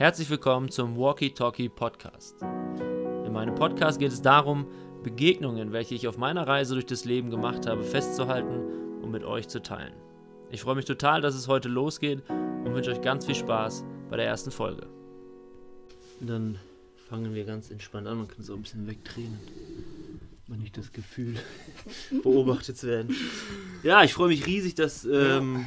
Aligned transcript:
Herzlich 0.00 0.30
willkommen 0.30 0.70
zum 0.70 0.96
Walkie 0.96 1.34
Talkie 1.34 1.68
Podcast. 1.68 2.40
In 2.40 3.34
meinem 3.34 3.54
Podcast 3.54 3.98
geht 3.98 4.12
es 4.12 4.22
darum, 4.22 4.66
Begegnungen, 5.02 5.72
welche 5.72 5.94
ich 5.94 6.08
auf 6.08 6.16
meiner 6.16 6.48
Reise 6.48 6.72
durch 6.72 6.86
das 6.86 7.04
Leben 7.04 7.28
gemacht 7.28 7.66
habe, 7.66 7.82
festzuhalten 7.82 9.02
und 9.02 9.10
mit 9.10 9.24
euch 9.24 9.48
zu 9.48 9.60
teilen. 9.60 9.92
Ich 10.50 10.62
freue 10.62 10.76
mich 10.76 10.86
total, 10.86 11.20
dass 11.20 11.34
es 11.34 11.48
heute 11.48 11.68
losgeht 11.68 12.22
und 12.30 12.74
wünsche 12.74 12.92
euch 12.92 13.02
ganz 13.02 13.26
viel 13.26 13.34
Spaß 13.34 13.84
bei 14.08 14.16
der 14.16 14.24
ersten 14.24 14.50
Folge. 14.50 14.86
Dann 16.20 16.58
fangen 17.10 17.34
wir 17.34 17.44
ganz 17.44 17.70
entspannt 17.70 18.06
an. 18.06 18.16
Man 18.16 18.28
kann 18.28 18.42
so 18.42 18.54
ein 18.54 18.62
bisschen 18.62 18.86
wegdrehen. 18.86 19.38
Man 20.46 20.60
nicht 20.60 20.78
das 20.78 20.92
Gefühl, 20.92 21.36
beobachtet 22.22 22.78
zu 22.78 22.86
werden. 22.86 23.14
Ja, 23.82 24.02
ich 24.02 24.14
freue 24.14 24.28
mich 24.28 24.46
riesig, 24.46 24.76
dass, 24.76 25.04
ähm, 25.04 25.66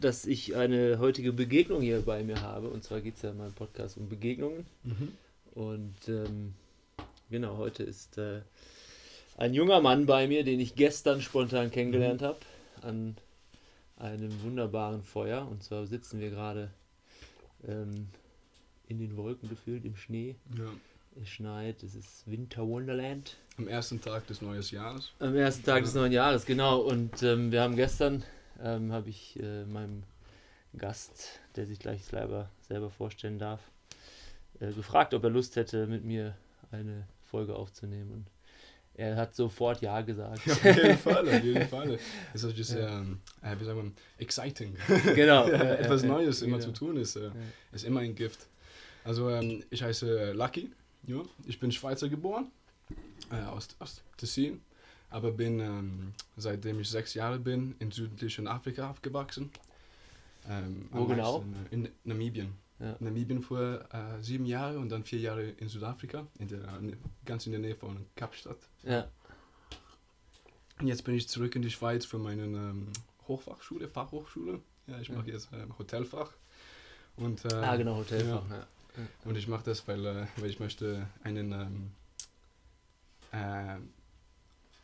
dass 0.00 0.26
ich 0.26 0.56
eine 0.56 0.98
heutige 0.98 1.32
Begegnung 1.32 1.80
hier 1.80 2.02
bei 2.02 2.22
mir 2.22 2.40
habe. 2.42 2.68
Und 2.68 2.84
zwar 2.84 3.00
geht 3.00 3.16
es 3.16 3.22
ja 3.22 3.30
in 3.30 3.38
meinem 3.38 3.52
Podcast 3.52 3.96
um 3.96 4.08
Begegnungen. 4.08 4.66
Und 5.54 6.08
ähm, 6.08 6.54
genau, 7.30 7.56
heute 7.58 7.82
ist 7.82 8.18
äh, 8.18 8.40
ein 9.36 9.54
junger 9.54 9.80
Mann 9.80 10.06
bei 10.06 10.26
mir, 10.26 10.44
den 10.44 10.60
ich 10.60 10.74
gestern 10.74 11.20
spontan 11.20 11.70
kennengelernt 11.70 12.22
habe, 12.22 12.38
an 12.82 13.16
einem 13.96 14.42
wunderbaren 14.42 15.02
Feuer. 15.02 15.46
Und 15.48 15.62
zwar 15.62 15.86
sitzen 15.86 16.20
wir 16.20 16.30
gerade 16.30 16.70
ähm, 17.66 18.08
in 18.88 18.98
den 18.98 19.16
Wolken 19.16 19.48
gefühlt, 19.48 19.84
im 19.84 19.96
Schnee. 19.96 20.36
Ja. 20.56 20.64
Es 21.20 21.28
schneit, 21.28 21.82
es 21.82 21.94
ist 21.94 22.22
Winter 22.26 22.66
Wonderland. 22.66 23.36
Am 23.58 23.66
ersten 23.66 24.00
Tag 24.00 24.26
des 24.28 24.42
neuen 24.42 24.62
Jahres. 24.62 25.10
Am 25.18 25.34
ersten 25.34 25.64
Tag 25.64 25.82
des 25.82 25.94
neuen 25.94 26.12
Jahres, 26.12 26.46
genau. 26.46 26.80
Und 26.80 27.22
ähm, 27.22 27.50
wir 27.50 27.62
haben 27.62 27.76
gestern, 27.76 28.22
ähm, 28.62 28.92
habe 28.92 29.10
ich 29.10 29.38
äh, 29.40 29.64
meinem 29.64 30.02
Gast, 30.76 31.40
der 31.56 31.66
sich 31.66 31.78
gleich 31.78 32.04
selber, 32.04 32.50
selber 32.68 32.90
vorstellen 32.90 33.38
darf, 33.38 33.60
äh, 34.60 34.72
gefragt, 34.72 35.14
ob 35.14 35.24
er 35.24 35.30
Lust 35.30 35.56
hätte, 35.56 35.86
mit 35.86 36.04
mir 36.04 36.36
eine 36.70 37.06
Folge 37.30 37.54
aufzunehmen. 37.56 38.12
Und 38.12 38.26
er 38.94 39.16
hat 39.16 39.34
sofort 39.34 39.80
Ja 39.82 40.00
gesagt. 40.02 40.44
Ja, 40.46 40.52
auf 40.52 40.64
jeden 40.64 40.98
Fall, 40.98 41.28
auf 41.28 41.44
jeden 41.44 41.68
Fall. 41.68 41.94
Es 42.34 42.42
ist 42.42 42.44
natürlich 42.44 42.66
sehr, 42.66 43.06
äh, 43.42 43.58
wie 43.58 43.64
sagt 43.64 43.76
man, 43.76 43.94
exciting. 44.18 44.76
genau. 45.14 45.48
Ja, 45.48 45.54
äh, 45.54 45.78
etwas 45.78 46.02
äh, 46.02 46.06
Neues 46.06 46.42
immer 46.42 46.58
genau. 46.58 46.72
zu 46.72 46.78
tun 46.78 46.96
ist, 46.96 47.16
äh, 47.16 47.30
ist 47.72 47.84
immer 47.84 48.00
ein 48.00 48.14
Gift. 48.14 48.46
Also 49.04 49.30
ähm, 49.30 49.64
ich 49.70 49.82
heiße 49.82 50.32
Lucky, 50.32 50.70
ja. 51.04 51.22
ich 51.46 51.58
bin 51.58 51.72
Schweizer 51.72 52.08
geboren, 52.08 52.50
äh, 53.32 53.42
aus, 53.46 53.68
aus 53.78 54.02
Tessin, 54.18 54.60
aber 55.10 55.32
bin 55.32 55.60
ähm, 55.60 56.12
seitdem 56.36 56.80
ich 56.80 56.88
sechs 56.88 57.14
Jahre 57.14 57.38
bin 57.38 57.74
in 57.78 57.90
südlichen 57.90 58.46
Afrika 58.46 58.90
aufgewachsen. 58.90 59.50
Ähm, 60.48 60.88
Wo 60.90 61.04
genau? 61.04 61.44
äh, 61.70 61.74
In 61.74 61.88
Namibien. 62.04 62.54
Ja. 62.78 62.96
Namibien 62.98 63.42
für 63.42 63.86
äh, 63.92 64.22
sieben 64.22 64.46
Jahre 64.46 64.78
und 64.78 64.88
dann 64.88 65.04
vier 65.04 65.18
Jahre 65.18 65.42
in 65.42 65.68
Südafrika, 65.68 66.26
in 66.38 66.48
der, 66.48 66.60
ganz 67.26 67.44
in 67.44 67.52
der 67.52 67.60
Nähe 67.60 67.74
von 67.76 68.06
Kapstadt. 68.16 68.56
Ja, 68.84 69.06
Und 70.80 70.86
jetzt 70.86 71.04
bin 71.04 71.14
ich 71.14 71.28
zurück 71.28 71.54
in 71.56 71.62
die 71.62 71.70
Schweiz 71.70 72.06
für 72.06 72.18
meine 72.18 72.44
ähm, 72.44 72.88
Hochfachschule, 73.28 73.86
Fachhochschule. 73.88 74.60
Ja, 74.86 74.98
ich 74.98 75.10
mache 75.10 75.30
jetzt 75.30 75.50
ähm, 75.52 75.76
Hotelfach. 75.78 76.32
Und, 77.16 77.44
äh, 77.44 77.54
ah, 77.54 77.76
genau, 77.76 77.96
Hotelfach. 77.96 78.48
Ja. 78.48 78.66
Und 79.24 79.36
ich 79.36 79.46
mache 79.46 79.64
das, 79.64 79.86
weil, 79.86 80.04
äh, 80.06 80.26
weil 80.36 80.48
ich 80.48 80.58
möchte 80.58 81.06
einen, 81.22 81.52
ähm, 81.52 81.90
äh, 83.32 83.76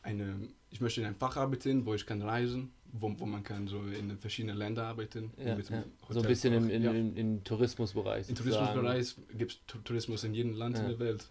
eine, 0.06 0.36
ich 0.70 0.80
möchte 0.80 1.00
in 1.00 1.06
einem 1.06 1.16
Fach 1.16 1.36
arbeiten, 1.36 1.84
wo 1.84 1.94
ich 1.94 2.06
kann 2.06 2.22
reisen, 2.22 2.70
wo, 2.92 3.12
wo 3.18 3.26
man 3.26 3.42
kann 3.42 3.66
so 3.66 3.82
in 3.82 4.16
verschiedenen 4.18 4.56
Ländern 4.56 4.86
arbeiten. 4.86 5.32
Ja, 5.36 5.58
ja. 5.58 5.84
So 6.08 6.20
ein 6.20 6.26
bisschen 6.26 6.54
im, 6.54 6.70
in, 6.70 6.82
ja. 6.82 6.92
in, 6.92 7.16
in 7.16 7.44
Tourismusbereich. 7.44 8.28
Im. 8.28 8.36
Tourismusbereich 8.36 9.16
gibt 9.36 9.52
es 9.52 9.82
Tourismus 9.84 10.24
in 10.24 10.34
jedem 10.34 10.54
Land 10.54 10.78
in 10.78 10.86
der 10.86 10.98
Welt. 10.98 11.26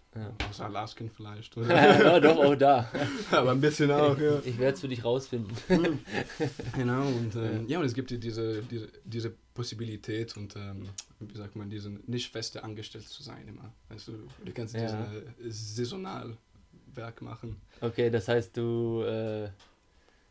Außer 0.48 0.66
Alaskan 0.66 1.10
vielleicht. 1.10 1.56
ja, 1.68 2.20
doch, 2.20 2.36
auch 2.36 2.54
da. 2.54 2.90
Aber 3.30 3.52
ein 3.52 3.60
bisschen 3.60 3.90
auch, 3.90 4.18
ja. 4.18 4.40
Ich 4.44 4.58
werde 4.58 4.74
es 4.74 4.80
für 4.80 4.88
dich 4.88 5.04
rausfinden. 5.04 5.56
Genau, 6.76 7.06
und 7.06 7.34
ähm, 7.36 7.66
ja. 7.66 7.78
und 7.78 7.86
es 7.86 7.94
gibt 7.94 8.10
diese, 8.10 8.62
diese, 8.62 8.88
diese 9.04 9.32
Possibilität 9.54 10.36
und 10.36 10.54
ähm, 10.56 10.88
wie 11.18 11.36
sagt 11.36 11.56
man, 11.56 11.70
diesen 11.70 12.00
nicht 12.06 12.30
feste 12.30 12.62
angestellt 12.62 13.08
zu 13.08 13.22
sein 13.22 13.48
immer. 13.48 13.72
Also 13.88 14.12
du 14.44 14.52
kannst 14.52 14.74
Ja. 14.74 15.08
diese 15.38 15.50
saisonal 15.50 16.36
Werk 16.96 17.22
machen. 17.22 17.56
Okay, 17.80 18.10
das 18.10 18.28
heißt, 18.28 18.56
du, 18.56 19.02
äh, 19.02 19.48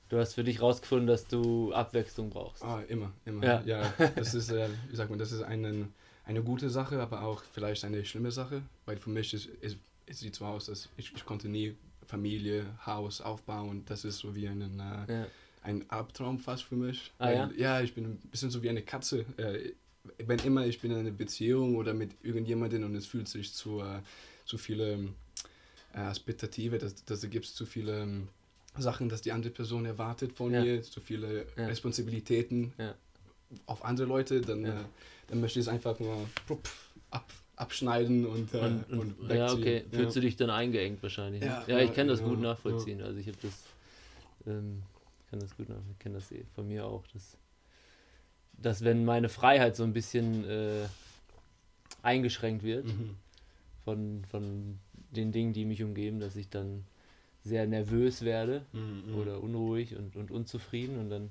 du 0.09 0.17
hast 0.17 0.33
für 0.33 0.43
dich 0.43 0.61
rausgefunden, 0.61 1.07
dass 1.07 1.27
du 1.27 1.73
Abwechslung 1.73 2.29
brauchst. 2.29 2.63
Ah, 2.63 2.81
immer, 2.87 3.11
immer. 3.25 3.43
Ja. 3.43 3.61
Ja, 3.65 3.93
das 4.15 4.33
ist, 4.33 4.51
äh, 4.51 4.67
wie 4.89 4.95
sagt 4.95 5.09
man, 5.09 5.19
das 5.19 5.31
ist 5.31 5.41
eine, 5.43 5.87
eine 6.25 6.43
gute 6.43 6.69
Sache, 6.69 7.01
aber 7.01 7.21
auch 7.23 7.43
vielleicht 7.53 7.85
eine 7.85 8.03
schlimme 8.05 8.31
Sache, 8.31 8.61
weil 8.85 8.97
für 8.97 9.09
mich 9.09 9.33
ist, 9.33 9.45
ist, 9.61 9.77
es 10.05 10.19
sieht 10.19 10.35
so 10.35 10.45
aus, 10.45 10.65
dass 10.65 10.89
ich, 10.97 11.13
ich 11.15 11.25
konnte 11.25 11.47
nie 11.49 11.75
Familie, 12.05 12.65
Haus 12.85 13.21
aufbauen. 13.21 13.83
Das 13.87 14.05
ist 14.05 14.19
so 14.19 14.35
wie 14.35 14.47
einen, 14.47 14.79
äh, 14.79 15.11
Ja. 15.13 15.27
ein 15.63 15.89
Albtraum 15.89 16.37
fast 16.37 16.63
für 16.63 16.75
mich. 16.75 17.11
Ah, 17.17 17.25
weil, 17.27 17.35
ja? 17.35 17.51
ja, 17.57 17.81
ich 17.81 17.93
bin 17.93 18.05
ein 18.05 18.17
bisschen 18.31 18.51
so 18.51 18.61
wie 18.61 18.69
eine 18.69 18.81
Katze. 18.83 19.25
Äh, 19.37 19.71
wenn 20.23 20.39
immer 20.39 20.65
ich 20.67 20.79
bin 20.79 20.91
in 20.91 20.99
einer 20.99 21.11
Beziehung 21.11 21.75
oder 21.75 21.93
mit 21.93 22.11
irgendjemandem 22.21 22.83
und 22.83 22.95
es 22.95 23.07
fühlt 23.07 23.27
sich 23.27 23.53
zu, 23.53 23.81
äh, 23.81 24.01
zu 24.45 24.57
viele 24.59 24.99
äh, 25.95 25.99
Aspektative, 25.99 26.77
dass, 26.77 27.03
dass 27.05 27.21
da 27.21 27.27
gibt 27.27 27.45
es 27.45 27.55
zu 27.55 27.65
viele 27.65 28.01
ähm, 28.03 28.27
Sachen, 28.77 29.07
dass 29.09 29.21
die 29.21 29.31
andere 29.31 29.51
Person 29.53 29.85
erwartet 29.85 30.33
von 30.33 30.51
Ja. 30.53 30.61
mir, 30.61 30.83
zu 30.83 30.99
viele 31.01 31.45
Ja. 31.55 31.67
Responsabilitäten 31.67 32.73
Ja. 32.77 32.95
auf 33.65 33.85
andere 33.85 34.07
Leute, 34.07 34.41
dann, 34.41 34.65
äh, 34.65 34.73
dann 35.27 35.39
möchte 35.41 35.59
ich 35.59 35.65
es 35.65 35.69
einfach 35.71 35.99
nur 35.99 36.29
ab, 37.11 37.25
abschneiden 37.55 38.25
und, 38.25 38.53
äh, 38.53 38.57
Und, 38.59 38.83
und, 38.91 39.19
und, 39.19 39.29
ja, 39.31 39.53
okay. 39.53 39.85
Fühlst 39.91 40.15
du 40.15 40.19
dich 40.19 40.35
dann 40.35 40.49
eingeengt 40.49 41.01
wahrscheinlich? 41.01 41.41
ne? 41.41 41.63
Ja, 41.67 41.79
ich 41.79 41.93
kann 41.93 42.07
das 42.07 42.21
gut 42.21 42.39
nachvollziehen. 42.39 43.01
Also 43.01 43.19
ich 43.19 43.27
habe 43.27 43.37
das, 43.41 43.53
ähm, 44.45 44.81
kann 45.29 45.39
das 45.39 45.55
gut 45.55 45.69
nachvollziehen. 45.69 45.93
Ich 45.93 45.99
kenne 45.99 46.15
das 46.15 46.31
eh 46.31 46.43
von 46.53 46.67
mir 46.67 46.85
auch. 46.85 47.05
Dass, 47.13 47.37
dass 48.57 48.83
wenn 48.83 49.05
meine 49.05 49.29
Freiheit 49.29 49.75
so 49.77 49.83
ein 49.83 49.93
bisschen 49.93 50.43
äh, 50.43 50.87
eingeschränkt 52.01 52.63
wird 52.63 52.85
Mhm. 52.85 53.15
von, 53.83 54.25
von 54.29 54.79
den 55.17 55.31
Dingen, 55.31 55.53
die 55.53 55.65
mich 55.65 55.81
umgeben, 55.83 56.19
dass 56.19 56.35
ich 56.35 56.49
dann 56.49 56.83
sehr 57.43 57.67
nervös 57.67 58.23
werde 58.23 58.65
Mhm. 58.73 59.15
oder 59.15 59.41
unruhig 59.41 59.95
und, 59.95 60.15
und 60.15 60.31
unzufrieden 60.31 60.97
und 60.99 61.09
dann 61.09 61.29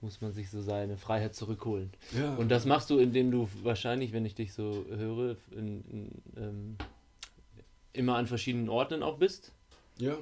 muss 0.00 0.20
man 0.22 0.32
sich 0.32 0.48
so 0.48 0.62
seine 0.62 0.96
Freiheit 0.96 1.34
zurückholen. 1.34 1.90
ja. 2.18 2.34
Und 2.36 2.48
das 2.50 2.64
machst 2.64 2.88
du, 2.88 2.98
indem 2.98 3.30
du 3.30 3.48
wahrscheinlich, 3.62 4.12
wenn 4.14 4.24
ich 4.24 4.34
dich 4.34 4.54
so 4.54 4.84
höre, 4.88 5.36
in, 5.50 5.84
in, 5.90 6.08
ähm, 6.36 6.76
immer 7.92 8.16
an 8.16 8.26
verschiedenen 8.26 8.68
Orten 8.70 9.02
auch 9.02 9.18
bist. 9.18 9.52
ja, 9.98 10.16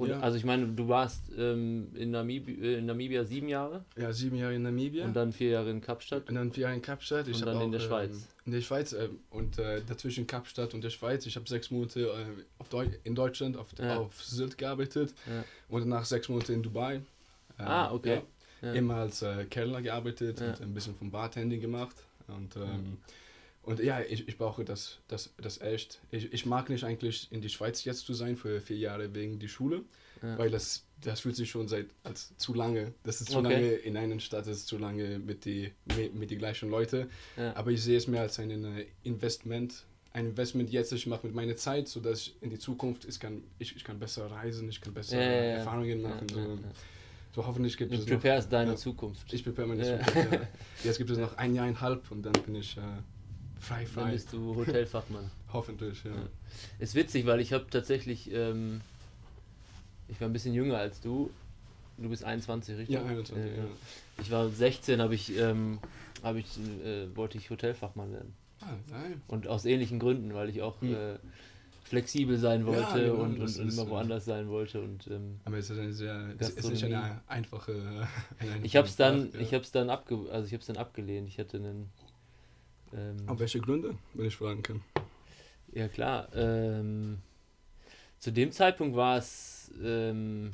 Und, 0.00 0.08
Ja. 0.08 0.20
Also 0.20 0.38
ich 0.38 0.44
meine, 0.44 0.66
du 0.66 0.88
warst 0.88 1.24
ähm, 1.36 1.88
in, 1.94 2.10
Namibi 2.10 2.52
äh, 2.54 2.78
in 2.78 2.86
Namibia 2.86 3.24
sieben 3.24 3.48
Jahre 3.48 3.84
ja, 3.96 4.12
sieben 4.12 4.36
Jahre 4.36 4.54
in 4.54 4.62
Namibia. 4.62 5.04
und 5.04 5.14
dann 5.14 5.32
vier 5.32 5.50
Jahre 5.50 5.70
in 5.70 5.80
Kapstadt. 5.80 6.28
Und 6.28 6.34
dann 6.36 6.50
vier 6.52 6.62
Jahre 6.62 6.74
in 6.74 6.82
Kapstadt. 6.82 7.28
Ich 7.28 7.36
Und 7.36 7.46
dann 7.46 7.56
auch, 7.58 7.64
in 7.64 7.72
der 7.72 7.80
ähm, 7.82 7.86
Schweiz. 7.86 8.28
In 8.46 8.52
der 8.52 8.60
Schweiz 8.62 8.92
äh, 8.94 9.08
und 9.30 9.58
äh, 9.58 9.82
dazwischen 9.86 10.26
Kapstadt 10.26 10.72
und 10.74 10.82
der 10.82 10.90
Schweiz. 10.90 11.26
Ich 11.26 11.36
habe 11.36 11.46
sechs 11.48 11.70
Monate 11.70 12.00
äh, 12.08 12.64
Deu 12.70 12.86
in 13.04 13.14
Deutschland 13.14 13.56
auf, 13.56 13.68
Ja. 13.78 13.98
auf 13.98 14.22
Sylt 14.24 14.56
gearbeitet 14.56 15.12
Ja. 15.26 15.44
und 15.68 15.82
danach 15.82 16.04
sechs 16.06 16.28
Monate 16.28 16.52
in 16.54 16.62
Dubai. 16.62 16.96
Äh, 17.58 17.62
Ah, 17.62 17.92
okay. 17.92 18.22
Immer 18.62 18.96
als 18.96 19.22
äh, 19.22 19.44
Kellner 19.46 19.80
gearbeitet 19.82 20.40
und 20.40 20.60
ein 20.60 20.72
bisschen 20.74 20.94
vom 20.94 21.10
Bartending 21.10 21.60
gemacht. 21.60 21.96
Und, 22.28 22.56
ähm, 22.56 22.98
und 23.62 23.78
ja, 23.80 24.00
ich, 24.00 24.26
ich 24.28 24.38
brauche 24.38 24.64
das, 24.64 24.98
das, 25.08 25.30
das 25.36 25.60
echt. 25.60 26.00
Ich, 26.10 26.32
ich 26.32 26.46
mag 26.46 26.68
nicht 26.70 26.84
eigentlich 26.84 27.28
in 27.30 27.40
die 27.40 27.48
Schweiz 27.50 27.84
jetzt 27.84 28.06
zu 28.06 28.14
sein 28.14 28.36
für 28.36 28.60
vier 28.60 28.78
Jahre 28.78 29.14
wegen 29.14 29.38
die 29.38 29.48
Schule, 29.48 29.82
Ja. 30.22 30.36
weil 30.38 30.50
das, 30.50 30.84
das 31.02 31.20
fühlt 31.20 31.36
sich 31.36 31.50
schon 31.50 31.68
seit 31.68 31.86
als 32.02 32.34
zu 32.36 32.54
lange. 32.54 32.92
Das 33.04 33.20
ist 33.20 33.30
zu 33.30 33.38
Okay. 33.38 33.52
lange 33.52 33.70
in 33.72 33.96
einer 33.96 34.18
Stadt, 34.20 34.46
das 34.46 34.58
ist 34.58 34.66
zu 34.66 34.78
lange 34.78 35.18
mit 35.18 35.44
die 35.44 35.72
mit, 35.96 36.14
mit 36.14 36.30
die 36.30 36.36
gleichen 36.38 36.70
Leute. 36.70 37.08
Ja. 37.36 37.54
Aber 37.56 37.70
ich 37.70 37.82
sehe 37.82 37.96
es 37.98 38.06
mehr 38.06 38.22
als 38.22 38.38
ein 38.38 38.50
Investment. 39.02 39.84
Ein 40.12 40.26
Investment 40.26 40.70
jetzt, 40.70 40.92
ich 40.92 41.06
mache 41.06 41.24
mit 41.26 41.36
meiner 41.36 41.54
Zeit, 41.56 41.86
sodass 41.86 42.20
ich 42.22 42.36
in 42.42 42.50
die 42.50 42.58
Zukunft 42.58 43.04
ich 43.04 43.20
kann, 43.20 43.44
ich, 43.58 43.76
ich 43.76 43.84
kann 43.84 43.98
besser 43.98 44.28
reisen, 44.30 44.68
ich 44.68 44.80
kann 44.80 44.92
bessere 44.92 45.20
Ja. 45.20 45.26
Erfahrungen 45.58 46.02
machen. 46.02 46.26
So. 46.28 46.58
so 47.36 47.46
hoffentlich 47.46 47.76
gibt 47.76 47.92
Du 47.92 47.96
es 47.98 48.06
preparest 48.06 48.52
deine 48.52 48.72
ja. 48.72 48.76
Zukunft. 48.76 49.32
ich 49.32 49.44
prepare 49.44 49.68
meine. 49.68 49.84
Zukunft. 49.84 50.32
Ja. 50.32 50.48
Jetzt 50.84 50.98
gibt 50.98 51.10
es 51.10 51.18
noch 51.18 51.36
ein 51.36 51.54
Jahr, 51.54 51.64
eineinhalb 51.66 52.10
und 52.10 52.22
dann 52.22 52.32
bin 52.44 52.56
ich 52.56 52.76
äh, 52.76 52.80
frei, 53.60 53.84
Dann 53.84 53.86
frei. 53.86 54.12
bist 54.12 54.32
du 54.32 54.54
Hotelfachmann. 54.56 55.30
Hoffentlich, 55.52 56.02
ja. 56.04 56.10
Ja. 56.12 56.28
Ist 56.78 56.94
witzig, 56.94 57.26
weil 57.26 57.40
ich 57.40 57.52
habe 57.52 57.66
tatsächlich, 57.70 58.32
ähm, 58.32 58.80
ich 60.08 60.20
war 60.20 60.28
ein 60.28 60.32
bisschen 60.32 60.54
jünger 60.54 60.78
als 60.78 61.00
du. 61.00 61.30
Du 61.98 62.08
bist 62.08 62.24
21, 62.24 62.76
richtig? 62.78 62.94
Ja, 62.94 63.04
21, 63.04 63.36
Äh, 63.36 63.56
ja. 63.58 63.64
Ich 64.20 64.30
war 64.30 64.48
16, 64.48 65.00
habe 65.00 65.14
ich, 65.14 65.36
ähm, 65.36 65.78
hab 66.22 66.36
ich 66.36 66.46
äh, 66.84 67.14
wollte 67.14 67.38
ich 67.38 67.50
Hotelfachmann 67.50 68.12
werden. 68.12 68.34
Ah, 68.62 68.74
nein. 68.90 69.20
Und 69.28 69.46
aus 69.46 69.64
ähnlichen 69.64 69.98
Gründen, 69.98 70.34
weil 70.34 70.48
ich 70.48 70.62
auch 70.62 70.80
Hm. 70.80 70.94
äh, 70.94 71.18
flexibel 71.84 72.38
sein 72.38 72.66
wollte 72.66 72.80
Ja, 72.82 72.96
genau, 72.96 73.14
und, 73.14 73.40
und, 73.40 73.42
ist, 73.42 73.58
immer 73.58 73.88
woanders 73.88 74.24
sein 74.24 74.48
wollte. 74.48 74.80
Und 74.80 75.08
ähm, 75.08 75.40
Aber 75.44 75.58
es 75.58 75.70
ist 75.70 75.78
eine 75.78 75.92
sehr, 75.92 76.34
es 76.38 76.50
ist 76.50 76.70
nicht 76.70 76.84
eine 76.84 77.20
einfache. 77.26 78.06
Eine 78.38 78.64
ich 78.64 78.76
habe 78.76 78.86
es 78.86 78.96
dann, 78.96 79.30
ja. 79.32 79.40
ich 79.40 79.70
dann 79.72 79.90
abge, 79.90 80.18
also 80.30 80.54
ich 80.54 80.64
dann 80.66 80.76
abgelehnt. 80.76 81.26
Ich 81.28 81.38
hatte 81.38 81.56
einen 81.56 81.90
Ähm, 82.94 83.28
Auf 83.28 83.38
welche 83.38 83.60
Gründe, 83.60 83.96
wenn 84.14 84.26
ich 84.26 84.36
fragen 84.36 84.62
kann? 84.62 84.82
Ja, 85.72 85.88
klar. 85.88 86.28
Ähm, 86.34 87.18
zu 88.18 88.32
dem 88.32 88.52
Zeitpunkt 88.52 88.96
war 88.96 89.18
es. 89.18 89.70
Ähm, 89.82 90.52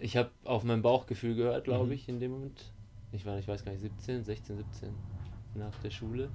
ich 0.00 0.16
habe 0.16 0.30
auf 0.44 0.64
mein 0.64 0.82
Bauchgefühl 0.82 1.34
gehört, 1.34 1.64
glaube 1.64 1.86
mhm. 1.86 1.92
ich, 1.92 2.08
in 2.08 2.20
dem 2.20 2.32
Moment. 2.32 2.64
Ich 3.12 3.24
war, 3.26 3.38
ich 3.38 3.48
weiß 3.48 3.64
gar 3.64 3.72
nicht, 3.72 3.80
17, 3.80 4.22
16, 4.22 4.56
17 4.58 4.90
nach 5.54 5.74
der 5.82 5.90
Schule. 5.90 6.28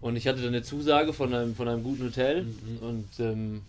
Und 0.00 0.16
ich 0.16 0.26
hatte 0.26 0.38
dann 0.38 0.48
eine 0.48 0.62
Zusage 0.62 1.12
von 1.12 1.32
einem, 1.32 1.54
von 1.54 1.68
einem 1.68 1.82
guten 1.82 2.04
Hotel 2.04 2.44
mhm. 2.44 2.78
und, 2.80 3.20
ähm, 3.20 3.62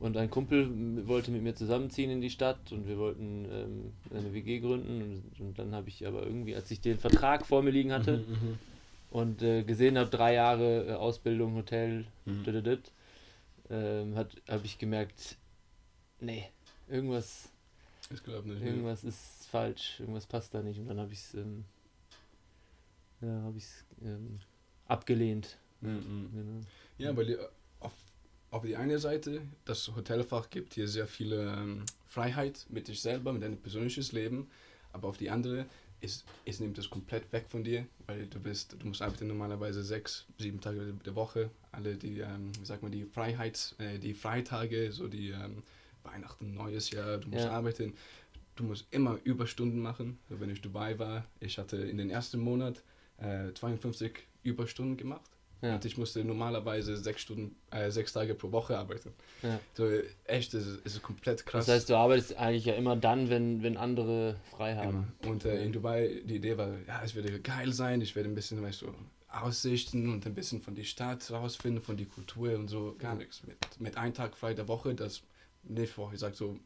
und 0.00 0.16
ein 0.16 0.30
Kumpel 0.30 1.06
wollte 1.08 1.30
mit 1.30 1.42
mir 1.42 1.54
zusammenziehen 1.54 2.10
in 2.10 2.20
die 2.20 2.30
Stadt 2.30 2.70
und 2.70 2.86
wir 2.86 2.98
wollten 2.98 3.46
ähm, 3.50 3.92
eine 4.16 4.32
WG 4.32 4.60
gründen. 4.60 5.02
Und, 5.02 5.40
und 5.40 5.58
dann 5.58 5.74
habe 5.74 5.88
ich 5.88 6.06
aber 6.06 6.22
irgendwie, 6.22 6.54
als 6.54 6.70
ich 6.70 6.80
den 6.80 6.98
Vertrag 6.98 7.44
vor 7.44 7.62
mir 7.62 7.70
liegen 7.70 7.92
hatte 7.92 8.18
mhm, 8.18 8.32
mhm. 8.32 8.58
und 9.10 9.42
äh, 9.42 9.64
gesehen 9.64 9.98
habe, 9.98 10.08
drei 10.08 10.34
Jahre 10.34 10.86
äh, 10.86 10.92
Ausbildung, 10.92 11.56
Hotel, 11.56 12.04
mhm. 12.26 12.44
ähm, 13.70 14.16
habe 14.16 14.64
ich 14.64 14.78
gemerkt, 14.78 15.36
nee, 16.20 16.44
irgendwas 16.88 17.50
ich 18.10 18.22
nicht. 18.22 18.62
Irgendwas 18.62 19.02
ja. 19.02 19.08
ist 19.10 19.46
falsch, 19.50 20.00
irgendwas 20.00 20.26
passt 20.26 20.54
da 20.54 20.62
nicht. 20.62 20.78
Und 20.78 20.88
dann 20.88 20.98
habe 20.98 21.12
ich 21.12 21.18
es 21.18 21.34
ähm, 21.34 21.64
ja, 23.20 23.42
hab 23.42 23.54
ähm, 24.02 24.38
abgelehnt. 24.86 25.58
Mhm. 25.80 26.30
Genau. 26.32 26.60
Ja, 26.98 27.16
weil 27.16 27.48
auf, 28.50 28.62
die 28.64 28.76
eine 28.76 28.98
Seite, 28.98 29.42
das 29.64 29.90
Hotelfach 29.94 30.50
gibt 30.50 30.74
hier 30.74 30.88
sehr 30.88 31.06
viel 31.06 31.32
ähm, 31.32 31.84
Freiheit 32.06 32.66
mit 32.68 32.88
dich 32.88 33.00
selber, 33.00 33.32
mit 33.32 33.42
deinem 33.42 33.58
persönliches 33.58 34.12
Leben. 34.12 34.48
Aber 34.92 35.08
auf 35.08 35.18
die 35.18 35.30
andere, 35.30 35.66
es, 36.00 36.24
es 36.44 36.60
nimmt 36.60 36.78
das 36.78 36.88
komplett 36.88 37.30
weg 37.32 37.46
von 37.48 37.62
dir, 37.62 37.86
weil 38.06 38.26
du 38.26 38.40
bist, 38.40 38.76
du 38.78 38.86
musst 38.86 39.02
arbeiten 39.02 39.26
normalerweise 39.26 39.82
sechs, 39.82 40.26
sieben 40.38 40.60
Tage 40.60 40.94
der 41.04 41.14
Woche. 41.14 41.50
Alle 41.72 41.96
die, 41.96 42.20
ähm, 42.20 42.52
wie 42.58 42.64
sagt 42.64 42.82
man, 42.82 42.92
die 42.92 43.04
Freiheit, 43.04 43.74
äh, 43.78 43.98
die 43.98 44.14
Freitage, 44.14 44.92
so 44.92 45.08
die 45.08 45.30
ähm, 45.30 45.62
Weihnachten, 46.02 46.54
neues 46.54 46.90
Jahr, 46.90 47.18
du 47.18 47.28
musst 47.28 47.44
ja. 47.44 47.50
arbeiten. 47.50 47.94
Du 48.56 48.64
musst 48.64 48.86
immer 48.90 49.18
Überstunden 49.22 49.80
machen. 49.80 50.18
Wenn 50.28 50.50
ich 50.50 50.60
Dubai 50.60 50.98
war, 50.98 51.24
ich 51.38 51.58
hatte 51.58 51.76
in 51.76 51.96
den 51.96 52.10
ersten 52.10 52.40
Monat 52.40 52.82
äh, 53.18 53.52
52 53.52 54.26
Überstunden 54.42 54.96
gemacht. 54.96 55.30
Ja. 55.60 55.74
Und 55.74 55.84
ich 55.84 55.98
musste 55.98 56.24
normalerweise 56.24 56.96
sechs 56.96 57.22
Stunden, 57.22 57.56
äh, 57.70 57.90
sechs 57.90 58.12
Tage 58.12 58.34
pro 58.34 58.52
Woche 58.52 58.78
arbeiten. 58.78 59.12
Ja. 59.42 59.58
So 59.74 59.88
echt, 60.24 60.54
es 60.54 60.66
ist, 60.66 60.86
ist 60.86 61.02
komplett 61.02 61.44
krass. 61.44 61.66
Das 61.66 61.74
heißt, 61.74 61.90
du 61.90 61.96
arbeitest 61.96 62.36
eigentlich 62.36 62.64
ja 62.64 62.74
immer 62.74 62.96
dann, 62.96 63.28
wenn, 63.28 63.62
wenn 63.62 63.76
andere 63.76 64.36
frei 64.50 64.76
haben. 64.76 65.14
Immer. 65.20 65.32
Und 65.32 65.44
äh, 65.44 65.62
in 65.64 65.72
Dubai, 65.72 66.22
die 66.24 66.36
Idee 66.36 66.56
war, 66.56 66.68
ja, 66.86 67.02
es 67.04 67.14
würde 67.14 67.40
geil 67.40 67.72
sein, 67.72 68.00
ich 68.00 68.14
werde 68.14 68.28
ein 68.28 68.34
bisschen, 68.34 68.62
weißt 68.62 68.82
du, 68.82 68.94
Aussichten 69.28 70.12
und 70.12 70.26
ein 70.26 70.34
bisschen 70.34 70.60
von 70.60 70.74
der 70.74 70.84
Stadt 70.84 71.30
rausfinden, 71.30 71.82
von 71.82 71.96
der 71.96 72.06
Kultur 72.06 72.54
und 72.54 72.68
so, 72.68 72.94
gar 72.98 73.14
nichts. 73.14 73.42
Mit, 73.46 73.58
mit 73.78 73.96
einem 73.96 74.14
Tag 74.14 74.36
frei 74.36 74.54
der 74.54 74.68
Woche, 74.68 74.94
das 74.94 75.22
nicht 75.64 75.92
vor, 75.92 76.12
ich 76.12 76.20
sag 76.20 76.34
so 76.34 76.58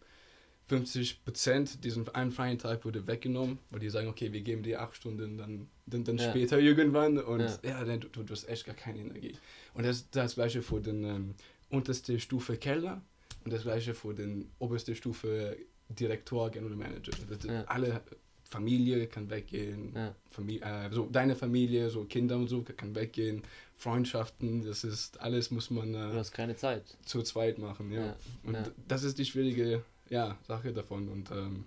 50 0.72 1.24
Prozent 1.26 1.84
diesen 1.84 2.08
einen 2.14 2.30
freien 2.30 2.56
Tag 2.56 2.86
wurde 2.86 3.06
weggenommen, 3.06 3.58
weil 3.68 3.80
die 3.80 3.90
sagen, 3.90 4.08
okay, 4.08 4.32
wir 4.32 4.40
geben 4.40 4.62
dir 4.62 4.80
acht 4.80 4.96
Stunden 4.96 5.36
dann, 5.36 5.68
dann, 5.84 6.04
dann 6.04 6.16
ja. 6.16 6.30
später 6.30 6.58
irgendwann 6.58 7.18
und 7.18 7.40
ja, 7.40 7.58
ja 7.62 7.84
dann, 7.84 8.00
du, 8.00 8.08
du 8.08 8.32
hast 8.32 8.48
echt 8.48 8.64
gar 8.64 8.74
keine 8.74 9.00
Energie. 9.00 9.36
Und 9.74 9.84
das 9.84 9.96
ist 9.96 10.16
das 10.16 10.36
gleiche 10.36 10.62
für 10.62 10.80
den 10.80 11.04
ähm, 11.04 11.34
unterste 11.68 12.18
Stufe 12.18 12.56
Keller 12.56 13.02
und 13.44 13.52
das 13.52 13.64
gleiche 13.64 13.92
für 13.92 14.14
den 14.14 14.50
oberste 14.60 14.94
Stufe 14.94 15.58
Direktor, 15.90 16.50
General 16.50 16.74
Manager. 16.74 17.12
Das, 17.28 17.44
ja. 17.44 17.64
Alle 17.64 18.00
Familie 18.44 19.06
kann 19.08 19.28
weggehen, 19.28 19.92
ja. 19.94 20.14
Familie, 20.30 20.62
äh, 20.64 20.90
so 20.90 21.06
deine 21.12 21.36
Familie, 21.36 21.90
so 21.90 22.04
Kinder 22.04 22.36
und 22.36 22.48
so 22.48 22.62
kann 22.62 22.94
weggehen, 22.94 23.42
Freundschaften, 23.76 24.64
das 24.64 24.84
ist 24.84 25.20
alles 25.20 25.50
muss 25.50 25.68
man. 25.68 25.92
Äh, 25.92 26.12
du 26.12 26.14
hast 26.14 26.32
keine 26.32 26.56
Zeit. 26.56 26.96
Zu 27.04 27.22
zweit 27.22 27.58
machen, 27.58 27.92
ja. 27.92 28.06
ja. 28.06 28.16
Und 28.44 28.72
das 28.88 29.04
ist 29.04 29.18
die 29.18 29.26
schwierige 29.26 29.84
ja, 30.12 30.36
Sache 30.46 30.72
davon 30.72 31.08
und 31.08 31.30
ähm, 31.30 31.64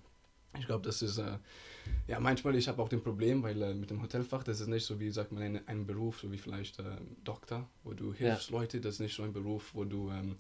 ich 0.58 0.68
glaube, 0.68 0.86
das 0.86 1.02
ist 1.02 1.18
äh, 1.18 1.38
ja 2.08 2.20
manchmal 2.20 2.56
ich 2.56 2.68
habe 2.68 2.82
auch 2.82 2.90
den 2.90 3.02
Problem, 3.02 3.42
weil 3.42 3.60
äh, 3.62 3.74
mit 3.74 3.90
dem 3.90 4.02
Hotelfach 4.02 4.44
das 4.44 4.62
ist 4.62 4.68
nicht 4.68 4.86
so 4.86 5.00
wie 5.00 5.10
sagt 5.10 5.32
man 5.32 5.44
ein, 5.44 5.68
ein 5.68 5.86
Beruf, 5.86 6.20
so 6.20 6.32
wie 6.32 6.38
vielleicht 6.38 6.80
äh, 6.80 6.84
Doktor, 7.24 7.68
wo 7.84 7.94
du 7.94 8.14
hilfst 8.14 8.52
Leute, 8.52 8.80
das 8.80 8.96
ist 8.96 9.00
nicht 9.00 9.16
so 9.16 9.24
ein 9.24 9.34
Beruf, 9.34 9.72
wo 9.74 9.84
du 9.84 10.12
ähm, 10.12 10.36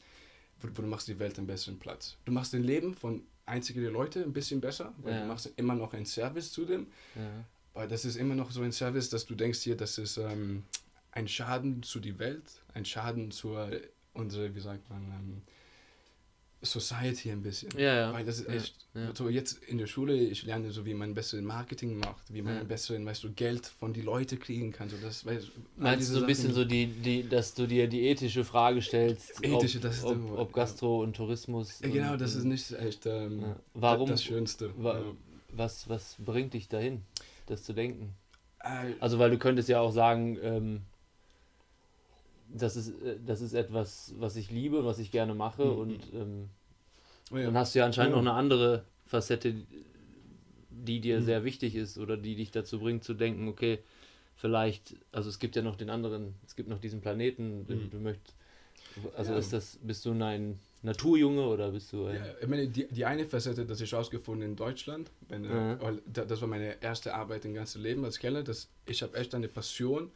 wo, 0.61 0.67
wo, 0.67 0.81
du 0.83 0.87
machst 0.87 1.07
die 1.07 1.17
Welt 1.19 1.37
einen 1.37 1.47
besseren 1.47 1.79
Platz. 1.79 2.15
Du 2.25 2.31
machst 2.31 2.53
dein 2.53 2.63
Leben 2.63 2.93
von 2.93 3.23
einzige 3.47 3.89
Leute 3.89 4.23
ein 4.23 4.33
bisschen 4.33 4.61
besser, 4.61 4.93
weil 4.99 5.13
ja. 5.13 5.21
du 5.21 5.27
machst 5.27 5.51
immer 5.57 5.75
noch 5.75 5.93
einen 5.93 6.05
Service 6.05 6.51
zu 6.51 6.65
dem. 6.65 6.87
Ja. 7.15 7.43
Aber 7.73 7.87
das 7.87 8.05
ist 8.05 8.15
immer 8.15 8.35
noch 8.35 8.51
so 8.51 8.61
ein 8.61 8.71
Service, 8.71 9.09
dass 9.09 9.25
du 9.25 9.35
denkst 9.35 9.59
hier, 9.61 9.75
das 9.75 9.97
ist 9.97 10.17
ähm, 10.17 10.63
ein 11.11 11.27
Schaden 11.27 11.83
zu 11.83 11.99
die 11.99 12.17
Welt, 12.19 12.61
ein 12.73 12.85
Schaden 12.85 13.31
zu 13.31 13.57
unsere, 14.13 14.55
wie 14.55 14.61
sagt 14.61 14.89
man, 14.89 15.03
ähm, 15.03 15.41
Society 16.61 17.31
ein 17.31 17.41
bisschen. 17.41 17.69
Ja, 17.77 17.95
ja. 17.95 18.13
Weil 18.13 18.25
das 18.25 18.39
ist 18.39 18.49
echt, 18.49 18.75
ja, 18.93 19.13
so 19.13 19.29
jetzt 19.29 19.63
in 19.65 19.77
der 19.77 19.87
Schule, 19.87 20.15
ich 20.15 20.43
lerne 20.43 20.71
so, 20.71 20.85
wie 20.85 20.93
man 20.93 21.13
besser 21.13 21.41
Marketing 21.41 21.99
macht, 21.99 22.33
wie 22.33 22.41
man 22.41 22.55
ja. 22.55 22.63
besser, 22.63 23.03
weißt 23.03 23.23
du, 23.23 23.33
Geld 23.33 23.65
von 23.65 23.93
die 23.93 24.01
Leute 24.01 24.37
kriegen 24.37 24.71
kann. 24.71 24.89
So, 24.89 24.97
das, 25.01 25.25
weißt, 25.25 25.51
Meinst 25.77 26.09
du 26.09 26.13
so 26.15 26.19
ein 26.21 26.27
bisschen 26.27 26.53
so, 26.53 26.65
die, 26.65 26.87
die, 26.87 27.27
dass 27.27 27.53
du 27.53 27.67
dir 27.67 27.87
die 27.87 28.07
ethische 28.07 28.43
Frage 28.43 28.81
stellst, 28.81 29.31
ethische, 29.43 29.77
ob, 29.77 29.83
das 29.83 29.97
ist 29.97 30.05
ob, 30.05 30.37
ob 30.37 30.53
Gastro 30.53 31.03
und 31.03 31.15
Tourismus. 31.15 31.79
Ja, 31.81 31.89
genau, 31.89 32.13
und, 32.13 32.21
das 32.21 32.35
ist 32.35 32.45
nicht 32.45 32.71
echt 32.71 33.05
ähm, 33.05 33.55
Warum, 33.73 34.09
das 34.09 34.23
Schönste. 34.23 34.71
Wa 34.77 35.03
was, 35.51 35.87
was 35.87 36.17
bringt 36.19 36.53
dich 36.53 36.67
dahin, 36.67 37.03
das 37.45 37.63
zu 37.63 37.73
denken? 37.73 38.13
Äh, 38.59 38.93
also, 38.99 39.19
weil 39.19 39.29
du 39.29 39.37
könntest 39.37 39.69
ja 39.69 39.79
auch 39.79 39.91
sagen, 39.91 40.37
ähm, 40.41 40.81
das 42.57 42.75
ist, 42.75 42.89
äh, 43.01 43.17
das 43.25 43.41
ist 43.41 43.53
etwas, 43.53 44.13
was 44.17 44.35
ich 44.35 44.51
liebe 44.51 44.79
und 44.79 44.85
was 44.85 44.99
ich 44.99 45.11
gerne 45.11 45.33
mache. 45.33 45.65
Mhm. 45.65 45.77
Und 45.77 46.13
ähm, 46.13 46.49
oh 47.31 47.37
ja. 47.37 47.45
dann 47.45 47.57
hast 47.57 47.75
du 47.75 47.79
ja 47.79 47.85
anscheinend 47.85 48.15
ja. 48.15 48.21
noch 48.21 48.31
eine 48.31 48.37
andere 48.37 48.85
Facette, 49.05 49.55
die 50.69 50.99
dir 50.99 51.19
mhm. 51.19 51.25
sehr 51.25 51.43
wichtig 51.43 51.75
ist 51.75 51.97
oder 51.97 52.17
die 52.17 52.35
dich 52.35 52.51
dazu 52.51 52.79
bringt 52.79 53.03
zu 53.03 53.13
denken, 53.13 53.47
okay, 53.47 53.79
vielleicht, 54.35 54.95
also 55.11 55.29
es 55.29 55.39
gibt 55.39 55.55
ja 55.55 55.61
noch 55.61 55.75
den 55.75 55.89
anderen, 55.89 56.35
es 56.45 56.55
gibt 56.55 56.69
noch 56.69 56.79
diesen 56.79 57.01
Planeten, 57.01 57.65
mhm. 57.67 57.89
du 57.89 57.99
möchtest, 57.99 58.35
also 59.15 59.33
ja. 59.33 59.39
ist 59.39 59.53
das, 59.53 59.79
bist 59.81 60.05
du 60.05 60.11
ein 60.11 60.59
Naturjunge 60.81 61.47
oder 61.47 61.71
bist 61.71 61.91
du 61.91 62.05
ein... 62.05 62.15
Ja, 62.15 62.25
ich 62.41 62.47
meine, 62.47 62.67
die, 62.67 62.87
die 62.87 63.05
eine 63.05 63.25
Facette, 63.25 63.65
das 63.65 63.81
ich 63.81 63.93
rausgefunden 63.93 64.49
in 64.49 64.55
Deutschland, 64.55 65.11
meine, 65.29 65.79
mhm. 65.81 66.01
das 66.13 66.41
war 66.41 66.47
meine 66.47 66.81
erste 66.81 67.13
Arbeit 67.13 67.45
im 67.45 67.53
ganzen 67.53 67.81
Leben 67.81 68.05
als 68.05 68.19
Keller, 68.19 68.43
dass 68.43 68.69
ich 68.85 69.01
habe 69.01 69.17
echt 69.17 69.33
eine 69.33 69.47
Passion 69.47 70.11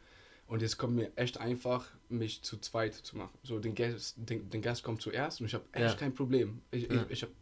und 0.50 0.62
jetzt 0.62 0.78
kommt 0.78 0.96
mir 0.96 1.12
echt 1.14 1.38
einfach, 1.38 1.88
mich 2.08 2.42
zu 2.42 2.58
zweit 2.58 2.92
zu 2.92 3.16
machen. 3.16 3.38
So, 3.44 3.60
den 3.60 3.76
Gast, 3.76 4.16
den, 4.18 4.50
den 4.50 4.60
Gast 4.60 4.82
kommt 4.82 5.00
zuerst 5.00 5.40
und 5.40 5.46
ich 5.46 5.54
habe 5.54 5.64
echt 5.70 5.92
ja. 5.92 5.94
kein 5.94 6.12
Problem. 6.12 6.60
Ich, 6.72 6.90
ja. 6.90 7.04
ich, 7.04 7.10
ich 7.10 7.22
habe 7.22 7.32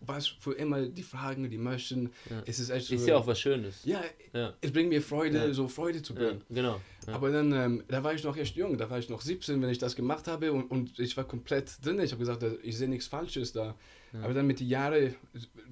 was 0.00 0.26
für 0.26 0.52
immer 0.52 0.82
die 0.86 1.02
Fragen, 1.02 1.48
die 1.48 1.58
möchten. 1.58 2.10
Ja. 2.28 2.42
Es 2.46 2.58
ist 2.58 2.70
echt 2.70 2.86
so, 2.86 2.94
Ist 2.94 3.06
ja 3.06 3.16
auch 3.16 3.26
was 3.26 3.40
Schönes. 3.40 3.84
Ja, 3.84 4.02
ja. 4.32 4.54
es 4.60 4.72
bringt 4.72 4.90
mir 4.90 5.02
Freude, 5.02 5.38
ja. 5.38 5.52
so 5.52 5.68
Freude 5.68 6.02
zu 6.02 6.14
bringen. 6.14 6.42
genau. 6.50 6.80
Aber 7.06 7.30
dann, 7.30 7.52
ähm, 7.52 7.84
da 7.88 8.02
war 8.02 8.14
ich 8.14 8.24
noch 8.24 8.36
echt 8.36 8.56
jung, 8.56 8.78
da 8.78 8.88
war 8.88 8.98
ich 8.98 9.10
noch 9.10 9.20
17, 9.20 9.60
wenn 9.60 9.68
ich 9.68 9.78
das 9.78 9.94
gemacht 9.94 10.26
habe 10.26 10.52
und, 10.52 10.70
und 10.70 10.98
ich 10.98 11.16
war 11.16 11.24
komplett 11.24 11.84
drin. 11.84 12.00
Ich 12.00 12.12
habe 12.12 12.20
gesagt, 12.20 12.44
ich 12.62 12.78
sehe 12.78 12.88
nichts 12.88 13.06
Falsches 13.06 13.52
da. 13.52 13.74
Aber 14.22 14.32
dann 14.32 14.46
mit 14.46 14.60
den 14.60 14.68
Jahren, 14.68 15.16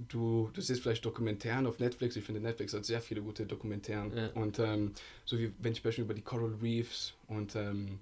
du, 0.09 0.51
du 0.53 0.61
siehst 0.61 0.83
vielleicht 0.83 1.05
Dokumentären 1.05 1.65
auf 1.67 1.79
Netflix. 1.79 2.17
Ich 2.17 2.25
finde, 2.25 2.41
Netflix 2.41 2.75
hat 2.75 2.85
sehr 2.85 3.01
viele 3.01 3.23
gute 3.23 3.47
Dokumentären. 3.47 4.13
Und 4.35 4.59
ähm, 4.59 4.93
so 5.25 5.39
wie 5.39 5.53
wenn 5.61 5.73
ich 5.73 5.83
beispielsweise 5.83 6.03
über 6.03 6.15
die 6.15 6.23
Coral 6.23 6.55
Reefs 6.61 7.15
und 7.29 7.55
ähm, 7.55 8.01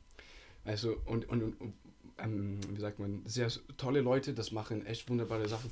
also 0.65 0.97
und, 1.05 1.29
und, 1.29 1.61
und 1.61 1.75
ähm, 2.19 2.59
wie 2.71 2.81
sagt 2.81 2.99
man, 2.99 3.23
sehr 3.27 3.51
tolle 3.77 4.01
Leute, 4.01 4.33
das 4.33 4.51
machen 4.51 4.87
echt 4.87 5.09
wunderbare 5.09 5.49
Sachen 5.49 5.71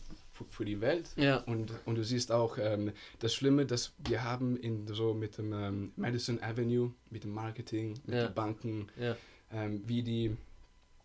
für 0.50 0.64
die 0.64 0.80
Welt. 0.80 1.10
Ja. 1.16 1.38
Und, 1.38 1.72
und 1.84 1.96
du 1.96 2.04
siehst 2.04 2.32
auch 2.32 2.58
ähm, 2.58 2.92
das 3.18 3.34
Schlimme, 3.34 3.66
dass 3.66 3.92
wir 3.98 4.24
haben 4.24 4.56
in 4.56 4.86
so 4.86 5.14
mit 5.14 5.38
dem 5.38 5.52
ähm, 5.52 5.92
Madison 5.96 6.42
Avenue, 6.42 6.92
mit 7.10 7.24
dem 7.24 7.32
Marketing, 7.32 7.98
mit 8.04 8.14
ja. 8.14 8.26
den 8.26 8.34
Banken, 8.34 8.88
ja. 8.98 9.16
ähm, 9.52 9.82
wie 9.86 10.02
die, 10.02 10.36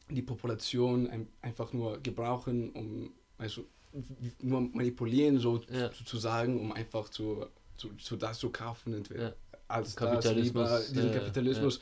die 0.10 0.22
Population 0.22 1.08
ein, 1.08 1.28
einfach 1.42 1.74
nur 1.74 2.00
gebrauchen, 2.02 2.72
um 2.72 3.12
also 3.38 3.66
nur 4.42 4.62
manipulieren 4.62 5.40
sozusagen, 5.40 6.60
um 6.60 6.72
einfach 6.72 7.10
zu, 7.10 7.46
zu, 7.78 7.94
zu 7.96 8.16
das 8.16 8.40
zu 8.40 8.50
kaufen, 8.50 8.94
entweder 8.94 9.36
als 9.68 9.96
Kapitalismus, 9.96 10.70
das, 10.70 10.90
lieber, 10.90 11.02
diesen 11.02 11.20
Kapitalismus. 11.20 11.80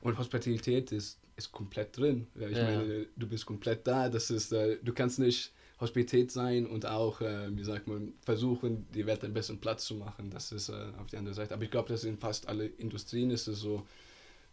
Und 0.00 0.18
Hospitalität 0.18 0.90
ist, 0.90 1.20
ist 1.36 1.52
komplett 1.52 1.96
drin. 1.96 2.26
Ich 2.34 2.56
meine, 2.56 3.06
du 3.16 3.26
bist 3.26 3.46
komplett 3.46 3.86
da. 3.86 4.08
Das 4.08 4.30
ist, 4.30 4.52
äh, 4.52 4.78
du 4.82 4.92
kannst 4.92 5.18
nicht 5.18 5.52
Hospitalität 5.82 6.30
sein 6.30 6.66
und 6.66 6.86
auch, 6.86 7.20
äh, 7.20 7.54
wie 7.54 7.64
sagt 7.64 7.88
man, 7.88 8.14
versuchen, 8.24 8.86
die 8.94 9.04
Welt 9.04 9.22
einen 9.24 9.34
besseren 9.34 9.60
Platz 9.60 9.84
zu 9.84 9.96
machen. 9.96 10.30
Das 10.30 10.52
ist 10.52 10.68
äh, 10.68 10.92
auf 10.98 11.08
die 11.08 11.16
andere 11.16 11.34
Seite. 11.34 11.52
Aber 11.52 11.64
ich 11.64 11.70
glaube, 11.70 11.88
dass 11.88 12.04
in 12.04 12.16
fast 12.16 12.48
alle 12.48 12.66
Industrien 12.66 13.30
ist 13.30 13.48
es 13.48 13.58
so, 13.58 13.86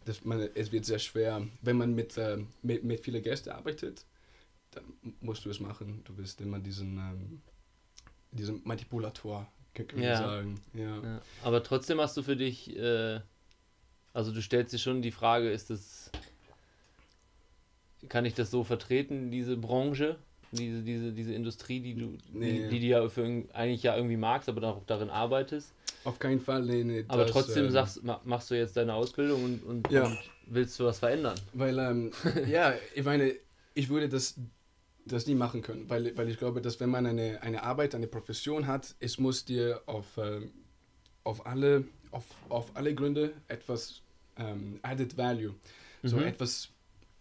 dass 0.04 0.24
man, 0.24 0.48
es 0.54 0.72
wird 0.72 0.84
sehr 0.84 0.98
schwer, 0.98 1.46
wenn 1.62 1.76
man 1.76 1.94
mit, 1.94 2.18
äh, 2.18 2.38
mit, 2.62 2.84
mit 2.84 3.00
vielen 3.00 3.22
Gästen 3.22 3.50
arbeitet, 3.50 4.04
dann 4.72 4.84
musst 5.20 5.44
du 5.44 5.50
es 5.50 5.60
machen. 5.60 6.02
Du 6.04 6.14
bist 6.14 6.40
immer 6.40 6.58
diesen, 6.58 6.98
ähm, 6.98 7.40
diesen 8.32 8.60
Manipulator, 8.64 9.46
kann 9.72 9.86
man 9.94 10.02
ja. 10.02 10.16
sagen. 10.16 10.60
Ja. 10.74 11.02
ja. 11.02 11.22
Aber 11.44 11.62
trotzdem 11.62 12.00
hast 12.00 12.16
du 12.16 12.22
für 12.22 12.36
dich 12.36 12.76
äh, 12.76 13.20
Also 14.12 14.32
du 14.32 14.42
stellst 14.42 14.72
dir 14.72 14.78
schon 14.78 15.02
die 15.02 15.12
Frage, 15.12 15.50
ist 15.50 15.70
das, 15.70 16.10
kann 18.08 18.24
ich 18.24 18.34
das 18.34 18.50
so 18.50 18.64
vertreten, 18.64 19.30
diese 19.30 19.56
Branche, 19.56 20.18
diese, 20.52 20.82
diese, 20.82 21.12
diese 21.12 21.32
Industrie, 21.34 21.80
die 21.80 21.94
du, 21.94 22.16
Nee. 22.32 22.62
die, 22.62 22.68
die 22.68 22.80
du 22.80 22.86
ja 22.86 23.08
für, 23.08 23.24
eigentlich 23.52 23.82
ja 23.82 23.96
irgendwie 23.96 24.16
magst, 24.16 24.48
aber 24.48 24.62
auch 24.68 24.82
darin 24.86 25.10
arbeitest. 25.10 25.72
Auf 26.04 26.18
keinen 26.18 26.40
Fall, 26.40 26.62
nee, 26.64 26.82
nee. 26.82 27.04
Aber 27.08 27.24
das, 27.24 27.32
trotzdem 27.32 27.66
ähm, 27.66 27.70
sagst, 27.70 28.02
ma- 28.02 28.20
machst 28.24 28.50
du 28.50 28.54
jetzt 28.56 28.76
deine 28.76 28.94
Ausbildung 28.94 29.44
und, 29.44 29.62
und, 29.64 29.90
Ja. 29.90 30.06
und 30.06 30.18
willst 30.46 30.78
du 30.80 30.84
was 30.84 30.98
verändern. 30.98 31.38
Weil, 31.52 31.78
ähm, 31.78 32.10
ja, 32.48 32.74
ich 32.94 33.04
meine, 33.04 33.34
ich 33.74 33.88
würde 33.90 34.08
das, 34.08 34.34
das 35.04 35.26
nie 35.26 35.34
machen 35.34 35.62
können, 35.62 35.88
weil, 35.90 36.16
weil 36.16 36.28
ich 36.28 36.38
glaube, 36.38 36.60
dass 36.62 36.80
wenn 36.80 36.90
man 36.90 37.06
eine, 37.06 37.42
eine 37.42 37.62
Arbeit, 37.62 37.94
eine 37.94 38.06
Profession 38.06 38.66
hat, 38.66 38.94
es 38.98 39.18
muss 39.18 39.44
dir 39.44 39.82
auf, 39.86 40.16
ähm, 40.18 40.52
auf, 41.24 41.46
alle, 41.46 41.84
auf, 42.10 42.24
auf 42.48 42.74
alle 42.76 42.94
Gründe 42.94 43.32
etwas 43.48 44.02
ähm, 44.36 44.80
added 44.82 45.16
value, 45.16 45.54
so 46.02 46.16
Mhm. 46.16 46.22
etwas 46.24 46.70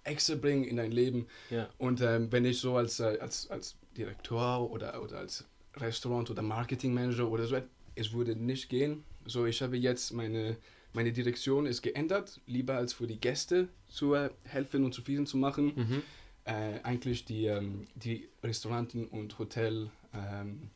extra 0.04 0.36
bringen 0.36 0.64
in 0.64 0.78
dein 0.78 0.92
Leben. 0.92 1.28
Ja. 1.50 1.70
Und 1.78 2.02
ähm, 2.02 2.32
wenn 2.32 2.46
ich 2.46 2.60
so 2.60 2.76
als, 2.76 3.00
äh, 3.00 3.18
als, 3.20 3.50
als 3.50 3.76
Direktor 3.98 4.72
oder, 4.72 5.02
oder 5.02 5.20
als 5.20 5.46
Restaurant- 5.76 6.30
oder 6.30 6.42
Marketingmanager 6.42 7.30
oder 7.30 7.48
so, 7.48 7.58
es 7.96 8.14
würde 8.14 8.36
nicht 8.36 8.70
gehen. 8.70 9.04
So, 9.26 9.46
ich 9.46 9.62
habe 9.62 9.78
jetzt 9.78 10.14
meine, 10.14 10.58
meine 10.94 11.12
Direktion 11.12 11.66
ist 11.66 11.82
geändert, 11.82 12.42
lieber 12.46 12.76
als 12.76 12.94
für 12.94 13.08
die 13.08 13.20
Gäste 13.20 13.70
zu 13.88 14.14
äh, 14.14 14.30
helfen 14.44 14.84
und 14.84 14.94
zufrieden 14.94 15.26
zu 15.26 15.38
machen. 15.38 15.74
Mhm. 15.76 16.04
Äh, 16.46 16.80
eigentlich 16.84 17.26
die, 17.26 17.46
ähm, 17.46 17.88
die 17.96 18.30
Restauranten 18.44 19.08
und 19.08 19.38
Hotel, 19.38 19.92
ähm, 20.14 20.72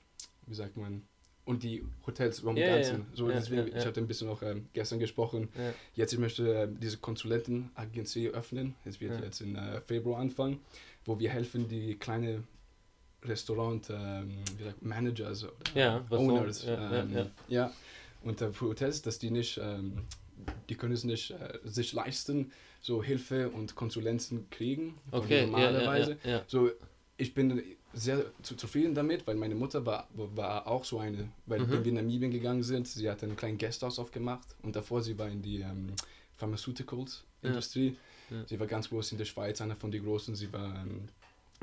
wie 0.45 0.55
sagt 0.55 0.77
man, 0.77 1.03
und 1.45 1.63
die 1.63 1.83
Hotels 2.07 2.39
im 2.39 2.55
Ja, 2.57 2.67
Ganzen. 2.75 2.99
ja. 2.99 3.05
So, 3.15 3.29
Ja, 3.29 3.35
deswegen, 3.35 3.67
ich 3.75 3.85
hatte 3.85 3.99
ein 3.99 4.07
bisschen 4.07 4.27
noch 4.27 4.41
ähm, 4.43 4.67
gestern 4.73 4.99
gesprochen. 4.99 5.49
Jetzt, 5.95 6.13
ich 6.13 6.19
möchte 6.19 6.53
äh, 6.63 6.67
diese 6.69 6.97
Konsulentenagentur 6.97 8.31
öffnen. 8.33 8.75
Es 8.85 9.01
wird 9.01 9.21
jetzt 9.21 9.41
im 9.41 9.55
äh, 9.55 9.81
Februar 9.81 10.19
anfangen, 10.19 10.59
wo 11.05 11.19
wir 11.19 11.29
helfen, 11.29 11.67
die 11.67 11.95
kleine 11.95 12.43
Restaurant, 13.23 13.89
ähm, 13.89 14.31
wie 14.57 14.63
sagt, 14.63 14.81
Managers 14.83 15.45
oder 15.45 16.03
Owners. 16.11 16.65
ähm, 16.67 17.31
ja. 17.47 17.71
Und 18.23 18.41
äh, 18.41 18.51
für 18.51 18.65
Hotels, 18.67 19.01
dass 19.01 19.19
die 19.19 19.31
nicht, 19.31 19.59
ähm, 19.61 19.99
die 20.69 20.75
können 20.75 20.93
es 20.93 21.03
nicht 21.03 21.31
äh, 21.31 21.59
sich 21.63 21.93
leisten, 21.93 22.51
so 22.81 23.01
Hilfe 23.03 23.49
und 23.49 23.75
Konsulenten 23.75 24.49
kriegen. 24.49 24.95
Okay, 25.11 25.41
normalerweise. 25.45 26.17
So, 26.47 26.69
ich 27.17 27.33
bin 27.33 27.63
sehr 27.93 28.25
zu, 28.41 28.55
zufrieden 28.55 28.95
damit, 28.95 29.25
weil 29.27 29.35
meine 29.35 29.55
Mutter 29.55 29.85
war, 29.85 30.07
war 30.13 30.65
auch 30.67 30.83
so 30.83 30.99
eine, 30.99 31.29
weil 31.45 31.59
Mhm. 31.61 31.71
wenn 31.71 31.83
wir 31.85 31.89
in 31.89 31.95
Namibien 31.95 32.31
gegangen 32.31 32.63
sind, 32.63 32.87
sie 32.87 33.09
hat 33.09 33.23
einen 33.23 33.35
kleinen 33.35 33.57
Gasthaus 33.57 33.99
aufgemacht 33.99 34.47
und 34.63 34.75
davor 34.75 35.01
sie 35.03 35.17
war 35.17 35.29
in 35.29 35.41
die 35.41 35.61
ähm, 35.61 35.87
Pharmaceuticals-Industrie. 36.37 37.95
Ja. 38.29 38.45
Sie 38.47 38.59
war 38.59 38.67
ganz 38.67 38.89
groß 38.89 39.11
in 39.11 39.17
der 39.17 39.25
Schweiz, 39.25 39.61
einer 39.61 39.75
von 39.75 39.91
den 39.91 40.03
großen, 40.03 40.35
sie 40.35 40.51
war 40.51 40.75
ähm, 40.83 41.07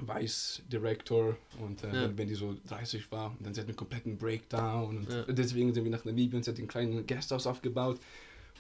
Vice 0.00 0.62
Director 0.68 1.36
und 1.60 1.82
äh, 1.82 1.88
Ja. 1.88 2.02
wenn, 2.02 2.18
wenn 2.18 2.28
die 2.28 2.34
so 2.34 2.56
30 2.68 3.10
war, 3.10 3.36
dann 3.40 3.52
sie 3.54 3.60
hat 3.60 3.66
einen 3.68 3.76
kompletten 3.76 4.16
Breakdown 4.16 4.98
und 4.98 5.12
Ja. 5.12 5.22
deswegen 5.24 5.74
sind 5.74 5.84
wir 5.84 5.90
nach 5.90 6.04
Namibien, 6.04 6.42
sie 6.42 6.50
hat 6.50 6.58
einen 6.58 6.68
kleinen 6.68 7.06
Gasthaus 7.06 7.46
aufgebaut, 7.46 7.98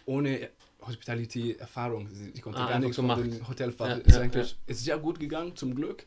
ohne 0.06 0.48
Hospitality-Erfahrung. 0.86 2.08
Sie, 2.10 2.32
sie 2.34 2.40
konnte 2.40 2.58
Ah, 2.60 2.68
gar 2.68 2.78
nichts 2.78 2.96
von 2.96 3.04
gemacht. 3.06 3.22
dem 3.24 3.46
Hotelfach. 3.48 3.88
Ja, 3.88 3.94
ist 3.96 4.14
ja, 4.16 4.22
eigentlich 4.22 4.56
ist 4.66 4.84
sehr 4.84 4.98
gut 4.98 5.20
gegangen, 5.20 5.54
zum 5.56 5.74
Glück. 5.74 6.04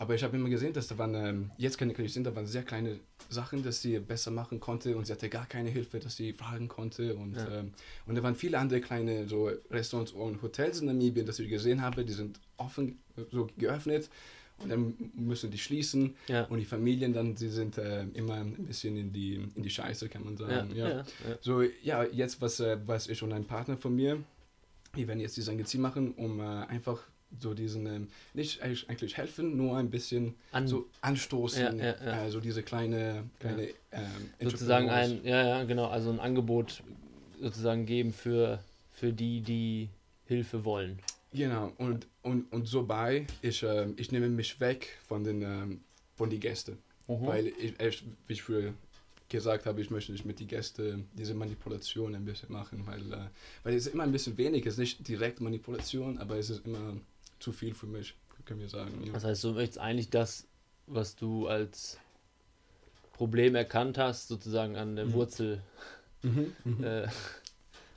Aber 0.00 0.14
ich 0.14 0.24
habe 0.24 0.34
immer 0.34 0.48
gesehen, 0.48 0.72
dass 0.72 0.88
da 0.88 0.96
waren, 0.96 1.14
ähm, 1.14 1.50
jetzt 1.58 1.76
kann 1.76 1.90
ich 1.90 2.12
sehen, 2.14 2.24
da 2.24 2.34
waren 2.34 2.46
sehr 2.46 2.62
kleine 2.62 3.00
Sachen, 3.28 3.62
dass 3.62 3.82
sie 3.82 3.98
besser 3.98 4.30
machen 4.30 4.58
konnte 4.58 4.96
und 4.96 5.06
sie 5.06 5.12
hatte 5.12 5.28
gar 5.28 5.44
keine 5.44 5.68
Hilfe, 5.68 5.98
dass 5.98 6.16
sie 6.16 6.32
fragen 6.32 6.68
konnte. 6.68 7.14
Und, 7.16 7.36
Ja. 7.36 7.58
ähm, 7.58 7.72
und 8.06 8.14
da 8.14 8.22
waren 8.22 8.34
viele 8.34 8.58
andere 8.58 8.80
kleine 8.80 9.28
so 9.28 9.50
Restaurants 9.70 10.12
und 10.12 10.40
Hotels 10.40 10.80
in 10.80 10.86
Namibien, 10.86 11.26
dass 11.26 11.38
ich 11.38 11.50
gesehen 11.50 11.82
habe, 11.82 12.02
die 12.06 12.14
sind 12.14 12.40
offen, 12.56 12.98
so 13.30 13.48
geöffnet 13.58 14.08
und 14.60 14.70
dann 14.70 14.94
müssen 15.14 15.50
die 15.50 15.58
schließen. 15.58 16.14
Ja. 16.28 16.44
Und 16.44 16.60
die 16.60 16.64
Familien 16.64 17.12
dann, 17.12 17.34
die 17.34 17.48
sind 17.48 17.76
äh, 17.76 18.04
immer 18.14 18.36
ein 18.36 18.52
bisschen 18.54 18.96
in 18.96 19.12
die, 19.12 19.34
in 19.54 19.62
die 19.62 19.68
Scheiße, 19.70 20.08
kann 20.08 20.24
man 20.24 20.38
sagen. 20.38 20.74
ja. 20.74 21.04
So, 21.42 21.60
ja, 21.82 22.04
jetzt 22.04 22.40
was, 22.40 22.58
äh, 22.60 22.78
was 22.86 23.06
ich 23.06 23.22
und 23.22 23.34
ein 23.34 23.44
Partner 23.44 23.76
von 23.76 23.94
mir, 23.94 24.16
wir 24.94 25.06
werden 25.08 25.20
jetzt 25.20 25.36
dieses 25.36 25.50
Angezieher 25.50 25.82
machen, 25.82 26.14
um 26.14 26.40
äh, 26.40 26.44
einfach 26.44 27.02
so 27.38 27.54
diesen, 27.54 27.86
ähm, 27.86 28.08
nicht 28.34 28.62
eigentlich, 28.62 29.16
helfen, 29.16 29.56
nur 29.56 29.76
ein 29.76 29.90
bisschen 29.90 30.34
An, 30.52 30.66
so 30.66 30.88
anstoßen, 31.00 31.78
Ja, 31.78 31.84
ja, 31.84 32.04
ja. 32.04 32.26
Äh, 32.26 32.30
so 32.30 32.40
diese 32.40 32.62
kleine, 32.62 33.24
kleine 33.38 33.68
ähm, 33.92 34.30
sozusagen 34.42 34.90
ein, 34.90 35.24
ja, 35.24 35.46
ja, 35.46 35.64
genau, 35.64 35.86
also 35.86 36.10
ein 36.10 36.20
Angebot 36.20 36.82
sozusagen 37.40 37.86
geben 37.86 38.12
für, 38.12 38.62
für 38.92 39.12
die, 39.12 39.40
die 39.40 39.88
Hilfe 40.26 40.64
wollen. 40.64 40.98
Genau, 41.32 41.72
und, 41.78 42.06
und, 42.22 42.52
und 42.52 42.66
so 42.66 42.84
bei, 42.84 43.26
ich, 43.42 43.62
ähm, 43.62 43.94
ich 43.96 44.10
nehme 44.10 44.28
mich 44.28 44.58
weg 44.58 44.98
von 45.06 45.22
den, 45.22 45.42
ähm, 45.42 45.80
von 46.16 46.28
die 46.30 46.40
Gäste, 46.40 46.76
Mhm. 47.06 47.26
weil 47.26 47.46
ich, 47.48 47.80
ich, 47.80 48.04
wie 48.26 48.32
ich 48.34 48.42
früher 48.42 48.72
gesagt 49.28 49.66
habe, 49.66 49.80
ich 49.80 49.90
möchte 49.90 50.12
nicht 50.12 50.24
mit 50.24 50.38
die 50.40 50.46
Gäste 50.46 51.04
diese 51.14 51.34
Manipulation 51.34 52.14
ein 52.14 52.24
bisschen 52.24 52.52
machen, 52.52 52.84
weil, 52.86 53.00
äh, 53.12 53.28
weil 53.62 53.74
es 53.74 53.86
ist 53.86 53.94
immer 53.94 54.02
ein 54.02 54.12
bisschen 54.12 54.36
wenig, 54.36 54.66
es 54.66 54.74
ist 54.74 54.78
nicht 54.78 55.08
direkt 55.08 55.40
Manipulation, 55.40 56.18
aber 56.18 56.36
es 56.36 56.50
ist 56.50 56.66
immer 56.66 56.96
zu 57.40 57.52
viel 57.52 57.74
für 57.74 57.86
mich, 57.86 58.14
können 58.44 58.60
wir 58.60 58.68
sagen. 58.68 59.02
Ja. 59.04 59.12
Das 59.12 59.24
heißt, 59.24 59.42
du 59.44 59.52
möchtest 59.52 59.78
eigentlich 59.78 60.10
das, 60.10 60.46
was 60.86 61.16
du 61.16 61.46
als 61.48 61.98
Problem 63.14 63.54
erkannt 63.54 63.98
hast, 63.98 64.28
sozusagen 64.28 64.76
an 64.76 64.96
der 64.96 65.06
Mhm. 65.06 65.12
Wurzel 65.14 65.60
Mhm, 66.22 66.52
mhm, 66.64 66.84
äh, 66.84 67.08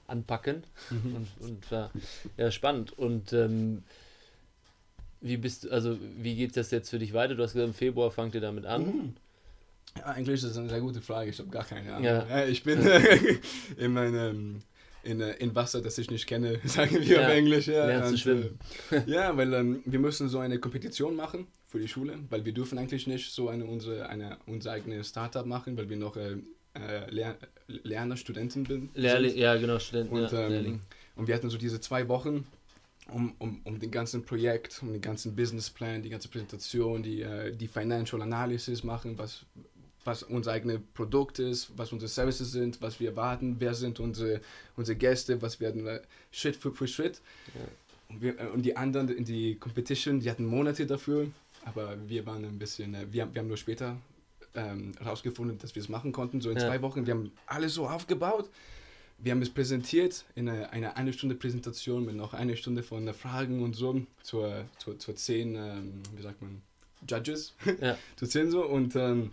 anpacken. 0.07 0.63
mhm. 0.89 1.15
Und, 1.15 1.27
und 1.39 1.69
ja, 1.71 1.91
ja, 2.37 2.51
spannend. 2.51 2.97
Und 2.97 3.33
ähm, 3.33 3.83
wie 5.21 5.37
bist 5.37 5.63
du, 5.65 5.69
also 5.71 5.97
wie 6.17 6.35
geht 6.35 6.55
das 6.57 6.71
jetzt 6.71 6.89
für 6.89 6.99
dich 6.99 7.13
weiter? 7.13 7.35
Du 7.35 7.43
hast 7.43 7.53
gesagt, 7.53 7.67
im 7.67 7.73
Februar 7.73 8.11
fangt 8.11 8.35
ihr 8.35 8.41
damit 8.41 8.65
an. 8.65 8.85
Mhm. 8.85 9.13
Ja, 9.97 10.05
eigentlich 10.05 10.35
ist 10.35 10.45
das 10.49 10.57
eine 10.57 10.69
sehr 10.69 10.81
gute 10.81 11.01
Frage. 11.01 11.29
Ich 11.29 11.39
habe 11.39 11.49
gar 11.49 11.63
keine 11.65 11.91
Ahnung. 11.93 12.03
Ja. 12.05 12.45
Ich 12.45 12.63
bin 12.63 12.79
in 13.77 13.93
meinem 13.93 14.61
in, 15.03 15.21
äh, 15.21 15.33
in 15.35 15.53
Wasser, 15.55 15.81
das 15.81 15.97
ich 15.97 16.09
nicht 16.09 16.25
kenne, 16.27 16.59
sagen 16.65 16.95
wir 17.01 17.03
Ja. 17.17 17.27
auf 17.27 17.33
Englisch. 17.33 17.67
Ja, 17.67 17.85
Lernst 17.87 18.11
Und, 18.11 18.17
schwimmen. 18.19 18.59
äh, 18.91 19.01
ja, 19.05 19.35
weil 19.37 19.53
ähm, 19.53 19.81
wir 19.85 19.99
müssen 19.99 20.29
so 20.29 20.39
eine 20.39 20.59
Kompetition 20.59 21.15
machen 21.15 21.47
für 21.67 21.79
die 21.79 21.87
Schule, 21.87 22.17
weil 22.29 22.45
wir 22.45 22.53
dürfen 22.53 22.77
eigentlich 22.77 23.07
nicht 23.07 23.31
so 23.31 23.49
eine 23.49 23.65
unsere 23.65 24.07
eine 24.09 24.37
unser 24.47 24.71
eigenes 24.71 25.09
Startup 25.09 25.45
machen, 25.45 25.75
weil 25.77 25.89
wir 25.89 25.97
noch 25.97 26.15
äh, 26.17 26.37
äh, 26.75 27.09
Lehr 27.09 27.37
Lerner, 27.67 28.17
Studenten 28.17 28.63
bin- 28.63 28.89
Lehrling, 28.93 29.31
sind. 29.31 29.39
ja 29.39 29.55
genau, 29.55 29.79
Studenten, 29.79 30.13
Und, 30.15 30.31
ja, 30.31 30.47
ähm. 30.49 30.79
Und 31.15 31.27
wir 31.27 31.35
hatten 31.35 31.49
so 31.49 31.57
diese 31.57 31.79
zwei 31.79 32.07
Wochen, 32.07 32.45
um, 33.11 33.33
um, 33.39 33.61
um 33.65 33.79
den 33.79 33.91
ganzen 33.91 34.23
Projekt, 34.25 34.79
um 34.81 34.91
den 34.91 35.01
ganzen 35.01 35.35
Businessplan, 35.35 36.01
die 36.01 36.09
ganze 36.09 36.27
Präsentation, 36.29 37.03
die, 37.03 37.21
äh, 37.21 37.55
die 37.55 37.67
Financial 37.67 38.21
Analysis 38.21 38.83
machen, 38.83 39.17
was, 39.17 39.45
was 40.05 40.23
unser 40.23 40.51
eigenes 40.51 40.79
Produkt 40.93 41.39
ist, 41.39 41.69
was 41.77 41.91
unsere 41.93 42.09
Services 42.09 42.51
sind, 42.51 42.81
was 42.81 42.99
wir 42.99 43.09
erwarten, 43.11 43.55
wer 43.59 43.73
sind 43.73 43.99
unsere, 43.99 44.41
unsere 44.75 44.97
Gäste, 44.97 45.41
was 45.41 45.59
werden 45.59 45.85
wir 45.85 46.01
Schritt 46.31 46.55
für, 46.55 46.71
für 46.73 46.87
Schritt. 46.87 47.21
Ja. 47.55 47.61
Und, 48.09 48.21
wir, 48.21 48.39
äh, 48.39 48.47
und 48.47 48.63
die 48.63 48.75
anderen 48.75 49.09
in 49.09 49.25
die 49.25 49.55
Competition, 49.55 50.19
die 50.19 50.29
hatten 50.29 50.45
Monate 50.45 50.85
dafür, 50.85 51.27
aber 51.65 51.95
wir 52.07 52.25
waren 52.25 52.43
ein 52.43 52.59
bisschen, 52.59 52.93
äh, 52.95 53.05
wir, 53.11 53.23
haben- 53.23 53.33
wir 53.33 53.39
haben 53.41 53.47
nur 53.47 53.57
später 53.57 53.95
ähm, 54.55 54.91
herausgefunden, 54.99 55.57
dass 55.57 55.73
wir 55.73 55.81
es 55.81 55.89
machen 55.89 56.11
konnten, 56.11 56.39
so 56.41 56.49
in 56.51 56.57
Ja. 56.57 56.67
zwei 56.67 56.81
Wochen. 56.81 57.07
Wir 57.07 57.13
haben 57.15 57.31
alles 57.47 57.73
so 57.73 57.87
aufgebaut. 57.87 58.49
Wir 59.17 59.31
haben 59.31 59.41
es 59.41 59.49
präsentiert 59.49 60.25
in 60.35 60.49
einer 60.49 60.69
eine, 60.71 60.95
eine 60.97 61.13
Stunde 61.13 61.33
Präsentation 61.35 62.05
mit 62.05 62.15
noch 62.15 62.33
eine 62.33 62.55
Stunde 62.57 62.83
von 62.83 63.07
äh, 63.07 63.13
Fragen 63.13 63.63
und 63.63 63.75
so 63.75 64.01
zur, 64.21 64.65
zur, 64.77 64.99
zur 64.99 65.15
zehn, 65.15 65.55
ähm, 65.55 66.03
wie 66.15 66.21
sagt 66.21 66.41
man, 66.41 66.61
Judges, 67.09 67.53
Ja. 67.81 67.97
zu 68.17 68.27
zehn 68.27 68.51
so 68.51 68.63
und 68.65 68.95
ähm, 68.95 69.31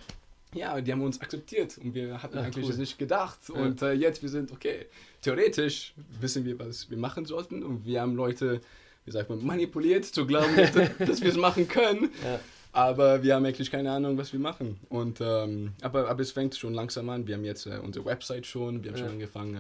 ja, 0.55 0.81
die 0.81 0.93
haben 0.93 1.03
uns 1.03 1.21
akzeptiert 1.21 1.79
und 1.79 1.95
wir 1.95 2.23
hatten 2.23 2.39
Ah, 2.39 2.43
eigentlich 2.43 2.67
cool. 2.69 2.77
nicht 2.77 2.99
gedacht 2.99 3.39
Ja. 3.49 3.55
und 3.55 3.83
äh, 3.83 3.93
jetzt 3.93 4.23
wir 4.23 4.29
sind, 4.29 4.51
okay, 4.53 4.87
theoretisch 5.23 5.95
wissen 6.21 6.45
wir, 6.45 6.59
was 6.59 6.91
wir 6.91 6.97
machen 6.99 7.25
sollten 7.25 7.63
und 7.63 7.85
wir 7.85 8.01
haben 8.01 8.15
Leute, 8.17 8.61
wie 9.05 9.11
sagt 9.13 9.31
man, 9.31 9.45
manipuliert 9.45 10.05
zu 10.05 10.27
glauben, 10.27 10.57
dass, 10.57 10.73
dass 10.99 11.21
wir 11.23 11.31
es 11.31 11.37
machen 11.37 11.69
können. 11.69 12.11
Ja. 12.25 12.41
Aber 12.73 13.23
wir 13.25 13.35
haben 13.35 13.45
eigentlich 13.45 13.71
keine 13.71 13.91
Ahnung, 13.91 14.17
was 14.17 14.33
wir 14.33 14.39
machen. 14.39 14.79
Und, 14.91 15.21
ähm, 15.21 15.73
aber, 15.83 16.09
aber 16.09 16.21
es 16.23 16.31
fängt 16.31 16.55
schon 16.55 16.73
langsam 16.73 17.09
an. 17.11 17.27
Wir 17.27 17.35
haben 17.35 17.45
jetzt 17.45 17.67
äh, 17.67 17.79
unsere 17.83 18.05
Website 18.05 18.47
schon. 18.47 18.85
Wir 18.85 18.93
haben 18.93 18.99
Ja. 18.99 19.05
schon 19.07 19.13
angefangen, 19.15 19.57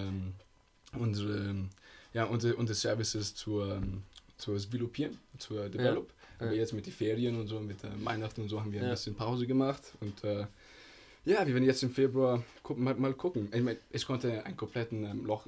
ähm, 0.94 1.00
unsere, 1.00 1.54
ja, 2.14 2.24
unsere, 2.24 2.54
unsere 2.54 2.76
Services 2.76 3.34
zu, 3.34 3.62
ähm, 3.62 4.02
zu 4.36 4.56
developieren, 4.56 5.18
zu 5.38 5.54
develop. 5.68 6.08
Ja. 6.40 6.46
Aber 6.46 6.54
jetzt 6.54 6.72
mit 6.72 6.86
den 6.86 6.92
Ferien 6.92 7.38
und 7.38 7.48
so, 7.48 7.58
mit 7.60 7.82
äh, 7.84 7.88
Weihnachten 8.04 8.42
und 8.42 8.48
so, 8.48 8.60
haben 8.60 8.70
wir 8.72 8.78
Ja. 8.80 8.86
ein 8.86 8.90
bisschen 8.92 9.14
Pause 9.16 9.44
gemacht. 9.46 9.82
Und 10.00 10.22
äh, 10.22 10.46
ja, 11.24 11.46
wir 11.46 11.54
werden 11.54 11.64
jetzt 11.64 11.82
im 11.82 11.90
Februar 11.90 12.42
gucken, 12.62 12.84
mal, 12.84 12.94
mal 12.94 13.12
gucken. 13.14 13.48
Ich, 13.52 13.62
mein, 13.62 13.76
es 13.90 14.06
konnte 14.06 14.44
ein 14.44 14.56
kompletten 14.56 15.04
ähm, 15.04 15.26
Loch 15.26 15.46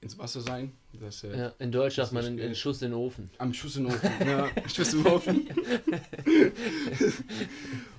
ins 0.00 0.18
Wasser 0.18 0.40
sein. 0.42 0.72
Das, 1.00 1.24
äh, 1.24 1.36
Ja, 1.36 1.52
in 1.58 1.72
Deutsch 1.72 1.94
sagt 1.96 2.12
man 2.12 2.24
einen. 2.26 2.54
Schuss 2.54 2.82
in 2.82 2.90
den 2.90 2.98
Ofen. 2.98 3.30
am 3.38 3.54
Schuss 3.54 3.76
im 3.76 3.86
Ofen. 3.86 4.10
ja, 4.26 4.50
Schuss 4.68 4.92
im 4.92 5.06
Ofen. 5.06 5.48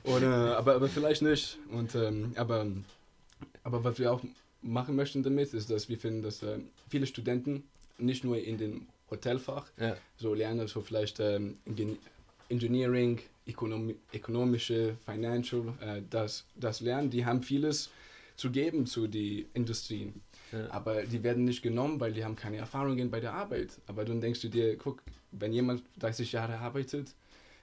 Oder, 0.04 0.58
aber, 0.58 0.76
aber 0.76 0.88
vielleicht 0.88 1.22
nicht. 1.22 1.58
Und, 1.72 1.96
ähm, 1.96 2.34
aber, 2.36 2.68
aber 3.64 3.84
was 3.84 4.00
wir 4.00 4.12
auch 4.14 4.22
machen 4.62 4.96
möchten 4.96 5.24
damit, 5.24 5.54
ist, 5.54 5.70
dass 5.70 5.90
wir 5.90 5.98
finden, 5.98 6.22
dass 6.22 6.44
äh, 6.44 6.60
viele 6.90 7.08
Studenten 7.08 7.64
nicht 7.98 8.24
nur 8.24 8.38
in 8.38 8.58
dem 8.58 8.88
Hotelfach, 9.10 9.68
Ja. 9.80 9.96
so 10.18 10.34
lernen 10.34 10.68
so 10.68 10.82
vielleicht 10.82 11.20
ähm, 11.20 11.58
Engineering, 12.50 13.20
Ökonomi 13.48 13.96
ökonomische, 14.14 14.96
Financial, 15.06 15.74
äh, 15.82 16.02
das, 16.10 16.46
das 16.56 16.82
lernen. 16.82 17.10
Die 17.10 17.26
haben 17.26 17.44
vieles 17.44 17.90
zu 18.36 18.52
geben 18.52 18.86
zu 18.86 19.08
den 19.08 19.46
Industrien. 19.54 20.22
Ja. 20.52 20.70
Aber 20.72 21.04
die 21.04 21.24
werden 21.24 21.46
nicht 21.46 21.62
genommen, 21.62 22.00
weil 22.00 22.14
die 22.14 22.24
haben 22.26 22.36
keine 22.36 22.58
Erfahrungen 22.58 23.10
bei 23.10 23.20
der 23.20 23.34
Arbeit. 23.34 23.70
Aber 23.88 24.04
dann 24.06 24.20
denkst 24.22 24.42
du 24.42 24.50
dir, 24.50 24.78
guck, 24.78 25.02
wenn 25.32 25.54
jemand 25.54 25.84
30 26.00 26.32
Jahre 26.32 26.58
arbeitet, 26.58 27.14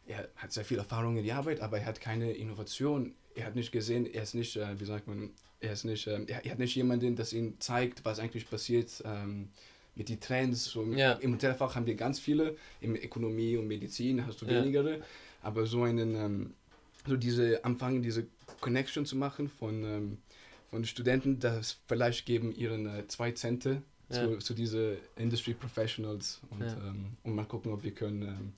er 0.06 0.28
hat 0.36 0.52
sehr 0.52 0.64
viel 0.64 0.78
Erfahrung 0.78 1.16
in 1.16 1.24
die 1.24 1.32
Arbeit, 1.32 1.60
aber 1.60 1.78
er 1.78 1.86
hat 1.86 2.00
keine 2.00 2.32
Innovation. 2.32 3.14
Er 3.34 3.46
hat 3.46 3.54
nicht 3.54 3.72
gesehen, 3.72 4.06
er 4.12 4.22
ist 4.24 4.34
nicht, 4.34 4.56
äh, 4.56 4.78
wie 4.80 4.84
sagt 4.84 5.06
man, 5.06 5.30
er 5.60 5.72
ist 5.72 5.84
nicht, 5.84 6.06
ähm, 6.06 6.26
er, 6.26 6.44
er 6.44 6.52
hat 6.52 6.58
nicht 6.58 6.74
jemanden, 6.74 7.14
das 7.16 7.32
ihm 7.32 7.54
zeigt, 7.60 8.04
was 8.04 8.18
eigentlich 8.18 8.48
passiert 8.50 8.90
ähm, 9.04 9.48
mit 9.94 10.08
den 10.08 10.18
Trends. 10.20 10.64
So 10.64 10.84
Ja. 10.84 11.12
Im 11.14 11.34
Hotelfach 11.34 11.76
haben 11.76 11.86
wir 11.86 11.94
ganz 11.94 12.18
viele, 12.18 12.56
in 12.80 12.96
Ökonomie 12.96 13.56
und 13.56 13.68
Medizin 13.68 14.26
hast 14.26 14.42
du 14.42 14.46
Ja. 14.46 14.60
wenigere, 14.60 15.00
aber 15.42 15.66
so 15.66 15.82
einen, 15.82 16.14
ähm, 16.16 16.54
so 17.06 17.16
diese 17.16 17.64
anfangen, 17.64 18.02
diese 18.02 18.26
Connection 18.60 19.04
zu 19.06 19.16
machen 19.16 19.48
von, 19.48 19.84
ähm, 19.84 20.18
von 20.70 20.84
Studenten, 20.84 21.38
das 21.40 21.78
vielleicht 21.88 22.24
geben 22.26 22.54
ihren 22.54 22.86
äh, 22.86 23.06
zwei 23.08 23.32
Zente 23.32 23.82
Ja. 24.10 24.28
zu, 24.28 24.38
zu 24.38 24.54
diese 24.54 24.98
Industry 25.16 25.54
Professionals 25.54 26.40
und, 26.50 26.60
Ja. 26.60 26.76
ähm, 26.88 27.16
und 27.24 27.34
mal 27.34 27.44
gucken, 27.44 27.72
ob 27.72 27.82
wir 27.82 27.92
können 27.92 28.22
ähm, 28.22 28.52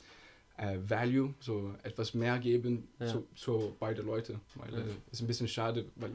äh, 0.57 0.79
Value, 0.89 1.35
so 1.41 1.75
etwas 1.83 2.15
mehr 2.15 2.39
geben 2.39 2.89
Ja. 3.01 3.07
zu, 3.07 3.27
zu 3.35 3.77
beide 3.81 4.03
Leute, 4.03 4.41
weil 4.57 4.73
Ja. 4.73 4.81
äh, 4.81 4.85
ist 5.11 5.21
ein 5.21 5.27
bisschen 5.27 5.49
schade, 5.49 5.87
weil 5.97 6.11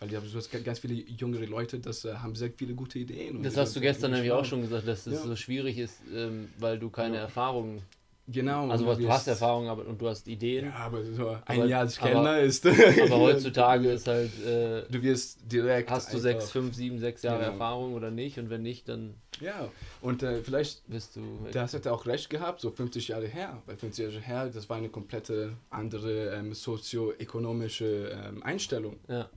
weil 0.00 0.16
haben 0.16 0.26
so 0.26 0.40
ganz 0.64 0.80
viele 0.80 0.94
jüngere 0.94 1.46
Leute, 1.46 1.78
das 1.78 2.04
äh, 2.04 2.14
haben 2.14 2.34
sehr 2.34 2.50
viele 2.50 2.74
gute 2.74 2.98
Ideen. 2.98 3.40
Das 3.40 3.56
hast 3.56 3.76
du 3.76 3.80
gestern 3.80 4.10
nämlich 4.10 4.32
auch 4.32 4.44
schon 4.44 4.62
gesagt, 4.62 4.88
dass 4.88 5.06
es 5.06 5.14
Ja. 5.14 5.22
so 5.22 5.36
schwierig 5.36 5.78
ist, 5.78 6.00
ähm, 6.12 6.48
weil 6.58 6.76
du 6.80 6.90
keine 6.90 7.16
Ja. 7.16 7.22
Erfahrung, 7.22 7.82
Genau. 8.28 8.70
also 8.70 8.86
was, 8.86 8.98
du 8.98 9.08
hast 9.08 9.26
Erfahrung 9.26 9.68
aber, 9.68 9.84
und 9.86 10.00
du 10.00 10.08
hast 10.08 10.28
Ideen, 10.28 10.66
Ja, 10.66 10.74
aber 10.74 11.04
so 11.04 11.28
ein 11.28 11.42
Aber- 11.44 11.66
Jahr 11.66 11.80
als 11.80 11.98
Kellner 11.98 12.38
ist. 12.38 12.64
aber 12.64 12.76
heutzutage 13.18 13.90
ist 13.90 14.06
halt, 14.06 14.30
äh, 14.46 14.84
Du 14.90 15.02
wirst 15.02 15.40
direkt. 15.50 15.90
hast 15.90 16.12
du 16.14 16.18
sechs, 16.18 16.50
fünf, 16.50 16.74
sieben, 16.74 16.98
sechs 17.00 17.22
Jahre 17.22 17.40
Genau. 17.40 17.52
Erfahrung 17.52 17.94
oder 17.94 18.10
nicht 18.12 18.38
und 18.38 18.48
wenn 18.48 18.62
nicht, 18.62 18.88
dann 18.88 19.14
Ja, 19.40 19.68
und 20.00 20.22
äh, 20.22 20.40
vielleicht 20.42 20.88
bist 20.88 21.16
du... 21.16 21.20
Das 21.52 21.74
hat 21.74 21.84
er 21.86 21.94
auch 21.94 22.06
recht 22.06 22.30
gehabt, 22.30 22.60
so 22.60 22.70
50 22.70 23.08
Jahre 23.08 23.26
her. 23.26 23.60
Weil 23.66 23.76
50 23.76 24.04
Jahre 24.04 24.20
her, 24.24 24.50
das 24.54 24.68
war 24.70 24.76
eine 24.76 24.88
komplette 24.88 25.54
andere 25.70 26.30
ähm, 26.36 26.54
sozioökonomische 26.54 28.10
ähm, 28.28 28.42
Einstellung. 28.42 28.96
Ja, 29.08 29.28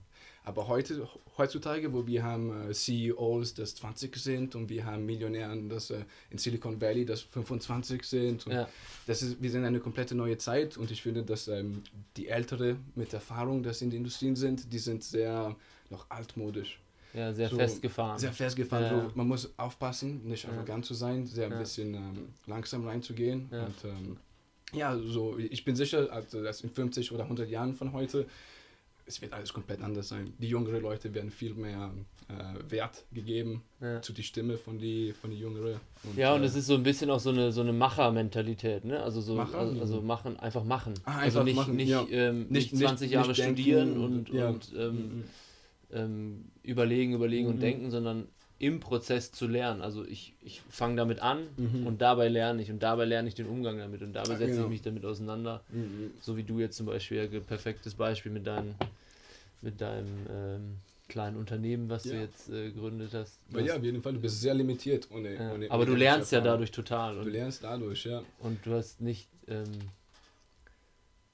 Aber 0.46 0.68
heute, 0.68 1.08
heutzutage, 1.38 1.92
wo 1.92 2.06
wir 2.06 2.24
haben 2.24 2.70
äh, 2.70 2.74
CEOs, 2.74 3.56
das 3.56 3.76
20 3.76 4.16
sind 4.16 4.56
und 4.56 4.70
wir 4.70 4.86
haben 4.86 5.06
Millionären, 5.06 5.70
das 5.70 5.90
äh, 5.90 6.06
in 6.30 6.38
Silicon 6.38 6.80
Valley, 6.80 7.06
das 7.06 7.22
25 7.22 8.04
sind. 8.04 8.46
Ja, 8.46 8.68
das 9.08 9.24
ist, 9.24 9.42
wir 9.42 9.50
sind 9.50 9.62
in 9.62 9.68
eine 9.68 9.80
komplette 9.80 10.14
neue 10.16 10.38
Zeit 10.38 10.78
und 10.78 10.92
ich 10.92 11.02
finde, 11.02 11.24
dass 11.24 11.48
ähm, 11.48 11.82
die 12.16 12.28
Ältere 12.28 12.78
mit 12.96 13.12
Erfahrung, 13.14 13.64
das 13.64 13.82
in 13.82 13.90
den 13.90 13.98
Industrien 13.98 14.36
sind, 14.36 14.72
die 14.72 14.80
sind 14.80 15.04
sehr 15.04 15.56
noch 15.90 16.06
altmodisch. 16.10 16.80
ja, 17.14 17.34
sehr 17.34 17.50
So, 17.50 17.58
festgefahren. 17.58 18.20
Sehr 18.20 18.32
festgefahren. 18.34 18.84
Ja. 18.86 19.02
So, 19.06 19.12
man 19.16 19.28
muss 19.28 19.52
aufpassen, 19.58 20.28
nicht 20.28 20.44
Ja. 20.44 20.52
arrogant 20.52 20.86
zu 20.86 20.94
sein, 20.94 21.26
sehr 21.26 21.52
ein 21.52 21.58
bisschen 21.58 21.94
ähm, 21.96 22.28
langsam 22.46 22.88
reinzugehen. 22.88 23.48
Und 23.52 23.90
ähm, 23.90 24.18
ja, 24.74 24.96
so, 24.98 25.38
ich 25.40 25.64
bin 25.66 25.76
sicher, 25.76 26.12
also, 26.12 26.44
dass 26.44 26.62
in 26.62 26.70
50 26.70 27.12
oder 27.14 27.24
100 27.24 27.50
Jahren 27.50 27.74
von 27.76 27.94
heute, 27.94 28.26
es 29.06 29.22
wird 29.22 29.34
alles 29.34 29.54
komplett 29.54 29.82
anders 29.82 30.10
sein. 30.10 30.34
Die 30.40 30.48
jüngeren 30.50 30.82
Leute 30.82 31.14
werden 31.14 31.30
viel 31.30 31.54
mehr 31.54 31.94
äh, 32.28 32.72
Wert 32.72 33.06
gegeben 33.14 33.62
ja. 33.80 34.02
zu 34.02 34.14
die 34.14 34.24
Stimme 34.24 34.58
von 34.58 34.80
die, 34.80 35.14
von 35.14 35.30
die 35.30 35.38
Jüngeren. 35.40 35.80
Ja, 36.16 36.34
und 36.34 36.42
äh, 36.42 36.46
es 36.46 36.56
ist 36.56 36.66
so 36.68 36.74
ein 36.74 36.84
bisschen 36.84 37.10
auch 37.12 37.20
so 37.20 37.30
eine, 37.30 37.52
so 37.52 37.62
eine 37.62 37.72
Macher-Mentalität, 37.74 38.84
ne? 38.84 39.02
Also 39.04 39.22
so, 39.22 39.36
Macher? 39.36 39.60
also, 39.60 39.80
also 39.80 40.02
machen, 40.02 40.38
einfach 40.40 40.64
machen. 40.64 40.96
Ah, 41.04 41.20
also 41.20 41.40
einfach 41.40 41.44
nicht, 41.46 41.56
machen, 41.56 41.76
nicht, 41.76 41.90
ja. 41.90 42.06
ähm, 42.10 42.48
nicht, 42.50 42.74
Nicht- 42.74 42.78
20 42.84 43.02
nicht- 43.08 43.14
Jahre 43.14 43.28
nicht 43.30 43.44
studieren 43.44 43.98
und- 43.98 44.30
und, 44.30 44.30
ja. 44.34 44.50
und 44.50 44.74
ähm, 44.76 44.96
Mhm. 44.96 45.24
ähm, 45.92 46.46
überlegen, 46.64 47.14
überlegen 47.14 47.48
und 47.48 47.58
Mhm. 47.58 47.62
denken, 47.62 47.92
sondern 47.92 48.28
im 48.58 48.80
Prozess 48.80 49.32
zu 49.32 49.48
lernen. 49.48 49.82
Also 49.82 50.06
ich, 50.06 50.34
ich 50.42 50.62
fange 50.70 50.96
damit 50.96 51.20
an 51.22 51.48
Mhm. 51.58 51.86
und 51.88 52.02
dabei 52.02 52.30
lerne 52.30 52.62
ich 52.62 52.72
und 52.72 52.82
dabei 52.82 53.06
lerne 53.06 53.28
ich 53.28 53.36
den 53.36 53.48
Umgang 53.48 53.78
damit 53.78 54.02
und 54.02 54.14
dabei 54.14 54.32
Ja, 54.34 54.38
setze 54.38 54.52
genau. 54.54 54.64
ich 54.66 54.70
mich 54.70 54.82
damit 54.82 55.04
auseinander. 55.06 55.62
Mhm. 55.70 56.12
So 56.22 56.38
wie 56.38 56.44
du 56.44 56.60
jetzt 56.60 56.78
zum 56.78 56.86
Beispiel, 56.86 57.30
ja, 57.32 57.40
perfektes 57.42 57.96
Beispiel 57.96 58.32
mit 58.32 58.48
deinem, 58.48 58.76
mit 59.62 59.82
deinem 59.82 60.26
ähm, 60.30 60.78
kleinen 61.10 61.36
Unternehmen, 61.38 61.90
was 61.90 62.04
du 62.04 62.14
Ja. 62.16 62.22
jetzt 62.22 62.50
äh, 62.50 62.72
gegründet 62.72 63.14
hast. 63.14 63.40
Du 63.50 63.58
Aber 63.58 63.68
ja, 63.68 63.76
auf 63.76 63.84
jeden 63.84 64.02
Fall, 64.02 64.14
du 64.14 64.20
bist 64.22 64.40
sehr 64.40 64.54
limitiert 64.54 65.10
ohne. 65.12 65.36
ja. 65.36 65.54
ohne 65.54 65.70
Aber 65.70 65.84
ohne 65.84 65.92
du 65.92 65.96
lernst 65.98 66.32
ja 66.32 66.40
dadurch 66.40 66.72
total. 66.72 67.22
Du 67.24 67.30
lernst 67.30 67.64
dadurch, 67.64 68.06
ja. 68.06 68.24
und 68.40 68.66
du 68.66 68.74
hast 68.74 69.02
nicht, 69.02 69.28
ähm, 69.48 69.66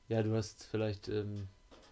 ja, 0.09 0.23
du 0.23 0.33
hast 0.35 0.65
vielleicht 0.69 1.07
ähm, 1.07 1.47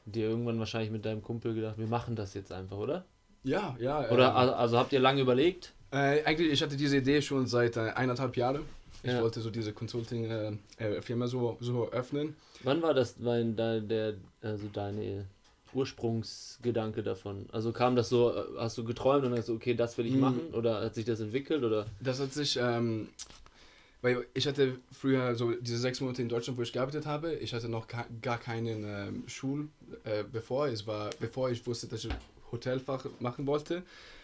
dir 0.05 0.27
irgendwann 0.27 0.59
wahrscheinlich 0.59 0.91
mit 0.91 1.05
deinem 1.05 1.21
Kumpel 1.21 1.53
gedacht, 1.53 1.77
wir 1.77 1.87
machen 1.87 2.15
das 2.15 2.33
jetzt 2.33 2.51
einfach, 2.51 2.77
oder? 2.77 3.05
Ja, 3.43 3.75
ja. 3.79 4.09
Oder 4.09 4.35
also, 4.35 4.53
also 4.53 4.77
habt 4.77 4.93
ihr 4.93 4.99
lange 4.99 5.21
überlegt? 5.21 5.73
Äh, 5.91 6.23
eigentlich, 6.23 6.51
ich 6.51 6.61
hatte 6.61 6.75
diese 6.77 6.97
Idee 6.97 7.21
schon 7.21 7.47
seit 7.47 7.77
äh, 7.77 7.91
eineinhalb 7.91 8.35
Jahren. 8.37 8.61
Ich 9.01 9.13
Ja. 9.13 9.21
wollte 9.21 9.39
so 9.39 9.49
diese 9.49 9.71
Consulting-Firma 9.71 11.27
so, 11.27 11.57
so 11.61 11.89
öffnen. 11.91 12.35
Wann 12.63 12.81
war 12.81 12.93
das 12.93 13.15
dein, 13.17 13.55
dein, 13.55 13.87
der, 13.87 14.15
also 14.41 14.67
deine 14.67 15.25
Ursprungsgedanke 15.73 17.01
davon? 17.01 17.45
Also 17.51 17.71
kam 17.71 17.95
das 17.95 18.09
so, 18.09 18.31
äh, 18.35 18.43
hast 18.57 18.77
du 18.77 18.83
geträumt 18.83 19.25
und 19.25 19.33
hast 19.33 19.49
okay, 19.49 19.73
das 19.73 19.97
will 19.97 20.05
ich 20.05 20.13
Mhm. 20.13 20.19
machen? 20.19 20.53
Oder 20.53 20.81
hat 20.81 20.95
sich 20.95 21.05
das 21.05 21.21
entwickelt? 21.21 21.63
Oder? 21.63 21.85
Das 22.01 22.19
hat 22.19 22.33
sich, 22.33 22.57
ähm, 22.61 23.07
weil 24.01 24.25
ich 24.33 24.45
hatte 24.47 24.77
früher 24.91 25.33
so 25.35 25.51
diese 25.53 25.77
sechs 25.77 26.01
Monate 26.01 26.21
in 26.21 26.29
Deutschland, 26.29 26.57
wo 26.59 26.63
ich 26.63 26.73
gearbeitet 26.73 27.05
habe, 27.05 27.33
ich 27.35 27.53
hatte 27.53 27.69
noch 27.69 27.87
gar 28.21 28.37
keinen 28.37 28.83
ähm, 28.83 29.23
Schul, 29.27 29.69
äh, 30.03 30.23
bevor 30.29 30.67
es 30.67 30.85
war, 30.85 31.09
bevor 31.19 31.49
ich 31.49 31.65
wusste, 31.65 31.87
dass 31.87 32.03
ich 32.03 32.11
Hotelfach 32.51 33.05
machen 33.19 33.47
wollte. 33.47 33.83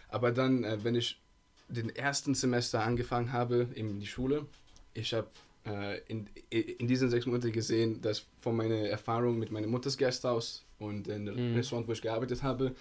Aber 0.10 0.32
dann, 0.32 0.64
äh, 0.64 0.78
wenn 0.84 0.96
ich 0.96 1.20
den 1.68 1.90
ersten 1.96 2.36
Semester 2.36 2.82
angefangen 2.84 3.32
habe 3.34 3.68
in 3.76 4.00
die 4.00 4.08
Schule, 4.08 4.46
ich 4.94 5.14
habe 5.14 5.28
äh, 5.66 6.00
in, 6.08 6.30
in 6.52 6.88
diesen 6.88 7.10
sechs 7.10 7.26
Monaten 7.26 7.52
gesehen, 7.52 8.02
dass 8.02 8.24
von 8.40 8.56
meiner 8.56 8.76
Erfahrung 8.88 9.40
mit 9.40 9.52
meiner 9.52 9.68
Mutters 9.68 9.98
Gasthaus 9.98 10.64
und 10.80 11.08
dem 11.08 11.24
Mhm. 11.26 11.56
Restaurant, 11.56 11.88
wo 11.88 11.92
ich 11.94 12.02
gearbeitet 12.02 12.44
habe, 12.44 12.76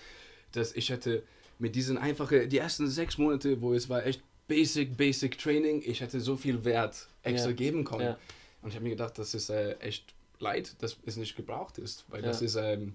dass 0.52 0.72
ich 0.74 0.90
hätte 0.90 1.22
mit 1.58 1.74
diesen 1.74 1.96
einfachen, 1.96 2.48
die 2.48 2.58
ersten 2.58 2.88
sechs 2.88 3.16
Monate, 3.16 3.60
wo 3.62 3.72
es 3.74 3.88
war 3.88 4.04
echt 4.04 4.22
Basic, 4.48 4.96
Basic 4.96 5.38
Training, 5.38 5.82
ich 5.86 6.00
hätte 6.02 6.20
so 6.20 6.36
viel 6.36 6.64
Wert 6.64 7.08
extra 7.22 7.48
Ja. 7.50 7.54
geben 7.56 7.84
können. 7.84 8.02
Ja. 8.04 8.18
Und 8.60 8.68
ich 8.68 8.74
habe 8.74 8.84
mir 8.84 8.90
gedacht, 8.90 9.16
das 9.18 9.32
ist 9.34 9.48
äh, 9.48 9.72
echt 9.78 10.12
leid, 10.38 10.74
dass 10.80 10.98
es 11.06 11.16
nicht 11.16 11.36
gebraucht 11.36 11.78
ist, 11.78 12.04
weil 12.10 12.20
Ja. 12.20 12.26
das 12.28 12.42
ist 12.42 12.56
ähm, 12.56 12.94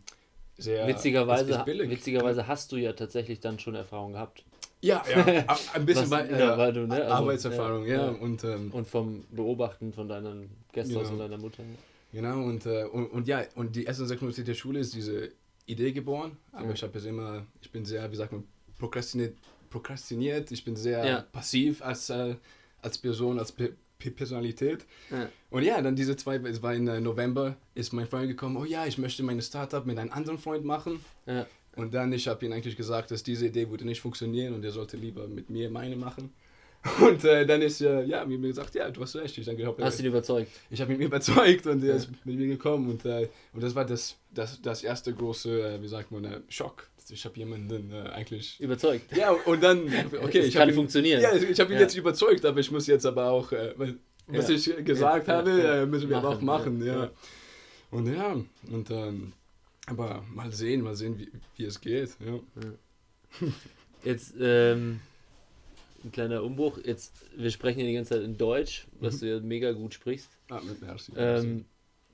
sehr 0.59 0.87
witzigerweise, 0.87 1.63
witzigerweise 1.65 2.47
hast 2.47 2.71
du 2.71 2.77
ja 2.77 2.93
tatsächlich 2.93 3.39
dann 3.39 3.59
schon 3.59 3.75
Erfahrung 3.75 4.13
gehabt. 4.13 4.43
Ja, 4.81 5.03
ja, 5.13 5.45
ein 5.73 5.85
bisschen 5.85 6.09
bei, 6.09 6.25
ja, 6.29 6.53
äh, 6.53 6.57
weil 6.57 6.73
du, 6.73 6.87
ne, 6.87 6.95
also, 7.01 7.13
Arbeitserfahrung, 7.15 7.85
ja, 7.85 7.95
ja, 7.95 8.05
ja. 8.05 8.09
und 8.11 8.43
ähm, 8.45 8.71
Und 8.71 8.87
vom 8.87 9.25
Beobachten 9.31 9.91
von 9.91 10.07
deinem 10.07 10.49
Gasthaus 10.71 11.09
Genau. 11.09 11.09
und 11.11 11.19
deiner 11.19 11.37
Mutter. 11.37 11.63
Genau, 12.13 12.43
und, 12.43 12.65
äh, 12.65 12.85
und, 12.85 13.07
und 13.07 13.27
ja, 13.27 13.43
und 13.55 13.75
die 13.75 13.85
ersten 13.85 14.07
sechs 14.07 14.21
Monate 14.21 14.43
der 14.43 14.53
Schule 14.53 14.79
ist 14.79 14.93
diese 14.95 15.31
Idee 15.65 15.91
geboren, 15.91 16.37
aber 16.53 16.67
Ja. 16.67 16.73
ich 16.73 16.83
habe 16.83 16.97
es 16.97 17.05
immer, 17.05 17.45
ich 17.61 17.69
bin 17.71 17.83
sehr, 17.85 18.09
wie 18.11 18.15
sagt 18.15 18.31
man, 18.31 18.45
prokrastiniert, 18.77 19.35
prokrastiniert 19.69 20.49
ich 20.51 20.63
bin 20.63 20.75
sehr 20.75 21.05
Ja. 21.05 21.21
passiv 21.31 21.81
als, 21.83 22.09
äh, 22.09 22.35
als 22.81 22.97
Person, 22.97 23.37
als 23.37 23.51
Pe 23.51 23.73
Personalität. 24.09 24.85
Ja. 25.11 25.27
Und 25.49 25.63
ja, 25.63 25.81
dann 25.81 25.95
diese 25.95 26.15
zwei, 26.15 26.37
es 26.37 26.61
war 26.63 26.73
im 26.73 26.87
äh, 26.87 27.01
November, 27.01 27.57
ist 27.75 27.91
mein 27.91 28.07
Freund 28.07 28.29
gekommen, 28.29 28.55
oh 28.55 28.63
ja, 28.63 28.85
ich 28.85 28.97
möchte 28.97 29.23
meine 29.23 29.41
Startup 29.41 29.85
mit 29.85 29.99
einem 29.99 30.11
anderen 30.13 30.37
Freund 30.39 30.63
machen. 30.63 31.03
Ja. 31.25 31.45
Und 31.75 31.93
dann, 31.93 32.13
ich 32.13 32.27
habe 32.29 32.45
ihm 32.45 32.53
eigentlich 32.53 32.77
gesagt, 32.77 33.11
dass 33.11 33.23
diese 33.23 33.47
Idee 33.47 33.69
würde 33.69 33.85
nicht 33.85 33.99
funktionieren 33.99 34.53
und 34.53 34.63
er 34.63 34.71
sollte 34.71 34.95
lieber 34.95 35.27
mit 35.27 35.49
mir 35.49 35.69
meine 35.69 35.97
machen. 35.97 36.33
Und 37.01 37.25
äh, 37.25 37.45
dann 37.45 37.61
ist 37.61 37.81
er, 37.81 38.05
ja, 38.05 38.23
mir 38.25 38.37
gesagt, 38.39 38.73
ja, 38.73 38.89
du 38.89 39.01
hast 39.01 39.13
recht. 39.17 39.37
Ich 39.37 39.43
denke, 39.43 39.63
ich 39.63 39.67
habe 39.67 39.83
Hast 39.83 39.99
du 39.99 40.03
ihn 40.03 40.07
überzeugt? 40.07 40.49
ich 40.69 40.79
habe 40.79 40.93
ihn 40.93 41.01
überzeugt 41.01 41.67
und 41.67 41.83
er 41.83 41.89
Ja. 41.89 41.95
ist 41.97 42.09
mit 42.23 42.37
mir 42.37 42.47
gekommen 42.47 42.89
und, 42.89 43.03
äh, 43.03 43.27
und 43.51 43.61
das 43.61 43.75
war 43.75 43.83
das, 43.83 44.15
das, 44.33 44.61
das 44.61 44.81
erste 44.83 45.13
große, 45.13 45.73
äh, 45.73 45.81
wie 45.81 45.89
sagt 45.89 46.09
man, 46.09 46.23
äh, 46.23 46.39
Schock. 46.47 46.88
Ich 47.11 47.25
habe 47.25 47.37
jemanden 47.37 47.91
äh, 47.91 48.09
eigentlich. 48.09 48.59
Überzeugt. 48.59 49.15
Ja, 49.15 49.31
und 49.31 49.61
dann, 49.63 49.83
okay, 50.21 50.39
ich 50.41 50.53
kann 50.53 50.69
ihn, 50.69 50.75
funktionieren. 50.75 51.21
ja, 51.21 51.33
ich 51.35 51.59
habe 51.59 51.71
ihn 51.71 51.75
Ja. 51.77 51.81
jetzt 51.81 51.95
überzeugt, 51.95 52.45
aber 52.45 52.59
ich 52.59 52.69
muss 52.71 52.87
jetzt 52.87 53.05
aber 53.05 53.29
auch, 53.31 53.51
äh, 53.51 53.73
was 54.27 54.47
Ja. 54.49 54.55
ich 54.55 54.85
gesagt 54.85 55.27
Ja, 55.27 55.35
habe, 55.37 55.51
äh, 55.51 55.85
müssen 55.85 56.09
wir 56.09 56.17
aber 56.17 56.29
auch 56.29 56.41
Machen, 56.41 56.79
machen. 56.79 56.85
ja. 56.85 57.09
Und 57.91 58.05
ja, 58.13 58.35
und 58.71 58.91
ähm, 58.91 59.33
aber 59.87 60.23
mal 60.33 60.51
sehen, 60.51 60.81
mal 60.81 60.95
sehen, 60.95 61.17
wie, 61.17 61.31
wie 61.57 61.65
es 61.65 61.81
geht. 61.81 62.11
Ja. 62.23 62.39
Jetzt 64.03 64.33
ähm, 64.39 64.99
ein 66.03 66.11
kleiner 66.11 66.43
Umbruch. 66.43 66.77
Jetzt, 66.83 67.11
wir 67.35 67.49
sprechen 67.51 67.79
ja 67.79 67.85
die 67.87 67.93
ganze 67.93 68.15
Zeit 68.15 68.23
in 68.23 68.37
Deutsch, 68.37 68.85
was 68.99 69.15
Mhm. 69.15 69.19
du 69.19 69.25
ja 69.33 69.39
mega 69.39 69.71
gut 69.71 69.93
sprichst. 69.93 70.29
Ah, 70.49 70.61
mit 70.63 70.81
merci. 70.81 71.11
Ähm, 71.17 71.65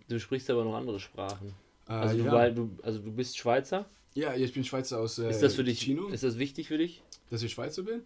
du 0.08 0.20
sprichst 0.20 0.50
aber 0.50 0.64
noch 0.64 0.76
andere 0.76 1.00
Sprachen. 1.00 1.54
äh, 1.88 1.92
Also, 1.92 2.18
du, 2.18 2.24
ja. 2.26 2.50
du, 2.50 2.70
also 2.82 3.00
du 3.00 3.12
bist 3.12 3.38
Schweizer. 3.38 3.86
Ja, 4.16 4.34
ich 4.36 4.54
bin 4.54 4.64
Schweizer 4.64 5.00
aus 5.00 5.20
äh, 5.20 5.30
Ist 5.30 5.42
das 5.42 5.56
für 5.56 5.64
dich? 5.64 5.80
Chino, 5.80 6.08
Ist 6.08 6.24
das 6.24 6.38
wichtig 6.40 6.68
für 6.68 6.78
dich? 6.78 7.04
dass 7.30 7.42
ich 7.44 7.52
Schweizer 7.54 7.84
bin. 7.84 8.02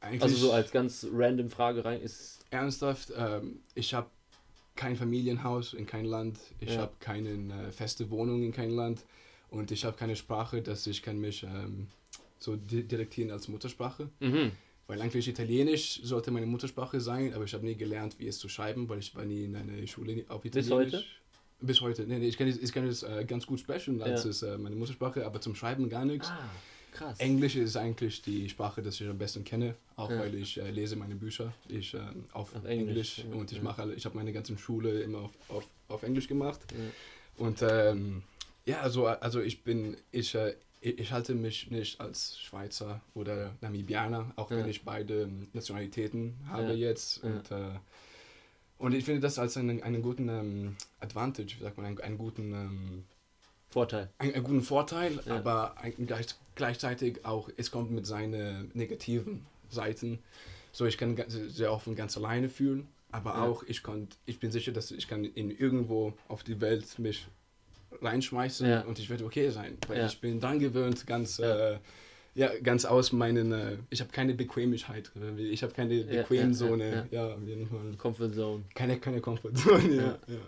Eigentlich 0.00 0.22
Also 0.22 0.36
so 0.36 0.52
als 0.52 0.70
ganz 0.70 1.06
random 1.12 1.50
Frage 1.50 1.84
rein 1.84 2.00
ist. 2.02 2.40
ernsthaft, 2.50 3.12
ähm, 3.16 3.60
ich 3.74 3.94
habe 3.94 4.08
kein 4.76 4.96
Familienhaus 4.96 5.72
in 5.72 5.86
kein 5.86 6.04
Land, 6.04 6.38
ich 6.60 6.70
Ja. 6.74 6.82
habe 6.82 6.92
keine 7.00 7.30
äh, 7.68 7.72
feste 7.72 8.10
Wohnung 8.10 8.42
in 8.42 8.52
kein 8.52 8.70
Land 8.70 9.04
und 9.50 9.70
ich 9.70 9.84
habe 9.84 9.96
keine 9.96 10.16
Sprache, 10.16 10.62
dass 10.62 10.86
ich 10.86 11.02
kann 11.02 11.20
mich 11.20 11.42
ähm, 11.44 11.86
so 12.38 12.56
di 12.56 12.82
direktieren 12.82 13.30
als 13.30 13.48
Muttersprache. 13.48 14.10
Mhm. 14.20 14.52
Weil 14.86 15.00
eigentlich 15.00 15.28
Italienisch 15.28 16.00
sollte 16.02 16.30
meine 16.30 16.46
Muttersprache 16.46 17.00
sein, 17.00 17.32
aber 17.32 17.44
ich 17.44 17.54
habe 17.54 17.64
nie 17.64 17.74
gelernt, 17.74 18.18
wie 18.18 18.26
es 18.28 18.38
zu 18.38 18.48
schreiben, 18.50 18.88
weil 18.88 18.98
ich 18.98 19.14
war 19.14 19.24
nie 19.24 19.44
in 19.44 19.56
einer 19.56 19.86
Schule 19.86 20.24
auf 20.28 20.42
Bis 20.42 20.66
Italienisch. 20.66 20.94
heute? 20.94 21.04
Bis 21.64 21.80
heute. 21.80 22.02
Nee, 22.06 22.18
nee, 22.18 22.28
ich 22.28 22.36
kann 22.36 22.48
es 22.48 22.58
ich 22.58 22.72
kann 22.72 22.86
es 22.86 23.02
äh, 23.02 23.24
ganz 23.26 23.46
gut 23.46 23.60
sprechen, 23.60 24.02
als 24.02 24.24
Ja. 24.24 24.30
es 24.30 24.42
äh, 24.42 24.58
meine 24.58 24.76
Muttersprache, 24.76 25.24
aber 25.24 25.40
zum 25.40 25.54
Schreiben 25.54 25.88
gar 25.88 26.04
nichts. 26.04 26.28
Ah, 26.28 26.50
krass. 26.92 27.18
Englisch 27.20 27.56
ist 27.56 27.76
eigentlich 27.76 28.20
die 28.22 28.48
Sprache, 28.48 28.82
die 28.82 28.88
ich 28.90 29.06
am 29.08 29.16
besten 29.18 29.44
kenne, 29.44 29.74
auch 29.96 30.10
Ja. 30.10 30.18
weil 30.20 30.34
ich 30.34 30.58
äh, 30.60 30.70
lese 30.70 30.96
meine 30.96 31.14
Bücher 31.14 31.52
ich, 31.68 31.94
äh, 31.94 31.98
auf, 32.32 32.54
Auf 32.54 32.64
Englisch, 32.64 33.20
Englisch, 33.20 33.36
und 33.38 33.50
ich 33.52 33.62
mache 33.62 33.82
alle, 33.82 33.94
ich 33.94 34.04
habe 34.04 34.16
meine 34.16 34.32
ganze 34.32 34.56
Schule 34.58 35.00
immer 35.02 35.20
auf, 35.20 35.32
auf, 35.48 35.64
auf 35.88 36.02
Englisch 36.02 36.28
gemacht 36.28 36.60
und 37.38 37.62
ähm, 37.62 38.22
ja 38.66 38.80
also 38.80 39.06
also 39.06 39.40
ich 39.40 39.62
bin 39.64 39.96
ich 40.12 40.34
äh, 40.34 40.54
ich 40.80 40.98
ich 40.98 41.12
halte 41.12 41.34
mich 41.34 41.70
nicht 41.70 41.98
als 42.00 42.38
Schweizer 42.38 43.00
oder 43.14 43.54
Namibianer, 43.62 44.32
auch 44.36 44.50
wenn 44.50 44.68
ich 44.68 44.84
beide 44.84 45.30
Nationalitäten 45.54 46.34
habe 46.46 46.74
jetzt 46.74 47.24
und 47.24 47.50
äh, 47.50 47.70
und 48.84 48.92
ich 48.94 49.04
finde 49.04 49.20
das 49.20 49.38
als 49.38 49.56
einen, 49.56 49.82
einen 49.82 50.02
guten 50.02 50.28
ähm, 50.28 50.76
Advantage, 51.00 51.56
sagt 51.60 51.78
man, 51.78 51.86
einen, 51.86 52.00
einen 52.00 52.18
guten 52.18 52.52
ähm, 52.52 53.04
Vorteil. 53.70 54.10
einen, 54.18 54.34
einen 54.34 54.44
guten 54.44 54.60
Vorteil, 54.62 55.20
Ja. 55.24 55.36
aber 55.36 55.74
gleich, 56.06 56.26
gleichzeitig 56.54 57.24
auch, 57.24 57.48
es 57.56 57.70
kommt 57.70 57.90
mit 57.92 58.06
seinen 58.06 58.70
negativen 58.74 59.46
Seiten. 59.70 60.18
So, 60.70 60.84
ich 60.84 60.98
kann 60.98 61.16
sehr 61.28 61.72
oft 61.72 61.88
ganz 61.96 62.16
alleine 62.18 62.50
fühlen, 62.50 62.86
aber 63.10 63.30
Ja. 63.30 63.44
auch 63.44 63.62
ich, 63.62 63.82
kann, 63.82 64.08
ich 64.26 64.38
bin 64.38 64.50
sicher, 64.50 64.72
dass 64.72 64.90
ich 64.90 65.08
kann 65.08 65.24
in 65.24 65.50
irgendwo 65.50 66.12
auf 66.28 66.44
die 66.44 66.60
Welt 66.60 66.98
mich 66.98 67.26
reinschmeißen 68.02 68.68
Ja. 68.68 68.80
und 68.82 68.98
ich 68.98 69.08
werde 69.08 69.24
okay 69.24 69.48
sein, 69.50 69.78
weil 69.86 70.04
ich 70.06 70.20
bin 70.20 70.40
dran 70.40 70.58
gewöhnt, 70.58 71.06
ganz, 71.06 71.38
äh, 71.38 71.78
ja, 72.34 72.50
ganz 72.62 72.84
aus 72.84 73.12
meinen, 73.12 73.52
äh, 73.52 73.76
ich 73.90 74.00
habe 74.00 74.10
keine 74.10 74.34
Bequemlichkeit, 74.34 75.10
ich 75.38 75.62
habe 75.62 75.72
keine 75.72 75.94
ja, 75.94 76.22
Bequemzone, 76.22 77.06
ja, 77.10 77.28
ja, 77.30 77.36
nennt 77.36 77.70
man- 77.72 77.96
Comfort 77.98 78.32
Zone. 78.32 78.64
keine, 78.74 78.98
keine 78.98 79.20
Komfortzone, 79.20 79.88
Ja. 79.96 80.02
ja. 80.02 80.18
ja. 80.28 80.38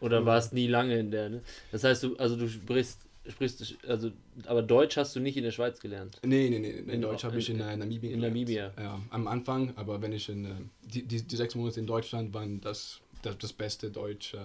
Oder 0.00 0.24
warst 0.24 0.52
nie 0.52 0.66
lange 0.68 0.98
in 0.98 1.10
der, 1.10 1.28
ne? 1.28 1.40
Das 1.72 1.82
heißt, 1.84 2.02
du, 2.04 2.16
also 2.16 2.36
du 2.36 2.48
sprichst, 2.48 3.00
sprichst, 3.28 3.76
also, 3.86 4.10
aber 4.46 4.62
Deutsch 4.62 4.96
hast 4.96 5.14
du 5.16 5.20
nicht 5.20 5.36
in 5.36 5.42
der 5.44 5.50
Schweiz 5.50 5.80
gelernt. 5.80 6.20
Nee, 6.24 6.48
nee, 6.50 6.58
nee. 6.60 6.70
In, 6.70 6.88
In- 6.88 7.00
Deutsch 7.02 7.24
habe 7.24 7.38
ich 7.38 7.50
in, 7.50 7.56
in- 7.60 7.66
äh, 7.68 7.76
Namibia 7.76 8.10
in. 8.12 8.20
Namibia. 8.20 8.72
Ja, 8.78 9.00
am 9.10 9.26
Anfang, 9.26 9.72
aber 9.76 10.00
wenn 10.00 10.12
ich 10.12 10.28
in. 10.28 10.44
Äh, 10.44 10.48
die, 10.84 11.02
die, 11.02 11.22
die 11.22 11.36
sechs 11.36 11.54
Monate 11.56 11.80
in 11.80 11.86
Deutschland 11.86 12.32
waren 12.32 12.60
das 12.60 13.00
das, 13.22 13.36
das 13.38 13.52
beste 13.52 13.90
Deutsch 13.90 14.34
äh, 14.34 14.38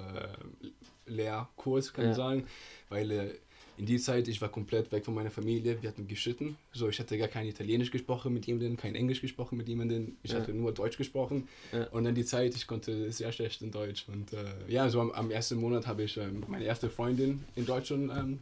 Lehrkurs, 1.06 1.94
kann 1.94 2.06
Ja. 2.06 2.10
man 2.10 2.18
sagen. 2.18 2.48
Weil 2.90 3.12
äh, 3.12 3.30
in 3.78 3.86
die 3.86 3.98
Zeit, 3.98 4.28
ich 4.28 4.42
war 4.42 4.50
komplett 4.50 4.92
weg 4.92 5.04
von 5.06 5.14
meiner 5.16 5.32
Familie, 5.32 5.82
wir 5.82 5.90
hatten 5.90 6.08
geschitten. 6.08 6.58
So, 6.74 6.90
ich 6.90 7.00
hatte 7.00 7.18
gar 7.18 7.28
kein 7.28 7.48
Italienisch 7.48 7.90
gesprochen 7.92 8.34
mit 8.34 8.46
jemandem, 8.46 8.78
kein 8.78 8.96
Englisch 8.96 9.22
gesprochen 9.22 9.58
mit 9.58 9.68
jemandem. 9.68 10.16
Ich 10.24 10.32
Ja. 10.32 10.40
hatte 10.40 10.54
nur 10.54 10.72
Deutsch 10.74 10.98
gesprochen. 10.98 11.48
Ja. 11.72 11.86
Und 11.88 12.04
dann 12.04 12.14
die 12.16 12.26
Zeit, 12.26 12.56
ich 12.56 12.68
konnte 12.68 13.12
sehr 13.12 13.32
schlecht 13.32 13.62
in 13.62 13.72
Deutsch. 13.72 14.06
Und 14.08 14.34
äh, 14.34 14.44
ja, 14.68 14.90
so 14.90 15.02
am, 15.02 15.12
am 15.12 15.32
ersten 15.32 15.58
Monat 15.58 15.88
habe 15.88 16.04
ich 16.04 16.18
ähm, 16.18 16.44
meine 16.48 16.66
erste 16.66 16.90
Freundin 16.90 17.44
in 17.56 17.66
Deutschland 17.66 18.12
ähm, 18.16 18.40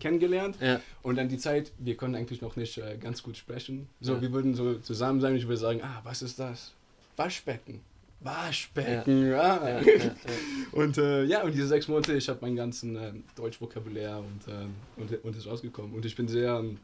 kennengelernt. 0.00 0.56
Ja. 0.60 0.80
Und 1.02 1.16
dann 1.16 1.28
die 1.28 1.38
Zeit, 1.38 1.72
wir 1.78 1.96
konnten 1.96 2.16
eigentlich 2.16 2.42
noch 2.42 2.56
nicht 2.56 2.76
äh, 2.78 2.98
ganz 2.98 3.22
gut 3.22 3.36
sprechen. 3.36 3.88
So, 4.00 4.20
wir 4.20 4.32
würden 4.32 4.54
so 4.54 4.74
zusammen 4.78 5.20
sein 5.20 5.32
und 5.32 5.38
ich 5.38 5.46
würde 5.46 5.56
sagen, 5.60 5.80
ah, 5.82 6.00
was 6.04 6.20
ist 6.22 6.38
das? 6.38 6.72
Waschbecken. 7.16 7.80
Waschbecken, 8.24 9.30
ja. 9.30 9.56
Ja, 9.68 9.80
ja, 9.80 9.80
ja. 9.82 10.14
Und 10.72 10.98
äh, 10.98 11.24
ja, 11.24 11.42
und 11.42 11.52
diese 11.54 11.66
sechs 11.68 11.88
Monate, 11.88 12.14
ich 12.14 12.28
habe 12.28 12.40
meinen 12.40 12.56
ganzen 12.56 12.96
äh, 12.96 13.12
Deutschvokabulär 13.36 14.18
und, 14.18 14.48
äh, 14.52 15.00
und, 15.00 15.24
und 15.24 15.36
ist 15.36 15.46
rausgekommen. 15.46 15.94
Und 15.94 16.04
ich 16.04 16.16
bin 16.16 16.26
sehr, 16.26 16.54
ähm, 16.58 16.78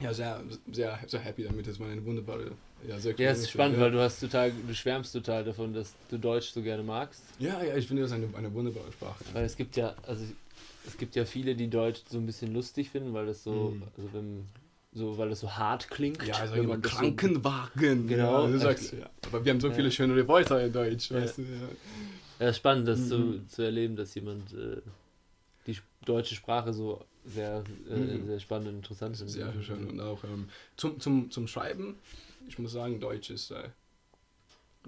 ja, 0.00 0.12
sehr, 0.12 0.42
sehr, 0.72 0.98
sehr 1.06 1.20
happy 1.20 1.44
damit. 1.44 1.66
Das 1.66 1.78
war 1.78 1.88
eine 1.88 2.04
wunderbare, 2.04 2.50
ja, 2.88 2.98
sehr 2.98 3.14
Ja, 3.18 3.30
es 3.30 3.40
ist 3.40 3.50
spannend, 3.50 3.78
weil 3.78 3.90
du 3.90 4.00
hast 4.00 4.20
total, 4.20 4.50
du 4.50 4.74
schwärmst 4.74 5.12
total 5.12 5.44
davon, 5.44 5.72
dass 5.74 5.94
du 6.10 6.18
Deutsch 6.18 6.48
so 6.50 6.62
gerne 6.62 6.82
magst. 6.82 7.22
Ja, 7.38 7.62
ja, 7.62 7.76
ich 7.76 7.86
finde 7.86 8.02
das 8.02 8.12
eine, 8.12 8.28
eine 8.36 8.52
wunderbare 8.52 8.90
Sprache. 8.92 9.22
Weil 9.32 9.44
es 9.44 9.56
gibt 9.56 9.76
ja, 9.76 9.94
also 10.06 10.24
es 10.86 10.96
gibt 10.96 11.14
ja 11.16 11.24
viele, 11.24 11.54
die 11.54 11.68
Deutsch 11.68 12.02
so 12.08 12.18
ein 12.18 12.26
bisschen 12.26 12.52
lustig 12.52 12.90
finden, 12.90 13.12
weil 13.12 13.26
das 13.26 13.42
so, 13.44 13.52
Mhm. 13.76 13.82
also 13.96 14.08
wenn, 14.12 14.46
so, 14.96 15.16
weil 15.18 15.28
das 15.28 15.40
so 15.40 15.50
hart 15.52 15.90
klingt. 15.90 16.22
Ja, 16.26 16.34
also 16.36 16.54
wenn 16.54 16.66
man 16.66 16.80
Krankenwagen. 16.82 18.06
Genau. 18.08 18.46
Ja, 18.46 18.50
du 18.50 18.58
sagst, 18.58 18.92
ja. 18.92 19.08
Aber 19.26 19.44
wir 19.44 19.52
haben 19.52 19.60
so 19.60 19.68
Ja. 19.68 19.74
viele 19.74 19.90
schönere 19.90 20.26
Wörter 20.26 20.64
in 20.64 20.72
Deutsch, 20.72 21.10
Ja. 21.10 21.16
weißt 21.20 21.38
du. 21.38 21.42
Ja. 22.40 22.52
Spannend, 22.52 22.88
das 22.88 23.08
zu, 23.08 23.18
Mhm. 23.18 23.48
zu 23.48 23.62
erleben, 23.62 23.94
dass 23.96 24.14
jemand 24.14 24.52
äh, 24.54 24.80
die 25.66 25.76
deutsche 26.04 26.34
Sprache 26.34 26.72
so 26.72 27.04
sehr, 27.24 27.62
äh, 27.90 27.94
Mhm. 27.94 28.26
sehr 28.26 28.40
spannend 28.40 28.68
und 28.68 28.76
interessant 28.76 29.16
findet. 29.16 29.34
Sehr 29.34 29.52
schön. 29.62 29.86
Und 29.88 30.00
auch 30.00 30.22
ähm, 30.24 30.48
zum, 30.76 30.98
zum, 31.00 31.30
zum 31.30 31.46
Schreiben, 31.46 31.96
ich 32.48 32.58
muss 32.58 32.72
sagen, 32.72 32.98
Deutsch 33.00 33.30
ist 33.30 33.50
äh, 33.50 33.68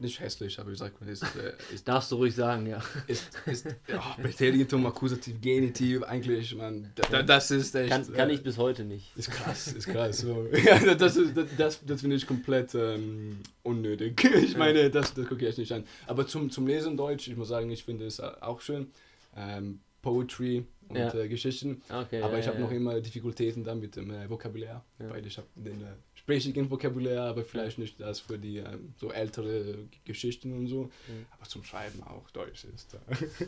nicht 0.00 0.20
hässlich, 0.20 0.58
aber 0.58 0.70
ich 0.72 0.78
sag 0.78 1.00
mal, 1.00 1.08
ist, 1.08 1.22
äh, 1.22 1.52
ist, 1.74 1.86
Darfst 1.86 2.10
du 2.12 2.16
ruhig 2.16 2.34
sagen, 2.34 2.66
ja. 2.66 2.82
ist, 3.06 3.28
ist 3.46 3.66
ja, 3.88 4.16
Präteritum, 4.20 4.86
Akkusativ, 4.86 5.40
Genitiv, 5.40 6.02
eigentlich, 6.04 6.54
man, 6.54 6.90
da, 6.94 7.02
da, 7.10 7.22
das 7.22 7.50
ist 7.50 7.74
echt. 7.74 7.90
Kann, 7.90 8.12
kann 8.12 8.30
äh, 8.30 8.34
ich 8.34 8.42
bis 8.42 8.56
heute 8.58 8.84
nicht. 8.84 9.16
Ist 9.16 9.30
krass, 9.30 9.68
ist 9.72 9.86
krass. 9.92 10.18
So. 10.18 10.46
Ja, 10.64 10.94
das 10.94 11.16
ist, 11.16 11.36
das, 11.36 11.46
das, 11.56 11.80
das 11.84 12.00
finde 12.00 12.16
ich 12.16 12.26
komplett 12.26 12.74
ähm, 12.74 13.38
unnötig. 13.62 14.22
Ich 14.24 14.56
meine, 14.56 14.90
das, 14.90 15.14
das 15.14 15.26
gucke 15.26 15.42
ich 15.42 15.48
echt 15.50 15.58
nicht 15.58 15.72
an. 15.72 15.84
Aber 16.06 16.26
zum, 16.26 16.50
zum 16.50 16.66
Lesen 16.66 16.96
Deutsch, 16.96 17.28
ich 17.28 17.36
muss 17.36 17.48
sagen, 17.48 17.70
ich 17.70 17.84
finde 17.84 18.06
es 18.06 18.20
auch 18.20 18.60
schön. 18.60 18.88
Ähm, 19.36 19.80
Poetry 20.02 20.64
und 20.88 20.96
Ja. 20.96 21.12
äh, 21.14 21.28
Geschichten. 21.28 21.82
Okay, 21.88 22.22
Aber 22.22 22.34
ja, 22.34 22.38
ich 22.38 22.46
habe 22.48 22.60
noch 22.60 22.70
immer 22.70 23.00
Difficultäten 23.00 23.64
dann 23.64 23.80
mit 23.80 23.96
dem 23.96 24.10
äh, 24.10 24.28
Vokabular, 24.30 24.84
Ja. 24.98 25.10
weil 25.10 25.26
ich 25.26 25.36
habe 25.36 25.46
den 25.56 25.82
äh, 26.28 26.32
sprechigen 26.40 26.70
Vokabular, 26.70 27.28
aber 27.30 27.44
vielleicht 27.44 27.78
nicht 27.78 28.00
das 28.00 28.20
für 28.20 28.38
die 28.38 28.58
ähm, 28.58 28.92
so 28.96 29.10
ältere 29.10 29.78
Geschichten 30.04 30.52
und 30.52 30.66
so. 30.68 30.90
Aber 31.38 31.48
zum 31.48 31.64
Schreiben 31.64 32.02
auch 32.02 32.28
Deutsch 32.30 32.64
ist. 32.64 32.94
Äh, 32.94 32.98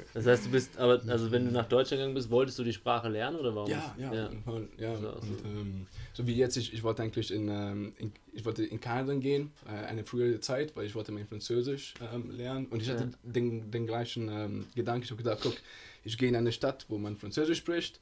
Das 0.14 0.26
heißt, 0.26 0.46
du 0.46 0.50
bist, 0.50 0.78
aber 0.78 1.00
also 1.06 1.30
wenn 1.30 1.44
du 1.44 1.50
nach 1.52 1.68
Deutschland 1.68 2.00
gegangen 2.00 2.14
bist, 2.14 2.30
wolltest 2.30 2.58
du 2.58 2.64
die 2.64 2.72
Sprache 2.72 3.08
lernen 3.08 3.36
oder 3.38 3.54
warum? 3.54 3.70
ja, 3.70 3.94
ja, 3.98 4.12
ja. 4.12 4.30
Fall, 4.44 4.68
ja. 4.78 4.96
So, 4.96 5.08
und, 5.12 5.22
so. 5.22 5.44
ähm, 5.44 5.86
so 6.14 6.26
wie 6.26 6.34
jetzt, 6.34 6.56
ich, 6.56 6.72
ich 6.72 6.82
wollte 6.82 7.02
eigentlich 7.02 7.30
in, 7.30 7.48
ähm, 7.48 7.92
in, 7.98 8.12
ich 8.32 8.44
wollte 8.44 8.64
in 8.64 8.80
Kanada 8.80 9.14
gehen, 9.14 9.52
äh, 9.66 9.86
eine 9.86 10.04
frühere 10.04 10.40
Zeit, 10.40 10.74
weil 10.76 10.86
ich 10.86 10.94
wollte 10.94 11.12
mein 11.12 11.26
Französisch 11.26 11.94
ähm, 12.12 12.30
lernen 12.30 12.66
und 12.66 12.82
ich 12.82 12.88
hatte 12.90 13.04
Ja. 13.04 13.10
den, 13.22 13.70
den 13.70 13.86
gleichen 13.86 14.28
ähm, 14.28 14.66
Gedanken, 14.74 15.04
ich 15.04 15.10
habe 15.10 15.22
gedacht, 15.22 15.40
guck, 15.42 15.56
ich 16.04 16.16
gehe 16.18 16.28
in 16.28 16.36
eine 16.36 16.52
Stadt, 16.52 16.86
wo 16.88 16.98
man 16.98 17.16
Französisch 17.16 17.58
spricht 17.58 18.00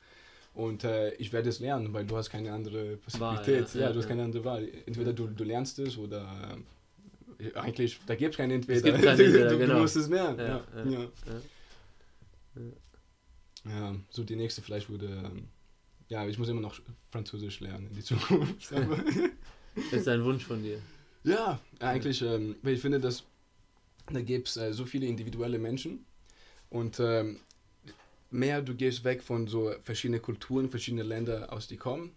und 0.58 0.82
äh, 0.82 1.14
ich 1.14 1.32
werde 1.32 1.50
es 1.50 1.60
lernen, 1.60 1.92
weil 1.92 2.04
du 2.04 2.16
hast 2.16 2.30
keine 2.30 2.52
andere 2.52 2.96
Possibilität. 2.96 3.72
ja, 3.74 3.80
ja, 3.80 3.86
ja, 3.86 3.92
du 3.92 4.00
hast 4.00 4.08
keine 4.08 4.24
andere 4.24 4.44
Wahl. 4.44 4.68
Entweder 4.86 5.12
du, 5.12 5.28
du 5.28 5.44
lernst 5.44 5.78
es 5.78 5.96
oder 5.96 6.58
äh, 7.38 7.54
eigentlich, 7.54 8.00
da 8.06 8.16
gibt 8.16 8.34
es 8.34 8.38
kein 8.38 8.50
Entweder. 8.50 8.80
gibt 8.80 9.04
kein 9.04 9.16
du, 9.16 9.24
Entweder, 9.24 9.50
du, 9.50 9.58
genau. 9.58 9.74
du 9.74 9.80
musst 9.82 9.94
es 9.94 10.08
lernen. 10.08 10.38
Ja, 10.40 10.64
Ja, 13.64 13.94
so 14.10 14.24
die 14.24 14.34
nächste 14.34 14.60
vielleicht 14.60 14.90
würde, 14.90 15.06
ähm, 15.06 15.46
ja, 16.08 16.26
ich 16.26 16.38
muss 16.40 16.48
immer 16.48 16.60
noch 16.60 16.74
Französisch 17.12 17.60
lernen 17.60 17.86
in 17.86 17.94
die 17.94 18.02
Zukunft. 18.02 18.72
Das 18.72 19.92
ist 19.92 20.08
ein 20.08 20.24
Wunsch 20.24 20.44
von 20.44 20.60
dir. 20.60 20.80
ja, 21.22 21.60
eigentlich, 21.78 22.20
ähm, 22.22 22.56
weil 22.62 22.74
ich 22.74 22.80
finde, 22.80 22.98
dass 22.98 23.22
da 24.12 24.20
gibt 24.22 24.48
es 24.48 24.56
äh, 24.56 24.72
so 24.72 24.86
viele 24.86 25.06
individuelle 25.06 25.60
Menschen 25.60 26.04
und 26.68 26.98
ähm, 26.98 27.38
mehr 28.30 28.62
du 28.62 28.74
gehst 28.74 29.04
weg 29.04 29.22
von 29.22 29.46
so 29.46 29.72
verschiedene 29.82 30.20
Kulturen, 30.20 30.68
verschiedene 30.68 31.02
Länder 31.02 31.52
aus 31.52 31.66
die 31.66 31.76
kommen, 31.76 32.12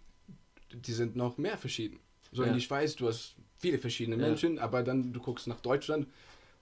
die 0.72 0.92
sind 0.92 1.16
noch 1.16 1.38
mehr 1.38 1.56
verschieden. 1.58 1.98
So 2.32 2.42
Ja. 2.42 2.48
in 2.48 2.54
die 2.54 2.60
Schweiz, 2.60 2.96
du 2.96 3.08
hast 3.08 3.34
viele 3.58 3.78
verschiedene 3.78 4.16
Ja. 4.16 4.28
Menschen, 4.28 4.58
aber 4.58 4.82
dann 4.82 5.12
du 5.12 5.20
guckst 5.20 5.46
nach 5.46 5.60
Deutschland, 5.60 6.06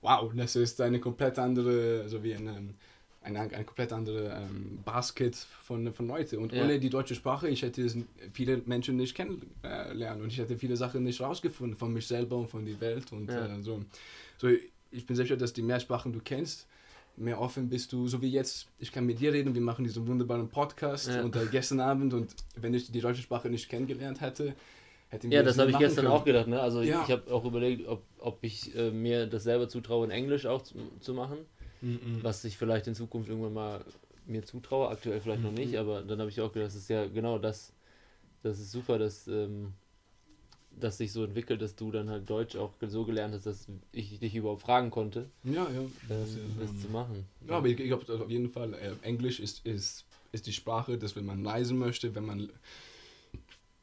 wow, 0.02 0.32
das 0.34 0.56
ist 0.56 0.80
eine 0.80 1.00
komplett 1.00 1.38
andere, 1.38 2.08
so 2.08 2.22
wie 2.22 2.34
eine, 2.34 2.74
eine, 3.22 3.40
eine 3.40 3.64
komplett 3.64 3.92
andere 3.92 4.30
ähm, 4.30 4.80
Basket 4.84 5.36
von, 5.36 5.92
von 5.92 6.06
Leute. 6.06 6.38
Und 6.38 6.52
Ja. 6.52 6.62
ohne 6.62 6.78
die 6.80 6.90
deutsche 6.90 7.14
Sprache, 7.14 7.48
ich 7.48 7.62
hätte 7.62 7.86
viele 8.32 8.58
Menschen 8.66 8.96
nicht 8.96 9.14
kennenlernen 9.14 10.22
und 10.22 10.28
ich 10.32 10.38
hätte 10.38 10.56
viele 10.56 10.76
Sachen 10.76 11.04
nicht 11.04 11.20
rausgefunden 11.20 11.76
von 11.76 11.92
mich 11.92 12.06
selber 12.06 12.36
und 12.36 12.48
von 12.48 12.64
der 12.64 12.80
Welt 12.80 13.12
und 13.12 13.30
Ja. 13.30 13.46
äh, 13.46 13.62
so. 13.62 13.82
So, 14.38 14.48
ich 14.90 15.06
bin 15.06 15.14
sicher, 15.16 15.36
dass 15.36 15.52
die 15.52 15.62
mehr 15.62 15.78
Sprachen 15.80 16.12
du 16.12 16.20
kennst, 16.20 16.66
mehr 17.16 17.40
offen 17.40 17.68
bist 17.68 17.92
du, 17.92 18.08
so 18.08 18.22
wie 18.22 18.30
jetzt, 18.30 18.68
ich 18.78 18.92
kann 18.92 19.04
mit 19.06 19.20
dir 19.20 19.32
reden, 19.32 19.54
wir 19.54 19.60
machen 19.60 19.84
diesen 19.84 20.06
wunderbaren 20.06 20.48
Podcast 20.48 21.08
Ja. 21.08 21.22
und 21.22 21.36
äh, 21.36 21.46
gestern 21.50 21.80
Abend 21.80 22.14
und 22.14 22.34
wenn 22.56 22.72
ich 22.74 22.90
die 22.90 23.00
deutsche 23.00 23.22
Sprache 23.22 23.50
nicht 23.50 23.68
kennengelernt 23.68 24.20
hätte, 24.20 24.54
hätten 25.08 25.30
wir 25.30 25.38
Ja, 25.38 25.42
das 25.42 25.58
habe 25.58 25.70
ich 25.70 25.78
gestern 25.78 26.04
können. 26.06 26.16
auch 26.16 26.24
gedacht. 26.24 26.46
Ne? 26.46 26.60
Also 26.60 26.82
Ja. 26.82 27.02
ich 27.04 27.10
habe 27.10 27.32
auch 27.32 27.44
überlegt, 27.44 27.86
ob, 27.88 28.02
ob 28.18 28.38
ich 28.42 28.74
äh, 28.74 28.90
mir 28.90 29.26
das 29.26 29.42
selber 29.42 29.68
zutraue, 29.68 30.04
in 30.06 30.10
Englisch 30.10 30.46
auch 30.46 30.62
zu, 30.62 30.74
zu 31.00 31.14
machen, 31.14 31.38
Mhm. 31.82 32.18
was 32.22 32.44
ich 32.44 32.56
vielleicht 32.58 32.86
in 32.86 32.94
Zukunft 32.94 33.28
irgendwann 33.30 33.54
mal 33.54 33.84
mir 34.26 34.44
zutraue. 34.44 34.88
Aktuell 34.88 35.20
vielleicht 35.20 35.42
noch 35.42 35.50
nicht, 35.52 35.72
Mhm. 35.72 35.78
aber 35.78 36.02
dann 36.02 36.20
habe 36.20 36.28
ich 36.30 36.40
auch 36.40 36.52
gedacht, 36.52 36.68
das 36.68 36.74
ist 36.76 36.88
ja 36.90 37.06
genau 37.06 37.38
das. 37.38 37.72
Das 38.42 38.58
ist 38.60 38.70
super, 38.70 38.98
dass, 38.98 39.26
ähm, 39.28 39.72
das 40.80 40.98
sich 40.98 41.12
so 41.12 41.22
entwickelt, 41.24 41.62
dass 41.62 41.76
du 41.76 41.90
dann 41.92 42.10
halt 42.10 42.28
Deutsch 42.28 42.56
auch 42.56 42.72
so 42.86 43.04
gelernt 43.04 43.34
hast, 43.34 43.46
dass 43.46 43.66
ich 43.92 44.18
dich 44.18 44.34
überhaupt 44.34 44.62
fragen 44.62 44.90
konnte, 44.90 45.30
Ja, 45.44 45.52
ja. 45.70 45.80
ähm, 45.80 45.92
Das 46.08 46.34
das 46.58 46.70
ähm, 46.70 46.80
zu 46.80 46.88
machen. 46.88 47.26
Ja, 47.46 47.56
aber 47.58 47.68
ich, 47.68 47.78
ich 47.78 47.86
glaube 47.86 48.12
auf 48.22 48.30
jeden 48.30 48.48
Fall, 48.48 48.74
äh, 48.74 48.92
Englisch 49.02 49.40
ist, 49.40 49.64
ist, 49.66 50.04
ist 50.32 50.46
die 50.46 50.52
Sprache, 50.52 50.98
dass 50.98 51.14
wenn 51.16 51.24
man 51.26 51.46
reisen 51.46 51.78
möchte, 51.78 52.14
wenn 52.14 52.24
man, 52.26 52.50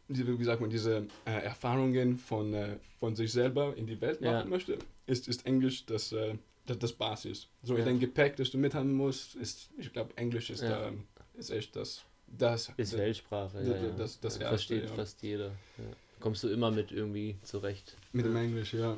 diese, 0.09 0.39
wie 0.39 0.43
sagt 0.43 0.61
man, 0.61 0.69
diese 0.69 1.07
äh, 1.25 1.31
Erfahrungen 1.43 2.17
von, 2.17 2.53
äh, 2.53 2.77
von 2.99 3.15
sich 3.15 3.31
selber 3.31 3.75
in 3.75 3.87
die 3.87 3.99
Welt 3.99 4.21
machen 4.21 4.31
Ja. 4.33 4.45
möchte, 4.45 4.77
ist, 5.05 5.27
ist 5.27 5.45
Englisch 5.45 5.85
das, 5.85 6.11
äh, 6.11 6.35
das, 6.65 6.79
das 6.79 6.93
Basis. 6.93 7.47
So 7.63 7.77
Ja. 7.77 7.85
dein 7.85 7.99
Gepäck, 7.99 8.35
das 8.37 8.51
du 8.51 8.57
mithaben 8.57 8.93
musst, 8.93 9.35
ist, 9.35 9.69
ich 9.77 9.91
glaube, 9.91 10.15
Englisch 10.17 10.49
ist, 10.49 10.61
Ja. 10.61 10.91
da, 10.91 10.93
ist 11.37 11.49
echt 11.49 11.75
das, 11.75 12.03
das, 12.27 12.71
Ist 12.77 12.93
das 12.93 12.99
Weltsprache, 12.99 13.61
d- 13.63 13.69
ja, 13.69 13.77
d- 13.77 13.85
ja. 13.87 13.91
das- 13.97 14.19
das 14.19 14.37
Ja, 14.37 14.51
Erste, 14.51 14.75
Versteht 14.79 14.89
fast 14.95 15.21
jeder. 15.21 15.51
Ja. 16.17 16.23
Kommst 16.23 16.43
du 16.43 16.49
immer 16.49 16.71
mit 16.71 16.91
irgendwie 16.91 17.35
zurecht. 17.43 17.95
mit 18.11 18.25
dem 18.25 18.35
Englisch, 18.35 18.73
ja. 18.73 18.97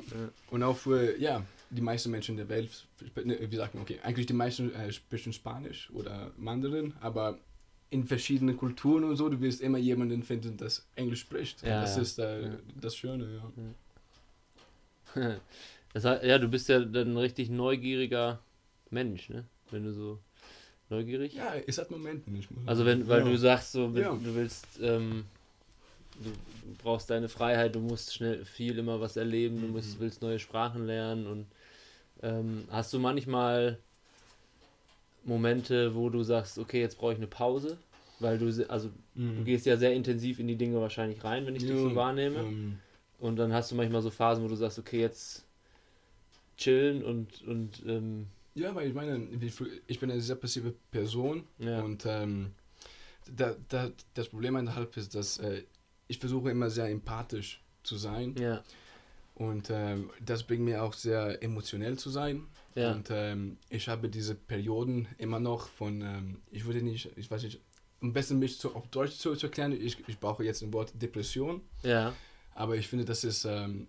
Und 0.50 0.62
auch 0.62 0.76
für, 0.76 1.18
ja, 1.18 1.44
die 1.70 1.82
meisten 1.82 2.10
Menschen 2.10 2.36
der 2.36 2.48
Welt, 2.48 2.86
ne, 3.24 3.38
wie 3.50 3.56
sagt 3.56 3.74
man, 3.74 3.82
okay, 3.82 3.98
eigentlich 4.02 4.26
die 4.26 4.32
meisten 4.32 4.74
äh, 4.74 4.90
sprechen 4.92 5.32
Spanisch 5.32 5.90
oder 5.92 6.30
Mandarin, 6.36 6.94
aber 7.00 7.38
in 7.90 8.04
verschiedenen 8.04 8.56
Kulturen 8.56 9.04
und 9.04 9.16
so, 9.16 9.28
du 9.28 9.40
wirst 9.40 9.60
immer 9.60 9.78
jemanden 9.78 10.22
finden, 10.22 10.56
das 10.56 10.86
Englisch 10.94 11.20
spricht. 11.20 11.62
Ja, 11.62 11.76
und 11.76 11.82
das 11.82 11.96
ja. 11.96 12.02
ist 12.02 12.18
äh, 12.18 12.42
Ja. 12.42 12.50
das 12.80 12.96
Schöne, 12.96 13.40
ja. 15.16 15.40
Das 15.92 16.04
heißt, 16.04 16.22
ja, 16.22 16.38
du 16.38 16.46
bist 16.48 16.68
ja 16.68 16.78
dann 16.78 17.14
ein 17.14 17.16
richtig 17.16 17.50
neugieriger 17.50 18.38
Mensch, 18.90 19.28
ne? 19.28 19.44
Wenn 19.72 19.82
du 19.82 19.92
so 19.92 20.20
neugierig. 20.88 21.34
Ja, 21.34 21.54
es 21.66 21.78
hat 21.78 21.90
Momente 21.90 22.30
nicht. 22.30 22.48
Also 22.66 22.84
wenn, 22.84 23.08
weil 23.08 23.20
ja. 23.20 23.24
du 23.28 23.36
sagst, 23.36 23.72
so, 23.72 23.92
wenn, 23.92 24.02
Ja. 24.02 24.12
du 24.12 24.34
willst, 24.36 24.66
ähm, 24.80 25.24
du 26.24 26.30
brauchst 26.82 27.10
deine 27.10 27.28
Freiheit, 27.28 27.74
du 27.74 27.80
musst 27.80 28.14
schnell 28.14 28.44
viel 28.44 28.78
immer 28.78 29.00
was 29.00 29.16
erleben, 29.16 29.60
du 29.60 29.68
musst, 29.68 29.96
Mhm. 29.96 30.02
willst 30.02 30.22
neue 30.22 30.38
Sprachen 30.38 30.86
lernen 30.86 31.26
und 31.26 31.46
ähm, 32.22 32.64
hast 32.70 32.92
du 32.92 32.98
manchmal 32.98 33.78
Momente, 35.24 35.94
wo 35.94 36.08
du 36.08 36.22
sagst, 36.22 36.58
okay, 36.58 36.80
jetzt 36.80 36.98
brauche 36.98 37.12
ich 37.12 37.18
eine 37.18 37.26
Pause, 37.26 37.76
weil 38.20 38.38
du, 38.38 38.46
also 38.68 38.88
du 38.88 38.92
Mhm. 39.20 39.44
gehst 39.44 39.66
ja 39.66 39.76
sehr 39.76 39.92
intensiv 39.92 40.38
in 40.38 40.48
die 40.48 40.56
Dinge 40.56 40.80
wahrscheinlich 40.80 41.22
rein, 41.24 41.46
wenn 41.46 41.56
ich 41.56 41.62
dich 41.62 41.72
Ja, 41.72 41.82
so 41.90 41.94
wahrnehme. 41.94 42.40
ähm, 42.40 42.78
Und 43.18 43.36
dann 43.36 43.52
hast 43.52 43.70
du 43.70 43.74
manchmal 43.74 44.02
so 44.02 44.10
Phasen, 44.10 44.42
wo 44.44 44.48
du 44.48 44.56
sagst, 44.56 44.78
okay, 44.78 45.00
jetzt 45.00 45.44
chillen 46.56 47.04
und, 47.04 47.42
und 47.46 47.82
ähm, 47.86 48.26
ja, 48.54 48.74
weil 48.74 48.88
ich 48.88 48.94
meine, 48.94 49.26
ich 49.86 50.00
bin 50.00 50.10
eine 50.10 50.20
sehr 50.20 50.36
passive 50.36 50.74
Person 50.90 51.44
ja. 51.58 51.80
und 51.82 52.04
ähm, 52.06 52.52
da, 53.36 53.54
da, 53.68 53.90
das 54.14 54.28
Problem 54.28 54.56
innerhalb 54.56 54.96
ist, 54.96 55.14
dass 55.14 55.38
äh, 55.38 55.62
ich 56.10 56.18
versuche 56.18 56.50
immer 56.50 56.70
sehr 56.70 56.86
empathisch 56.88 57.62
zu 57.82 57.96
sein. 57.96 58.34
ja, 58.38 58.62
Und 59.34 59.70
ähm, 59.70 60.10
das 60.24 60.42
bringt 60.42 60.62
mir 60.64 60.82
auch 60.82 60.92
sehr 60.94 61.42
emotionell 61.42 61.96
zu 61.98 62.10
sein. 62.10 62.46
ja, 62.74 62.92
Und 62.92 63.08
ähm, 63.10 63.56
ich 63.70 63.88
habe 63.88 64.08
diese 64.08 64.34
Perioden 64.34 65.08
immer 65.18 65.40
noch 65.40 65.68
von, 65.68 66.02
ähm, 66.02 66.42
ich 66.50 66.64
würde 66.66 66.82
nicht, 66.82 67.08
ich 67.16 67.30
weiß 67.30 67.42
nicht, 67.44 67.60
am 68.02 68.12
besten 68.12 68.38
mich 68.38 68.58
zu, 68.58 68.74
auf 68.74 68.88
Deutsch 68.88 69.16
zu, 69.18 69.34
zu 69.36 69.46
erklären, 69.46 69.72
ich, 69.72 69.96
ich 70.08 70.18
brauche 70.18 70.42
jetzt 70.44 70.62
ein 70.62 70.72
Wort 70.72 70.92
Depression, 71.00 71.60
ja. 71.82 72.12
aber 72.54 72.76
ich 72.76 72.88
finde, 72.88 73.04
das 73.04 73.24
ist 73.24 73.44
ähm, 73.44 73.86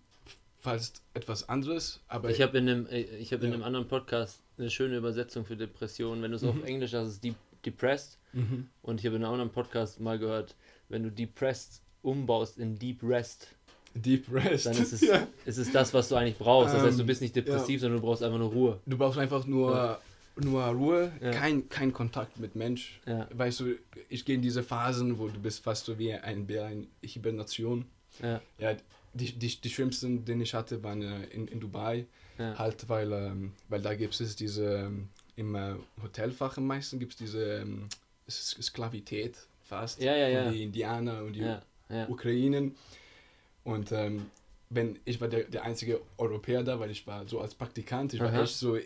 fast 0.60 1.02
etwas 1.14 1.48
anderes. 1.50 2.02
Aber 2.08 2.30
Ich 2.30 2.42
habe 2.42 2.58
in 2.60 2.70
einem, 2.70 2.88
äh, 2.88 3.02
ich 3.02 3.34
habe 3.34 3.44
in 3.46 3.52
Ja. 3.52 3.56
einem 3.56 3.64
anderen 3.64 3.88
Podcast 3.88 4.42
eine 4.58 4.70
schöne 4.70 4.98
Übersetzung 4.98 5.44
für 5.46 5.56
Depression. 5.58 6.22
Wenn 6.22 6.32
du 6.32 6.38
es 6.38 6.44
auf 6.44 6.56
Mhm. 6.56 6.66
Englisch 6.66 6.94
hast, 6.94 7.08
ist 7.08 7.14
es 7.16 7.20
deep, 7.22 7.36
depressed. 7.66 8.20
Mhm. 8.34 8.70
Und 8.84 9.00
ich 9.00 9.06
habe 9.06 9.16
in 9.16 9.24
einem 9.24 9.34
anderen 9.34 9.52
Podcast 9.52 10.00
mal 10.00 10.20
gehört, 10.20 10.56
wenn 10.90 11.04
du 11.04 11.10
depressed 11.12 11.82
umbaust 12.04 12.58
in 12.58 12.78
deep 12.78 13.02
rest, 13.04 13.48
Deep 13.94 14.32
Rest. 14.32 14.68
dann 14.68 14.78
ist 14.78 14.94
es, 14.94 15.02
ja. 15.08 15.28
ist 15.46 15.58
es 15.58 15.70
das, 15.72 15.94
was 15.94 16.08
du 16.08 16.16
eigentlich 16.16 16.38
brauchst. 16.38 16.74
Das 16.74 16.82
heißt, 16.82 16.98
du 16.98 17.02
Ähm, 17.02 17.08
bist 17.08 17.22
nicht 17.22 17.36
depressiv, 17.36 17.82
sondern 17.82 18.00
du 18.00 18.06
brauchst 18.08 18.24
einfach 18.24 18.38
nur 18.38 18.50
Ruhe. 18.52 18.80
Du 18.86 18.98
brauchst 18.98 19.20
einfach 19.20 19.46
nur, 19.46 19.76
Ja. 19.76 20.00
nur 20.38 20.64
Ruhe, 20.64 21.12
Ja. 21.22 21.32
kein, 21.32 21.68
kein 21.68 21.92
Kontakt 21.92 22.40
mit 22.40 22.56
Mensch. 22.56 23.02
Ja, 23.06 23.28
Weißt 23.34 23.60
du, 23.60 23.76
ich 24.08 24.24
gehe 24.24 24.36
in 24.36 24.42
diese 24.42 24.64
Phasen, 24.64 25.20
wo 25.20 25.28
du 25.28 25.38
bist 25.42 25.62
fast 25.62 25.86
so 25.86 26.00
wie 26.00 26.14
ein 26.14 26.48
Bär 26.48 26.70
in 26.72 26.88
Hibernation. 27.04 27.84
ja, 28.24 28.40
Ja, 28.60 28.78
die, 29.14 29.34
die, 29.34 29.60
die 29.60 29.70
schlimmsten, 29.70 30.24
den 30.24 30.40
ich 30.40 30.54
hatte, 30.54 30.82
waren 30.84 31.02
äh, 31.02 31.26
in, 31.26 31.50
in 31.50 31.60
Dubai. 31.60 32.06
ja. 32.38 32.58
Halt, 32.58 32.88
weil, 32.88 33.12
ähm, 33.12 33.52
weil 33.68 33.82
da 33.82 33.94
gibt 33.94 34.18
es 34.22 34.38
diese, 34.38 34.86
ähm, 34.86 35.10
im 35.36 35.54
äh, 35.56 35.74
Hotelfach 36.02 36.56
am 36.58 36.66
meisten 36.68 36.98
gibt 36.98 37.12
es 37.12 37.18
diese 37.18 37.56
ähm, 37.60 37.90
Sklavität 38.30 39.36
fast. 39.64 40.02
Ja, 40.02 40.16
ja, 40.16 40.28
ja. 40.30 40.52
Die 40.52 40.64
Indianer 40.64 41.24
und 41.24 41.34
die 41.34 41.42
ja. 41.92 42.08
Ukrainen. 42.10 42.76
Und 43.64 43.92
ähm, 43.92 44.26
wenn, 44.70 44.98
ich 45.06 45.20
war 45.22 45.28
der, 45.28 45.44
der 45.44 45.64
einzige 45.64 46.02
Europäer 46.18 46.64
da, 46.64 46.80
weil 46.80 46.92
ich 46.92 47.06
war 47.06 47.28
so 47.28 47.40
als 47.42 47.54
Praktikant, 47.56 48.14
ich 48.14 48.20
war 48.20 48.30
Aha. 48.30 48.44
echt 48.44 48.56
so 48.56 48.78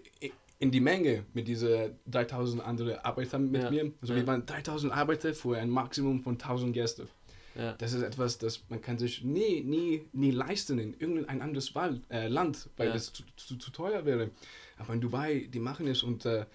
in 0.60 0.72
die 0.72 0.80
Menge 0.80 1.26
mit 1.34 1.48
diesen 1.48 1.92
3000 2.08 2.64
anderen 2.64 2.98
Arbeitern 3.00 3.52
mit 3.52 3.64
Ja. 3.64 3.70
mir. 3.72 3.92
Also 4.02 4.14
Ja. 4.14 4.20
wir 4.20 4.28
waren 4.28 4.46
3000 4.46 4.92
Arbeiter 4.94 5.34
für 5.34 5.58
ein 5.58 5.70
Maximum 5.70 6.22
von 6.22 6.38
1000 6.38 6.74
Gäste. 6.74 7.08
ja. 7.56 7.74
Das 7.78 7.94
ist 7.94 8.02
etwas, 8.02 8.38
das 8.38 8.64
man 8.70 8.82
kann 8.82 8.98
sich 8.98 9.24
nie, 9.24 9.62
nie, 9.62 10.06
nie 10.12 10.32
leisten 10.32 10.78
in 10.80 10.94
irgendein 11.00 11.40
anderes 11.42 11.74
Wald, 11.76 12.02
äh, 12.10 12.28
Land, 12.28 12.70
weil 12.78 12.92
das 12.92 13.14
zu, 13.14 13.24
zu, 13.38 13.56
zu 13.58 13.72
teuer 13.72 14.06
wäre. 14.06 14.30
Aber 14.78 14.94
in 14.94 15.00
Dubai, 15.00 15.48
die 15.54 15.60
machen 15.60 15.88
es 15.88 16.04
und 16.04 16.26
äh, 16.26 16.46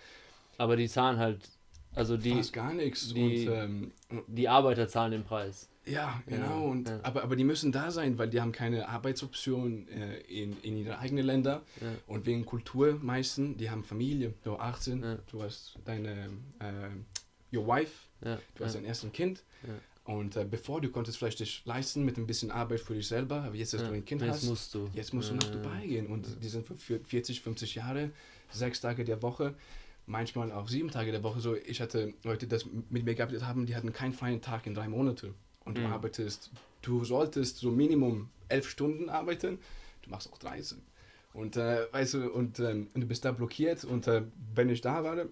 Aber 0.58 0.76
die 0.76 0.88
zahlen 0.88 1.18
halt, 1.18 1.48
also 1.94 2.18
die, 2.18 2.34
fast 2.34 2.52
gar 2.52 2.74
nichts. 2.74 3.14
die- 3.14 3.48
und 3.48 3.54
ähm, 3.54 3.92
die 4.26 4.46
Arbeiter 4.48 4.88
zahlen 4.88 5.12
den 5.12 5.24
Preis. 5.24 5.69
Ja, 5.86 5.92
Ja, 5.92 6.22
genau. 6.26 6.66
und, 6.68 6.88
ja. 6.88 7.00
Aber, 7.02 7.22
aber 7.22 7.36
die 7.36 7.44
müssen 7.44 7.72
da 7.72 7.90
sein, 7.90 8.18
weil 8.18 8.28
die 8.30 8.40
haben 8.40 8.52
keine 8.52 8.88
Arbeitsoption 8.88 9.88
äh, 9.88 10.18
in, 10.20 10.56
in 10.62 10.76
ihre 10.76 10.98
eigenen 10.98 11.24
Länder. 11.24 11.62
Ja. 11.80 11.88
Und 12.06 12.26
wegen 12.26 12.44
Kultur 12.44 12.98
meisten, 13.02 13.56
die 13.56 13.70
haben 13.70 13.84
Familie. 13.84 14.34
Du 14.44 14.56
18, 14.56 15.02
Ja. 15.02 15.18
du 15.30 15.42
hast 15.42 15.78
deine, 15.84 16.28
äh, 16.58 17.56
your 17.56 17.66
wife, 17.66 18.08
Ja, 18.24 18.38
du 18.54 18.64
hast 18.64 18.74
ja. 18.74 18.80
dein 18.80 18.88
erstes 18.88 19.12
Kind. 19.12 19.42
Ja. 19.66 19.74
Und 20.14 20.34
äh, 20.36 20.44
bevor, 20.44 20.80
du 20.80 20.90
konntest 20.90 21.18
vielleicht 21.18 21.40
dich 21.40 21.62
leisten 21.66 22.04
mit 22.04 22.16
ein 22.16 22.26
bisschen 22.26 22.50
Arbeit 22.50 22.80
für 22.80 22.94
dich 22.94 23.06
selber, 23.06 23.42
aber 23.42 23.54
jetzt, 23.54 23.74
dass 23.74 23.82
Ja. 23.82 23.88
du 23.88 23.94
ein 23.94 24.04
Kind 24.04 24.22
Jetzt 24.22 24.30
hast, 24.36 24.44
musst 24.44 24.74
du. 24.74 24.88
jetzt 24.94 25.12
musst 25.14 25.30
du 25.30 25.34
Ja, 25.34 25.40
nach 25.42 25.50
Dubai 25.50 25.86
gehen. 25.86 26.06
Und 26.06 26.26
die 26.42 26.48
sind 26.48 26.66
für 26.66 26.74
vier- 26.74 27.00
40, 27.04 27.40
50 27.42 27.74
Jahre, 27.76 28.10
sechs 28.50 28.80
Tage 28.80 29.04
der 29.04 29.22
Woche, 29.22 29.54
manchmal 30.06 30.50
auch 30.52 30.68
sieben 30.68 30.90
Tage 30.90 31.12
der 31.12 31.22
Woche. 31.22 31.40
So, 31.40 31.54
ich 31.54 31.80
hatte 31.80 32.14
Leute, 32.24 32.46
die 32.46 32.50
das 32.50 32.64
mit 32.88 33.04
mir 33.04 33.14
gearbeitet 33.14 33.44
haben, 33.44 33.66
die 33.66 33.76
hatten 33.76 33.92
keinen 33.92 34.12
freien 34.12 34.40
Tag 34.40 34.66
in 34.66 34.74
drei 34.74 34.88
Monate. 34.88 35.32
Und 35.64 35.76
du 35.78 35.82
Mhm. 35.82 35.92
arbeitest, 35.92 36.50
du 36.82 37.04
solltest 37.04 37.58
so 37.58 37.70
Minimum 37.70 38.30
elf 38.48 38.68
Stunden 38.68 39.08
arbeiten, 39.08 39.58
du 40.02 40.10
machst 40.10 40.32
auch 40.32 40.38
13. 40.38 40.80
Und, 41.32 41.56
äh, 41.56 41.86
weißt 41.92 42.14
du, 42.14 42.30
und, 42.32 42.58
ähm, 42.58 42.88
und 42.94 43.02
du 43.02 43.06
bist 43.06 43.24
da 43.24 43.30
blockiert. 43.32 43.84
Und 43.84 44.06
äh, 44.08 44.22
wenn 44.54 44.68
ich 44.68 44.80
da 44.80 45.04
war, 45.04 45.26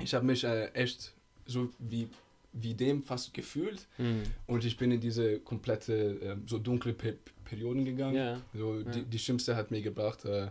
ich 0.00 0.14
habe 0.14 0.26
mich 0.26 0.44
äh, 0.44 0.66
echt 0.74 1.12
so 1.46 1.70
wie, 1.78 2.08
wie 2.52 2.74
dem 2.74 3.02
fast 3.02 3.34
gefühlt. 3.34 3.86
Mhm. 3.98 4.22
Und 4.46 4.64
ich 4.64 4.76
bin 4.76 4.92
in 4.92 5.00
diese 5.00 5.40
komplette, 5.40 5.92
äh, 6.20 6.36
so 6.46 6.58
dunkle 6.58 6.92
Pe 6.92 7.16
Perioden 7.44 7.84
gegangen. 7.84 8.14
Ja, 8.14 8.40
So, 8.54 8.78
Ja. 8.78 8.84
die, 8.84 9.02
die 9.02 9.18
Schlimmste 9.18 9.54
hat 9.56 9.70
mir 9.70 9.82
gebracht, 9.82 10.24
äh, 10.24 10.48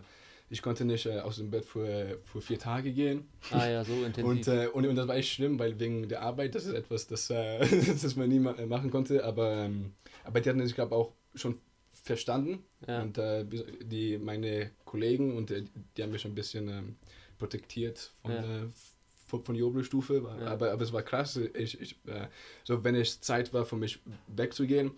ich 0.50 0.62
konnte 0.62 0.84
nicht 0.84 1.06
äh, 1.06 1.18
aus 1.20 1.36
dem 1.36 1.50
Bett 1.50 1.64
für, 1.64 2.18
für 2.24 2.40
vier 2.40 2.58
Tage 2.58 2.92
gehen. 2.92 3.26
ah 3.50 3.66
ja, 3.68 3.84
so 3.84 3.92
intensiv. 4.04 4.24
Und, 4.24 4.48
äh, 4.48 4.68
und, 4.68 4.86
und 4.86 4.96
das 4.96 5.08
war 5.08 5.16
echt 5.16 5.30
schlimm, 5.32 5.58
weil 5.58 5.78
wegen 5.80 6.08
der 6.08 6.22
Arbeit, 6.22 6.54
das 6.54 6.66
ist 6.66 6.74
etwas, 6.74 7.06
das, 7.06 7.30
äh, 7.30 7.58
das 8.02 8.16
man 8.16 8.28
nie 8.28 8.38
ma 8.40 8.52
äh, 8.52 8.66
machen 8.66 8.90
konnte. 8.90 9.24
Aber, 9.24 9.52
ähm, 9.52 9.92
aber 10.24 10.40
die 10.40 10.48
hatten 10.48 10.60
es, 10.60 10.70
ich 10.70 10.74
glaube, 10.74 10.94
auch 10.94 11.12
schon 11.34 11.58
verstanden. 11.92 12.64
ja. 12.86 13.02
Und 13.02 13.16
äh, 13.18 13.44
die, 13.82 14.18
meine 14.18 14.70
Kollegen, 14.84 15.36
und 15.36 15.50
äh, 15.50 15.64
die 15.96 16.02
haben 16.02 16.12
mich 16.12 16.24
ein 16.24 16.34
bisschen 16.34 16.68
ähm, 16.68 16.96
protektiert 17.38 18.12
von, 18.22 18.30
Ja. 18.32 18.38
äh, 18.40 18.68
von, 19.26 19.42
von 19.42 19.54
der 19.56 19.64
Oberstufe. 19.66 20.22
Ja. 20.40 20.46
Aber, 20.48 20.70
aber 20.72 20.82
es 20.82 20.92
war 20.92 21.02
krass. 21.02 21.36
Ich, 21.36 21.80
ich, 21.80 21.96
äh, 22.06 22.26
so, 22.62 22.84
wenn 22.84 22.94
es 22.94 23.20
Zeit 23.22 23.52
war, 23.54 23.64
für 23.64 23.76
mich 23.76 24.00
wegzugehen, 24.28 24.90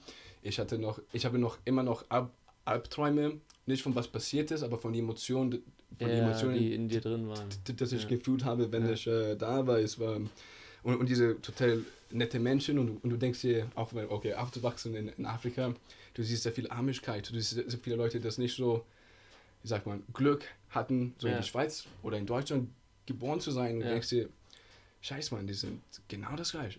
ich 0.43 0.59
hatte 0.59 0.79
noch, 0.79 1.01
ich 1.13 1.25
habe 1.25 1.39
noch 1.39 1.59
immer 1.65 1.83
noch 1.85 2.05
Ab 2.11 2.33
Albträume, 2.65 3.41
nicht 3.67 3.83
von 3.83 3.95
was 3.95 4.07
passiert 4.09 4.51
ist, 4.51 4.63
aber 4.63 4.79
von 4.79 4.93
den 4.93 5.03
Emotionen, 5.05 5.63
von 5.99 6.09
ja, 6.11 6.17
Emotionen, 6.19 6.55
die 6.55 6.75
in 6.75 6.89
dir 6.89 7.01
drin 7.01 7.29
waren. 7.29 7.49
d- 7.67 7.73
das 7.75 7.93
ich 7.93 8.03
Ja. 8.03 8.09
gefühlt 8.09 8.45
habe, 8.45 8.71
wenn 8.73 8.87
Ja. 8.87 8.93
ich 8.93 9.07
äh, 9.07 9.35
da 9.37 9.67
war. 9.67 9.79
Es 9.79 9.99
war 9.99 10.17
und, 10.17 10.95
und 11.01 11.09
diese 11.09 11.41
total 11.43 11.83
nette 12.11 12.39
Menschen 12.39 12.79
und, 12.79 13.03
und 13.03 13.11
du 13.11 13.17
denkst 13.17 13.41
dir 13.41 13.69
auch, 13.75 13.93
wenn- 13.93 14.09
okay, 14.09 14.35
aufzuwachsen 14.35 14.95
in, 14.95 15.09
in 15.09 15.27
Afrika, 15.27 15.75
du 16.15 16.23
siehst 16.23 16.45
sehr 16.45 16.53
viel 16.53 16.69
Armigkeit, 16.71 17.29
du 17.29 17.35
siehst 17.35 17.51
sehr, 17.71 17.81
viele 17.81 17.97
Leute, 17.97 18.19
die 18.19 18.25
das 18.25 18.39
nicht 18.39 18.57
so, 18.57 18.85
wie 19.63 19.69
sagt 19.69 19.87
man, 19.87 20.05
Glück 20.13 20.45
hatten, 20.71 21.15
so 21.19 21.27
in 21.27 21.35
der 21.35 21.43
Schweiz 21.43 21.85
oder 22.05 22.19
in 22.19 22.27
Deutschland 22.27 22.69
geboren 23.07 23.41
zu 23.41 23.51
sein 23.51 23.75
und 23.77 23.81
du 23.81 23.89
denkst 23.89 24.09
dir, 24.11 24.29
scheiß 25.01 25.33
man, 25.33 25.47
die 25.47 25.55
sind 25.55 25.81
genau 26.07 26.37
das 26.37 26.53
Gleiche. 26.53 26.79